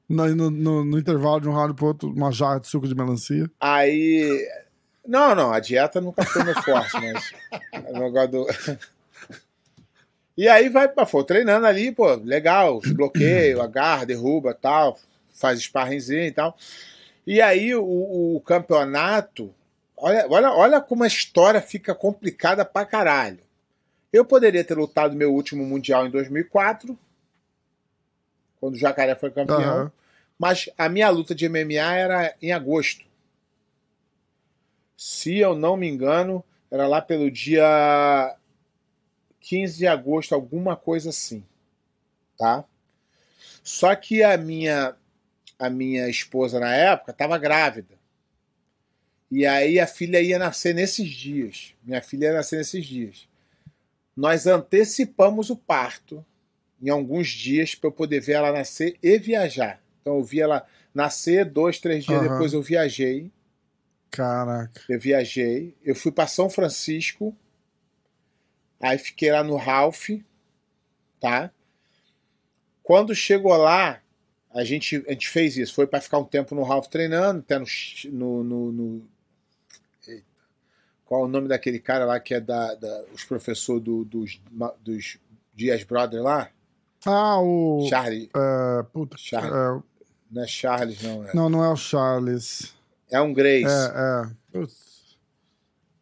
No, 0.07 0.27
no, 0.35 0.49
no- 0.49 0.85
no 0.85 0.97
intervalo 0.99 1.41
de 1.41 1.47
um 1.49 1.53
round 1.53 1.73
pro 1.75 1.87
outro, 1.87 2.09
uma 2.09 2.31
jarra 2.31 2.59
de 2.59 2.67
suco 2.67 2.87
de 2.87 2.95
melancia. 2.95 3.49
Aí. 3.59 4.47
Não, 5.07 5.33
não, 5.35 5.51
a 5.51 5.59
dieta 5.59 5.99
nunca 5.99 6.23
foi 6.25 6.43
meu 6.43 6.55
forte, 6.61 6.93
mas. 6.93 7.31
o 7.89 7.99
negócio 7.99 8.29
do- 8.31 8.47
E 10.39 10.47
aí 10.47 10.69
vai, 10.69 10.87
pô, 10.87 11.05
foi 11.05 11.25
treinando 11.25 11.65
ali, 11.65 11.91
pô, 11.91 12.13
legal, 12.15 12.77
os 12.77 12.89
bloqueios, 12.93 13.59
agarra, 13.59 14.05
derruba 14.05 14.53
tal, 14.53 14.97
faz 15.33 15.59
sparringzinho 15.59 16.27
e 16.27 16.31
tal. 16.31 16.55
E 17.27 17.41
aí 17.41 17.75
o, 17.75 17.83
o 17.83 18.39
campeonato, 18.45 19.53
olha, 19.97 20.25
olha, 20.29 20.51
olha 20.53 20.79
como 20.79 21.03
a 21.03 21.07
história 21.07 21.59
fica 21.59 21.93
complicada 21.93 22.63
pra 22.63 22.85
caralho. 22.85 23.39
Eu 24.13 24.23
poderia 24.23 24.63
ter 24.63 24.77
lutado 24.77 25.13
meu 25.13 25.33
último 25.33 25.65
mundial 25.65 26.07
em 26.07 26.09
2004, 26.09 26.97
quando 28.61 28.75
o 28.75 28.79
Jacaré 28.79 29.15
foi 29.15 29.31
campeão. 29.31 29.59
Aham. 29.59 29.91
Mas 30.39 30.69
a 30.77 30.87
minha 30.87 31.09
luta 31.09 31.35
de 31.35 31.49
MMA 31.49 31.95
era 31.95 32.33
em 32.41 32.53
agosto. 32.53 33.05
Se 34.95 35.37
eu 35.37 35.53
não 35.53 35.75
me 35.75 35.89
engano, 35.89 36.41
era 36.71 36.87
lá 36.87 37.01
pelo 37.01 37.29
dia 37.29 38.37
15 39.41 39.77
de 39.77 39.87
agosto, 39.87 40.33
alguma 40.33 40.75
coisa 40.75 41.09
assim. 41.09 41.43
Tá? 42.37 42.63
Só 43.63 43.95
que 43.95 44.23
a 44.23 44.37
minha 44.37 44.95
a 45.57 45.69
minha 45.69 46.07
esposa 46.07 46.59
na 46.59 46.73
época 46.73 47.11
estava 47.11 47.37
grávida. 47.37 47.99
E 49.29 49.45
aí 49.45 49.79
a 49.79 49.85
filha 49.85 50.21
ia 50.21 50.39
nascer 50.39 50.73
nesses 50.73 51.07
dias. 51.09 51.75
Minha 51.83 52.01
filha 52.01 52.27
ia 52.27 52.33
nascer 52.33 52.57
nesses 52.57 52.85
dias. 52.85 53.27
Nós 54.15 54.47
antecipamos 54.47 55.49
o 55.49 55.55
parto 55.55 56.25
em 56.81 56.89
alguns 56.89 57.27
dias 57.27 57.75
para 57.75 57.89
eu 57.89 57.91
poder 57.91 58.21
ver 58.21 58.33
ela 58.33 58.51
nascer 58.51 58.97
e 59.03 59.19
viajar. 59.19 59.81
Então 60.01 60.15
eu 60.15 60.23
vi 60.23 60.39
ela 60.39 60.65
nascer, 60.93 61.45
dois, 61.45 61.77
três 61.77 62.05
dias 62.05 62.19
Aham. 62.19 62.31
depois 62.31 62.53
eu 62.53 62.61
viajei. 62.61 63.31
Caraca. 64.09 64.81
Eu 64.89 64.99
viajei. 64.99 65.75
Eu 65.83 65.93
fui 65.93 66.11
para 66.11 66.25
São 66.25 66.49
Francisco. 66.49 67.35
Aí 68.81 68.97
fiquei 68.97 69.31
lá 69.31 69.43
no 69.43 69.55
Ralph, 69.57 70.09
tá? 71.19 71.51
Quando 72.83 73.13
chegou 73.13 73.55
lá, 73.55 74.01
a 74.51 74.63
gente, 74.63 75.03
a 75.07 75.11
gente 75.11 75.29
fez 75.29 75.57
isso. 75.57 75.73
Foi 75.75 75.85
para 75.85 76.01
ficar 76.01 76.17
um 76.17 76.23
tempo 76.23 76.55
no 76.55 76.63
Ralph 76.63 76.87
treinando, 76.87 77.39
até 77.39 77.59
no, 77.59 77.65
no, 78.11 78.43
no- 78.43 78.71
no-. 78.71 79.09
Qual 81.05 81.21
é 81.21 81.25
o 81.25 81.27
nome 81.27 81.47
daquele 81.47 81.79
cara 81.79 82.05
lá 82.05 82.19
que 82.19 82.35
é 82.35 82.39
da, 82.39 82.75
da- 82.75 83.03
os 83.13 83.23
professores 83.23 83.83
do- 83.83 84.05
dos, 84.05 84.39
dos 84.81 85.17
Dias 85.55 85.83
Brothers 85.83 86.23
lá? 86.23 86.49
Ah, 87.05 87.39
o. 87.41 87.87
Charlie. 87.89 88.29
É, 88.35 88.83
puta, 88.93 89.17
Charles. 89.17 89.51
é, 89.51 89.83
Não 90.31 90.43
é 90.43 90.47
Charles, 90.47 91.01
não. 91.01 91.27
É, 91.27 91.33
não, 91.35 91.49
não 91.49 91.63
é 91.63 91.69
o 91.69 91.75
Charles. 91.75 92.73
é 93.09 93.19
um 93.21 93.33
Grace. 93.33 93.65
É, 93.65 94.25
é. 94.27 94.29
Putz, 94.51 94.88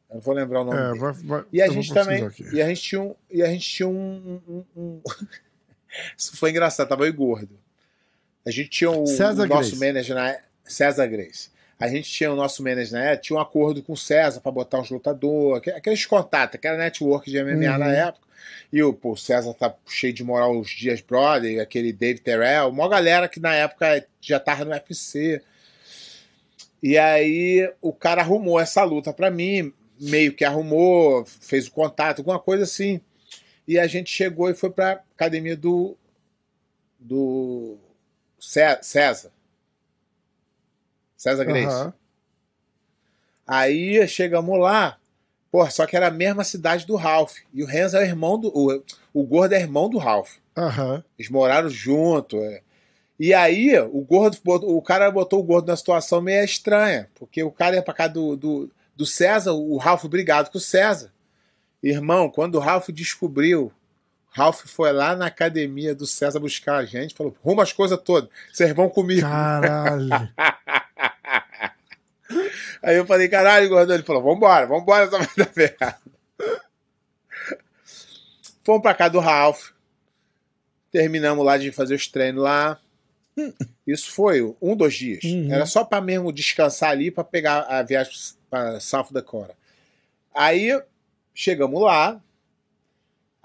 Eu 0.09 0.15
não 0.15 0.21
vou 0.21 0.33
lembrar 0.33 0.61
o 0.61 0.63
nome 0.63 0.77
é, 0.79 0.99
vai, 0.99 1.13
vai, 1.13 1.43
E 1.51 1.61
a 1.61 1.67
gente 1.67 1.93
também. 1.93 2.29
E 2.53 2.61
a 2.61 2.67
gente 2.67 2.81
tinha 2.81 3.01
um. 3.01 3.15
E 3.29 3.43
a 3.43 3.47
gente 3.47 3.69
tinha 3.69 3.87
um. 3.89 4.41
um- 4.47 4.63
um- 4.75 5.01
Isso 6.17 6.35
foi 6.37 6.51
engraçado, 6.51 6.87
tava 6.87 7.05
eu 7.05 7.13
gordo. 7.13 7.57
A 8.45 8.51
gente 8.51 8.69
tinha 8.69 8.89
o, 8.91 9.05
César 9.05 9.43
o 9.43 9.47
nosso 9.47 9.71
Grace. 9.71 9.85
manager 9.85 10.15
na 10.15 10.29
é- 10.29 10.41
César 10.63 11.07
Grace. 11.07 11.49
A 11.79 11.87
gente 11.87 12.09
tinha 12.09 12.31
o 12.31 12.35
nosso 12.35 12.63
manager 12.63 12.93
na 12.93 13.03
época, 13.05 13.21
tinha 13.21 13.37
um 13.37 13.41
acordo 13.41 13.83
com 13.83 13.93
o 13.93 13.97
César 13.97 14.39
para 14.41 14.51
botar 14.51 14.79
uns 14.79 14.89
lutadores, 14.89 15.57
aqu- 15.57 15.75
aqueles 15.77 16.05
contatos, 16.05 16.55
aquela 16.55 16.77
network 16.77 17.29
de 17.29 17.37
MMA 17.37 17.73
Uhum. 17.73 17.77
na 17.77 17.91
época. 17.91 18.25
E 18.71 18.81
o, 18.81 18.93
pô, 18.93 19.11
o 19.11 19.17
César 19.17 19.53
tá 19.53 19.73
cheio 19.85 20.13
de 20.13 20.23
moral 20.23 20.57
os 20.57 20.69
Dias 20.69 21.01
Brother, 21.01 21.61
aquele 21.61 21.91
Dave 21.91 22.19
Terrell, 22.19 22.69
uma 22.69 22.87
galera 22.87 23.27
que 23.27 23.39
na 23.39 23.53
época 23.53 24.05
já 24.21 24.39
tava 24.39 24.63
no 24.63 24.71
UFC. 24.71 25.41
E 26.81 26.97
aí 26.97 27.69
o 27.81 27.91
cara 27.91 28.21
arrumou 28.21 28.59
essa 28.59 28.83
luta 28.83 29.11
para 29.11 29.29
mim, 29.31 29.73
meio 29.99 30.33
que 30.33 30.43
arrumou, 30.45 31.25
fez 31.25 31.67
o 31.67 31.71
contato, 31.71 32.19
alguma 32.19 32.39
coisa 32.39 32.63
assim. 32.63 33.01
E 33.67 33.77
a 33.77 33.85
gente 33.87 34.09
chegou 34.09 34.49
e 34.49 34.53
foi 34.55 34.69
pra 34.69 35.01
academia 35.15 35.55
do 35.57 35.95
do 36.99 37.77
Cé- 38.39 38.79
César. 38.81 39.31
César 41.15 41.43
Grace. 41.45 41.67
Aham. 41.67 41.93
Aí 43.45 44.05
chegamos 44.07 44.59
lá, 44.59 44.97
pô, 45.51 45.69
só 45.69 45.85
que 45.85 45.95
era 45.95 46.07
a 46.07 46.11
mesma 46.11 46.43
cidade 46.43 46.85
do 46.85 46.95
Ralph. 46.95 47.37
E 47.53 47.63
o 47.63 47.65
Renzo 47.65 47.97
é 47.97 48.03
irmão 48.05 48.37
do. 48.39 48.49
O, 48.49 48.83
o 49.13 49.23
gordo 49.23 49.53
é 49.53 49.59
irmão 49.59 49.89
do 49.89 49.97
Ralph. 49.97 50.35
Aham. 50.55 51.03
Eles 51.17 51.29
moraram 51.31 51.69
junto. 51.69 52.37
é. 52.37 52.61
E 53.19 53.33
aí, 53.33 53.77
o 53.79 54.01
gordo, 54.01 54.37
o 54.45 54.81
cara 54.81 55.09
botou 55.09 55.39
o 55.39 55.43
gordo 55.43 55.67
numa 55.67 55.77
situação 55.77 56.21
meio 56.21 56.43
estranha, 56.43 57.09
porque 57.15 57.41
o 57.41 57.49
cara 57.51 57.75
ia 57.75 57.81
pra 57.81 57.93
casa 57.93 58.13
do, 58.13 58.35
do, 58.35 58.71
do 58.97 59.05
César, 59.05 59.53
o 59.53 59.77
Ralph 59.77 60.03
brigado 60.05 60.49
com 60.49 60.57
o 60.57 60.61
César. 60.61 61.13
Irmão, 61.81 62.29
quando 62.29 62.55
o 62.55 62.59
Ralph 62.59 62.89
descobriu, 62.89 63.71
Ralph 64.29 64.63
foi 64.65 64.91
lá 64.91 65.15
na 65.15 65.27
academia 65.27 65.93
do 65.93 66.07
César 66.07 66.39
buscar 66.39 66.77
a 66.77 66.85
gente, 66.85 67.13
falou: 67.13 67.37
rumo 67.43 67.61
as 67.61 67.71
coisas 67.71 67.99
todas, 68.03 68.29
vocês 68.51 68.73
vão 68.73 68.89
comigo. 68.89 69.21
Caralho. 69.21 70.09
Aí 72.83 72.95
eu 72.97 73.05
falei, 73.05 73.29
caralho, 73.29 73.69
gordão. 73.69 73.95
Ele 73.95 74.03
falou, 74.03 74.21
vambora, 74.21 74.67
vambora, 74.67 75.05
essa 75.05 75.17
vai 75.17 75.27
dar 75.37 75.45
ferrado. 75.45 76.11
Fomos 78.63 78.81
pra 78.81 78.93
casa 78.93 79.11
do 79.11 79.19
Ralph. 79.19 79.69
Terminamos 80.91 81.45
lá 81.45 81.57
de 81.57 81.71
fazer 81.71 81.95
os 81.95 82.07
treinos 82.07 82.43
lá. 82.43 82.79
Isso 83.87 84.11
foi 84.11 84.41
um, 84.61 84.75
dois 84.75 84.93
dias. 84.93 85.23
Uhum. 85.23 85.51
Era 85.51 85.65
só 85.65 85.83
pra 85.83 86.01
mesmo 86.01 86.31
descansar 86.33 86.91
ali 86.91 87.09
pra 87.09 87.23
pegar 87.23 87.61
a 87.61 87.81
viagem 87.81 88.11
pra 88.49 88.79
South 88.79 89.07
Dakota. 89.11 89.55
Aí 90.33 90.69
chegamos 91.33 91.81
lá. 91.81 92.21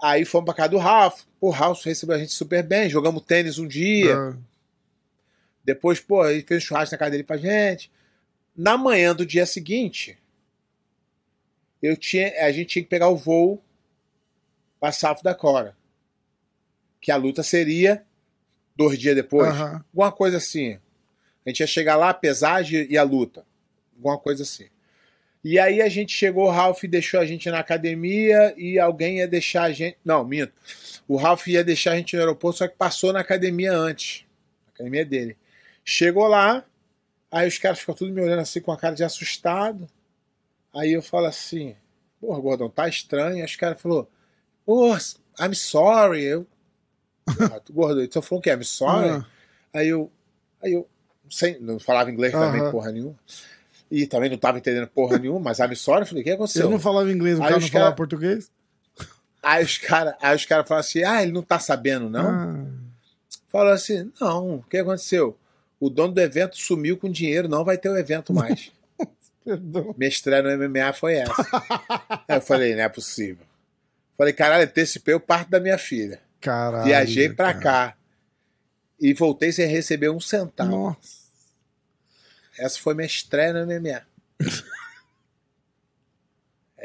Aí 0.01 0.25
fomos 0.25 0.45
pra 0.45 0.53
casa 0.53 0.69
do 0.69 0.77
Ralph. 0.77 1.23
O 1.39 1.49
Ralph 1.49 1.83
recebeu 1.85 2.15
a 2.15 2.19
gente 2.19 2.33
super 2.33 2.61
bem. 2.63 2.89
Jogamos 2.89 3.23
tênis 3.23 3.57
um 3.57 3.67
dia. 3.67 4.15
Ah, 4.15 4.37
Depois, 5.63 5.99
pô, 5.99 6.27
ele 6.27 6.41
fez 6.43 6.63
um 6.63 6.65
churrasco 6.67 6.93
na 6.93 6.99
casa 6.99 7.11
dele 7.11 7.23
pra 7.23 7.37
gente. 7.37 7.89
Na 8.55 8.77
manhã 8.77 9.15
do 9.15 9.25
dia 9.25 9.45
seguinte, 9.45 10.17
eu 11.81 11.97
tinha, 11.97 12.45
a 12.45 12.51
gente 12.51 12.67
tinha 12.69 12.83
que 12.83 12.89
pegar 12.89 13.09
o 13.09 13.17
voo 13.17 13.63
pra 14.79 14.91
South 14.91 15.19
Dakota. 15.23 15.75
Que 17.01 17.11
a 17.11 17.15
luta 17.15 17.43
seria 17.43 18.05
dois 18.75 18.97
dias 18.99 19.15
depois. 19.15 19.49
Aham. 19.49 19.85
Alguma 19.91 20.11
coisa 20.11 20.37
assim. 20.37 20.79
A 21.45 21.49
gente 21.49 21.59
ia 21.61 21.67
chegar 21.67 21.95
lá, 21.95 22.09
a 22.09 22.13
pesagem 22.13 22.87
e 22.89 22.97
a 22.97 23.03
luta. 23.03 23.45
Alguma 23.95 24.17
coisa 24.17 24.43
assim. 24.43 24.67
E 25.43 25.59
aí 25.59 25.81
a 25.81 25.89
gente 25.89 26.13
chegou, 26.13 26.45
o 26.45 26.51
Ralph 26.51 26.83
deixou 26.83 27.19
a 27.19 27.25
gente 27.25 27.49
na 27.51 27.59
academia 27.59 28.53
e 28.57 28.79
alguém 28.79 29.17
ia 29.17 29.27
deixar 29.27 29.63
a 29.63 29.71
gente. 29.73 29.97
Não, 30.03 30.23
minto. 30.23 30.53
O 31.07 31.17
Ralph 31.17 31.47
ia 31.47 31.63
deixar 31.63 31.91
a 31.91 31.95
gente 31.97 32.15
no 32.15 32.21
aeroporto, 32.21 32.59
só 32.59 32.67
que 32.67 32.77
passou 32.77 33.11
na 33.11 33.19
academia 33.19 33.73
antes. 33.73 34.25
A 34.67 34.71
academia 34.75 35.05
dele. 35.05 35.35
Chegou 35.83 36.27
lá, 36.27 36.63
aí 37.29 37.45
os 37.47 37.57
caras 37.57 37.79
ficam 37.79 37.93
tudo 37.93 38.13
me 38.13 38.21
olhando 38.21 38.39
assim 38.39 38.61
com 38.61 38.71
a 38.71 38.77
cara 38.77 38.95
de 38.95 39.03
assustado. 39.03 39.87
Aí 40.73 40.93
eu 40.93 41.01
falo 41.01 41.25
assim, 41.25 41.75
porra, 42.21 42.39
gordão, 42.39 42.69
tá 42.69 42.87
estranho. 42.87 43.35
Aí 43.35 43.43
os 43.45 43.55
caras 43.57 43.81
falaram, 43.81 44.07
oh, 44.65 44.95
I'm 45.41 45.53
sorry. 45.53 46.23
Eu, 46.23 46.47
ah, 47.27 47.59
tu, 47.59 47.73
gordão, 47.73 48.01
então 48.01 48.21
falou 48.21 48.39
o 48.39 48.41
quê? 48.41 48.51
I'm 48.51 48.63
sorry? 48.63 49.09
Ah, 49.09 49.25
Aí 49.73 49.89
eu, 49.89 50.09
aí 50.61 50.71
eu 50.73 50.87
sem, 51.29 51.59
não 51.59 51.79
falava 51.79 52.11
inglês 52.11 52.31
também, 52.31 52.61
Aham. 52.61 52.71
porra 52.71 52.91
nenhuma. 52.91 53.19
E 53.93 54.07
também 54.07 54.27
não 54.27 54.37
tava 54.39 54.57
entendendo 54.57 54.87
porra 54.87 55.19
nenhuma, 55.19 55.39
mas 55.39 55.59
I'm 55.59 55.75
sorry. 55.75 56.03
Falei, 56.03 56.21
o 56.21 56.23
que 56.23 56.31
aconteceu? 56.31 56.63
Eu 56.63 56.71
não 56.71 56.79
falava 56.79 57.11
inglês, 57.11 57.37
o 57.37 57.41
cara 57.43 57.59
não 57.59 57.61
falava 57.61 57.71
cara- 57.91 57.95
português? 57.95 58.49
Aí 59.43 59.63
os 59.63 59.77
caras 59.77 60.45
cara 60.47 60.63
falaram 60.63 60.79
assim, 60.79 61.03
ah, 61.03 61.21
ele 61.21 61.31
não 61.31 61.43
tá 61.43 61.59
sabendo, 61.59 62.09
não? 62.09 62.27
Ah, 62.27 62.65
Falou 63.49 63.71
assim, 63.71 64.11
não, 64.19 64.55
o 64.55 64.63
que 64.63 64.77
aconteceu? 64.77 65.37
O 65.79 65.91
dono 65.91 66.11
do 66.11 66.21
evento 66.21 66.57
sumiu 66.57 66.97
com 66.97 67.07
dinheiro, 67.07 67.47
não 67.47 67.63
vai 67.63 67.77
ter 67.77 67.89
o 67.89 67.95
evento 67.95 68.33
mais. 68.33 68.71
perdão. 69.45 69.93
Minha 69.95 70.09
estreia 70.09 70.41
no 70.41 70.57
MMA 70.67 70.91
foi 70.93 71.17
essa. 71.17 71.45
Aí 72.27 72.37
eu 72.37 72.41
falei, 72.41 72.73
não 72.73 72.81
é 72.81 72.89
possível. 72.89 73.45
Falei, 74.17 74.33
caralho, 74.33 74.63
antecipei 74.63 75.13
o 75.13 75.19
parto 75.19 75.51
da 75.51 75.59
minha 75.59 75.77
filha. 75.77 76.19
Caralho. 76.41 76.85
Viajei 76.85 77.29
pra 77.29 77.53
cara. 77.53 77.91
cá. 77.91 77.97
E 78.99 79.13
voltei 79.13 79.51
sem 79.51 79.67
receber 79.67 80.09
um 80.09 80.19
centavo. 80.19 80.71
Nossa. 80.71 81.22
Essa 82.57 82.79
foi 82.79 82.93
minha 82.93 83.05
estreia 83.05 83.53
no 83.53 83.65
MMA. 83.65 84.01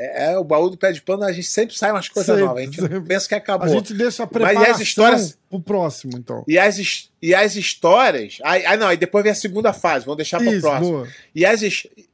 É, 0.00 0.30
é, 0.32 0.38
o 0.38 0.44
baú 0.44 0.70
do 0.70 0.76
pé 0.76 0.92
de 0.92 1.02
pano, 1.02 1.24
a 1.24 1.32
gente 1.32 1.48
sempre 1.48 1.76
sai 1.76 1.90
umas 1.90 2.08
coisas 2.08 2.26
Sempre, 2.32 2.44
novas. 2.44 2.62
A 2.62 2.66
gente 2.66 2.80
sempre. 2.80 3.00
pensa 3.00 3.26
que 3.28 3.34
acabou. 3.34 3.66
A 3.66 3.68
gente 3.68 3.92
deixa 3.92 4.22
a 4.22 4.26
Mas 4.26 4.30
e 4.30 4.32
preparação 4.44 4.74
as 4.74 4.80
histórias- 4.80 5.38
pro 5.50 5.60
próximo, 5.60 6.12
então. 6.16 6.44
E, 6.46 6.56
as, 6.56 7.08
e 7.20 7.34
as 7.34 7.56
histórias. 7.56 8.38
Aí, 8.44 8.64
aí 8.64 8.76
não, 8.76 8.86
aí 8.86 8.96
depois 8.96 9.24
vem 9.24 9.32
a 9.32 9.34
segunda 9.34 9.72
fase, 9.72 10.04
vamos 10.04 10.18
deixar 10.18 10.38
para 10.38 10.50
o 10.50 10.52
Isso, 10.52 10.60
próximo. 10.60 10.90
boa. 10.90 11.08
E 11.34 11.44
as, 11.44 11.62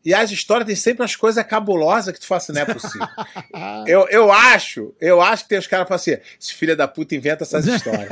e 0.03 0.15
as 0.15 0.31
histórias 0.31 0.67
tem 0.67 0.77
sempre 0.77 1.05
as 1.05 1.15
coisas 1.15 1.45
cabulosas 1.45 2.15
que 2.15 2.21
tu 2.21 2.27
fala 2.27 2.39
assim, 2.39 2.53
não 2.53 2.63
é 2.63 2.65
possível. 2.65 3.07
eu, 3.87 4.09
eu 4.09 4.33
acho, 4.33 4.95
eu 5.01 5.21
acho 5.21 5.43
que 5.43 5.51
tem 5.51 5.59
os 5.59 5.67
caras 5.67 5.85
que 5.85 5.89
falam 5.89 5.97
assim, 6.01 6.17
esse 6.41 6.55
filho 6.55 6.75
da 6.77 6.89
puta 6.89 7.15
inventa 7.15 7.45
essas 7.45 7.67
histórias. 7.67 8.09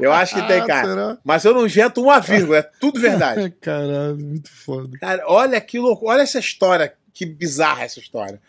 Eu 0.00 0.12
acho 0.12 0.34
que 0.34 0.42
tem, 0.48 0.60
Ah, 0.60 0.66
cara. 0.66 0.88
será? 0.88 1.18
Mas 1.24 1.44
eu 1.46 1.54
não 1.54 1.64
invento 1.64 2.02
uma 2.02 2.20
vírgula, 2.20 2.58
é 2.58 2.62
tudo 2.78 3.00
verdade. 3.00 3.54
Caralho, 3.60 4.18
muito 4.18 4.50
foda. 4.50 4.98
Cara, 4.98 5.22
olha 5.26 5.58
que 5.62 5.78
louco, 5.78 6.08
olha 6.10 6.20
essa 6.20 6.38
história, 6.38 6.92
que 7.12 7.24
bizarra 7.24 7.84
essa 7.84 8.00
história. 8.00 8.40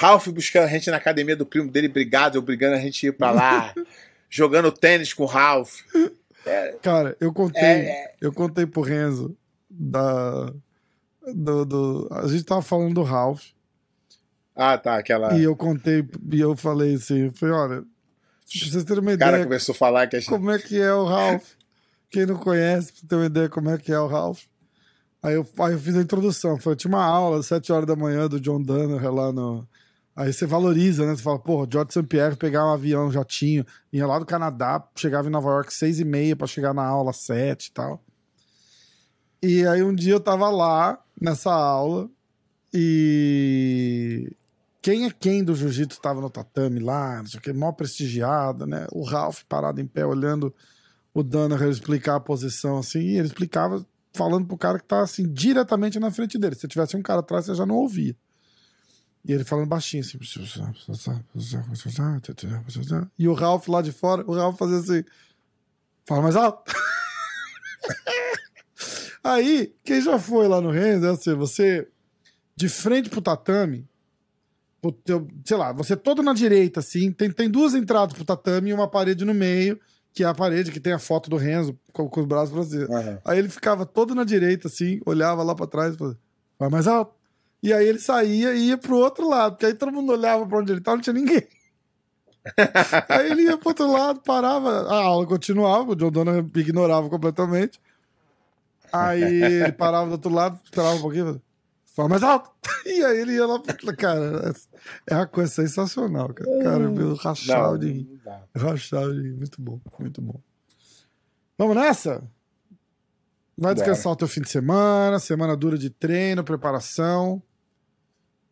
Ralph 0.00 0.28
buscando 0.28 0.64
a 0.64 0.68
gente 0.68 0.90
na 0.90 0.96
academia 0.96 1.36
do 1.36 1.44
primo 1.46 1.70
dele, 1.70 1.88
brigado, 1.88 2.36
eu 2.38 2.42
brigando 2.42 2.76
a 2.76 2.80
gente 2.80 3.06
ir 3.06 3.12
pra 3.12 3.30
lá, 3.30 3.74
jogando 4.30 4.72
tênis 4.72 5.12
com 5.12 5.24
o 5.24 5.26
Ralph. 5.26 5.80
Cara, 6.82 7.16
eu 7.20 7.32
contei, 7.32 7.60
É, 7.62 8.14
eu 8.20 8.32
contei 8.32 8.64
pro 8.66 8.80
Renzo 8.82 9.36
da. 9.68 10.52
Do, 11.34 11.64
do- 11.66 12.08
a 12.10 12.26
gente 12.26 12.44
tava 12.44 12.62
falando 12.62 12.94
do 12.94 13.02
Ralph 13.02 13.44
Ah, 14.56 14.76
tá, 14.78 14.96
aquela. 14.96 15.36
e 15.38 15.42
eu 15.44 15.54
contei 15.54 16.02
e 16.32 16.40
eu 16.40 16.56
falei 16.56 16.94
assim, 16.94 17.26
eu 17.26 17.32
falei, 17.32 17.54
olha, 17.54 17.76
pra 17.82 17.86
vocês 18.46 18.82
terem 18.84 19.02
uma 19.02 19.12
O 19.12 19.18
cara 19.18 19.32
ideia 19.32 19.44
começou 19.44 19.74
a 19.74 19.76
falar 19.78 20.06
que 20.06 20.16
a 20.16 20.18
gente. 20.18 20.28
como 20.30 20.50
é 20.50 20.58
que 20.58 20.80
é 20.80 20.92
o 20.94 21.04
Ralph. 21.04 21.46
Quem 22.10 22.24
não 22.26 22.36
conhece, 22.36 22.92
pra 22.94 23.08
ter 23.08 23.14
uma 23.16 23.26
ideia 23.26 23.48
como 23.50 23.68
é 23.70 23.76
que 23.78 23.92
é 23.92 24.00
o 24.00 24.06
Ralph. 24.08 24.42
Aí 25.22 25.34
eu, 25.34 25.46
aí 25.60 25.74
eu 25.74 25.78
fiz 25.78 25.94
a 25.94 26.00
introdução. 26.00 26.58
Foi, 26.58 26.74
tinha 26.74 26.88
uma 26.92 27.04
aula 27.04 27.38
às 27.38 27.46
7 27.46 27.70
horas 27.70 27.86
da 27.86 27.94
manhã 27.94 28.26
do 28.26 28.40
John 28.40 28.60
Danaher 28.62 29.12
lá 29.12 29.30
no. 29.30 29.68
Aí 30.14 30.32
você 30.32 30.44
valoriza, 30.44 31.06
né? 31.06 31.16
Você 31.16 31.22
fala, 31.22 31.38
porra, 31.38 31.68
George 31.70 31.92
St. 31.92 32.02
Pierre 32.04 32.36
pegar 32.36 32.66
um 32.66 32.72
avião, 32.72 33.06
um 33.06 33.12
jatinho, 33.12 33.64
ia 33.92 34.06
lá 34.06 34.18
do 34.18 34.26
Canadá, 34.26 34.82
chegava 34.96 35.28
em 35.28 35.30
Nova 35.30 35.48
York 35.50 35.72
seis 35.72 36.00
e 36.00 36.04
meia 36.04 36.36
pra 36.36 36.46
chegar 36.46 36.74
na 36.74 36.84
aula 36.84 37.12
sete 37.12 37.66
e 37.66 37.72
tal. 37.72 38.04
E 39.42 39.66
aí 39.66 39.82
um 39.82 39.94
dia 39.94 40.12
eu 40.12 40.20
tava 40.20 40.50
lá 40.50 40.98
nessa 41.18 41.52
aula 41.52 42.10
e 42.74 44.30
quem 44.82 45.06
é 45.06 45.10
quem 45.10 45.42
do 45.42 45.54
jiu-jitsu 45.54 46.00
tava 46.00 46.20
no 46.20 46.28
tatame 46.28 46.80
lá, 46.80 47.18
não 47.18 47.26
sei 47.26 47.38
o 47.38 47.42
que, 47.42 47.52
mó 47.52 47.72
prestigiada, 47.72 48.66
né? 48.66 48.86
O 48.92 49.02
Ralph 49.02 49.42
parado 49.48 49.80
em 49.80 49.86
pé 49.86 50.04
olhando 50.04 50.54
o 51.14 51.22
Danaher 51.22 51.68
explicar 51.68 52.16
a 52.16 52.20
posição 52.20 52.78
assim, 52.78 53.00
e 53.00 53.16
ele 53.16 53.26
explicava 53.26 53.84
falando 54.12 54.46
pro 54.46 54.56
cara 54.56 54.78
que 54.78 54.84
tá 54.84 55.00
assim, 55.00 55.30
diretamente 55.32 55.98
na 55.98 56.10
frente 56.10 56.38
dele. 56.38 56.54
Se 56.54 56.68
tivesse 56.68 56.96
um 56.96 57.02
cara 57.02 57.20
atrás, 57.20 57.46
você 57.46 57.54
já 57.54 57.66
não 57.66 57.76
ouvia. 57.76 58.14
E 59.24 59.32
ele 59.32 59.44
falando 59.44 59.66
baixinho 59.68 60.02
assim. 60.02 60.16
E 63.18 63.28
o 63.28 63.34
Ralph 63.34 63.68
lá 63.68 63.82
de 63.82 63.92
fora, 63.92 64.24
o 64.26 64.34
Ralph 64.34 64.58
fazia 64.58 64.78
assim. 64.78 65.04
Fala 66.06 66.22
mais 66.22 66.36
alto. 66.36 66.72
Aí, 69.22 69.72
quem 69.84 70.00
já 70.00 70.18
foi 70.18 70.48
lá 70.48 70.60
no 70.60 70.70
Renzo, 70.70 71.06
é 71.06 71.10
assim, 71.10 71.34
você 71.34 71.86
de 72.56 72.68
frente 72.68 73.10
pro 73.10 73.20
tatame, 73.20 73.86
pro 74.80 74.92
teu- 74.92 75.28
sei 75.44 75.56
lá, 75.56 75.72
você 75.72 75.94
todo 75.96 76.22
na 76.22 76.32
direita, 76.32 76.80
assim, 76.80 77.12
tem, 77.12 77.30
tem 77.30 77.50
duas 77.50 77.74
entradas 77.74 78.14
pro 78.14 78.24
tatame 78.24 78.70
e 78.70 78.72
uma 78.74 78.88
parede 78.88 79.24
no 79.24 79.34
meio, 79.34 79.78
que 80.12 80.24
é 80.24 80.26
a 80.26 80.34
parede 80.34 80.72
que 80.72 80.80
tem 80.80 80.92
a 80.94 80.98
foto 80.98 81.28
do 81.28 81.36
Renzo 81.36 81.78
com, 81.92 82.08
com 82.08 82.20
os 82.20 82.26
braços 82.26 82.52
pra 82.54 82.64
cima. 82.64 82.98
Aham. 82.98 83.18
Aí 83.24 83.38
ele 83.38 83.48
ficava 83.50 83.84
todo 83.84 84.14
na 84.14 84.24
direita, 84.24 84.68
assim, 84.68 85.00
olhava 85.04 85.42
lá 85.42 85.54
pra 85.54 85.66
trás 85.66 85.94
e 85.94 85.98
falava, 85.98 86.18
vai 86.58 86.68
mais 86.70 86.86
alto. 86.86 87.14
E 87.62 87.72
aí 87.72 87.86
ele 87.86 87.98
saía 87.98 88.54
e 88.54 88.68
ia 88.68 88.78
pro 88.78 88.96
outro 88.96 89.28
lado, 89.28 89.52
porque 89.52 89.66
aí 89.66 89.74
todo 89.74 89.92
mundo 89.92 90.12
olhava 90.12 90.46
pra 90.46 90.58
onde 90.58 90.72
ele 90.72 90.80
tava, 90.80 90.96
não 90.96 91.02
tinha 91.02 91.14
ninguém. 91.14 91.46
aí 93.08 93.30
ele 93.30 93.42
ia 93.42 93.58
pro 93.58 93.68
outro 93.68 93.90
lado, 93.90 94.20
parava, 94.22 94.70
a 94.88 95.02
aula 95.02 95.26
continuava, 95.26 95.92
o 95.92 95.96
John 95.96 96.10
Donovan 96.10 96.50
ignorava 96.56 97.08
completamente. 97.10 97.80
Aí 98.92 99.22
ele 99.22 99.72
parava 99.72 100.06
do 100.06 100.12
outro 100.12 100.32
lado, 100.32 100.58
esperava 100.64 100.94
um 100.94 101.00
pouquinho, 101.00 101.24
falava, 101.24 101.42
fala 101.94 102.08
mais 102.08 102.22
alto. 102.22 102.50
E 102.86 103.04
aí 103.04 103.18
ele 103.18 103.34
ia 103.34 103.46
lá, 103.46 103.58
pro- 103.58 103.96
cara, 103.96 104.54
é 105.06 105.14
uma 105.14 105.26
coisa 105.26 105.52
sensacional, 105.52 106.32
cara. 106.32 106.50
Cara, 106.62 106.84
eu 106.84 107.14
rachava 107.14 107.72
Não, 107.72 107.78
de 107.78 107.92
rir. 107.92 108.20
Rachava 108.56 109.12
de 109.12 109.20
rir. 109.20 109.34
Muito 109.34 109.60
bom, 109.60 109.78
muito 109.98 110.22
bom. 110.22 110.40
Vamos 111.58 111.76
nessa? 111.76 112.22
Vai 113.56 113.74
descansar 113.74 114.12
o 114.12 114.16
teu 114.16 114.26
fim 114.26 114.40
de 114.40 114.48
semana, 114.48 115.18
semana 115.18 115.54
dura 115.54 115.76
de 115.76 115.90
treino, 115.90 116.42
preparação. 116.42 117.42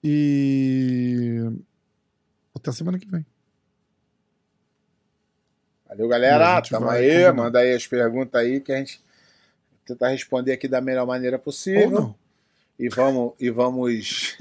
E. 0.03 1.43
Até 2.55 2.73
semana 2.73 2.99
que 2.99 3.09
vem. 3.09 3.25
Valeu, 5.89 6.09
galera. 6.09 6.61
Tamo 6.63 6.89
aí. 6.89 7.31
Manda 7.33 7.61
aí 7.61 7.73
as 7.75 7.87
perguntas 7.87 8.41
aí 8.41 8.61
que 8.61 8.73
a 8.73 8.77
gente 8.77 9.01
tentar 9.87 10.09
responder 10.09 10.53
aqui 10.53 10.69
da 10.69 10.81
melhor 10.81 11.07
maneira 11.07 11.39
possível. 11.39 12.15
E 12.79 12.89
vamos, 12.89 13.33
e 13.41 13.51
vamos, 13.51 14.37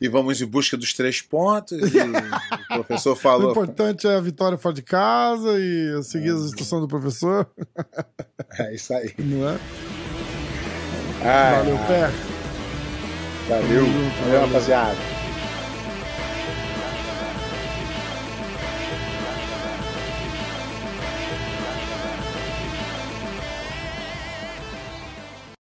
e 0.00 0.08
vamos 0.08 0.40
em 0.40 0.46
busca 0.46 0.76
dos 0.76 0.94
três 0.94 1.20
pontos. 1.20 1.78
O 1.82 2.74
professor 2.84 3.12
O 3.12 3.16
falou. 3.16 3.50
importante 3.50 4.06
é 4.06 4.14
a 4.14 4.20
vitória 4.20 4.56
fora 4.56 4.74
de 4.74 4.82
casa 4.82 5.58
e 5.58 6.02
seguir 6.04 6.30
as 6.30 6.42
instruções 6.44 6.80
do 6.80 6.88
professor, 6.88 7.46
É 8.58 8.74
isso 8.74 8.94
aí. 8.94 9.12
não 9.18 9.48
é? 9.50 9.58
Ah, 11.24 11.58
Valeu, 11.62 11.76
pé. 11.86 12.31
Valeu. 13.48 13.86
Valeu. 14.24 14.40
rapaziada. 14.42 15.21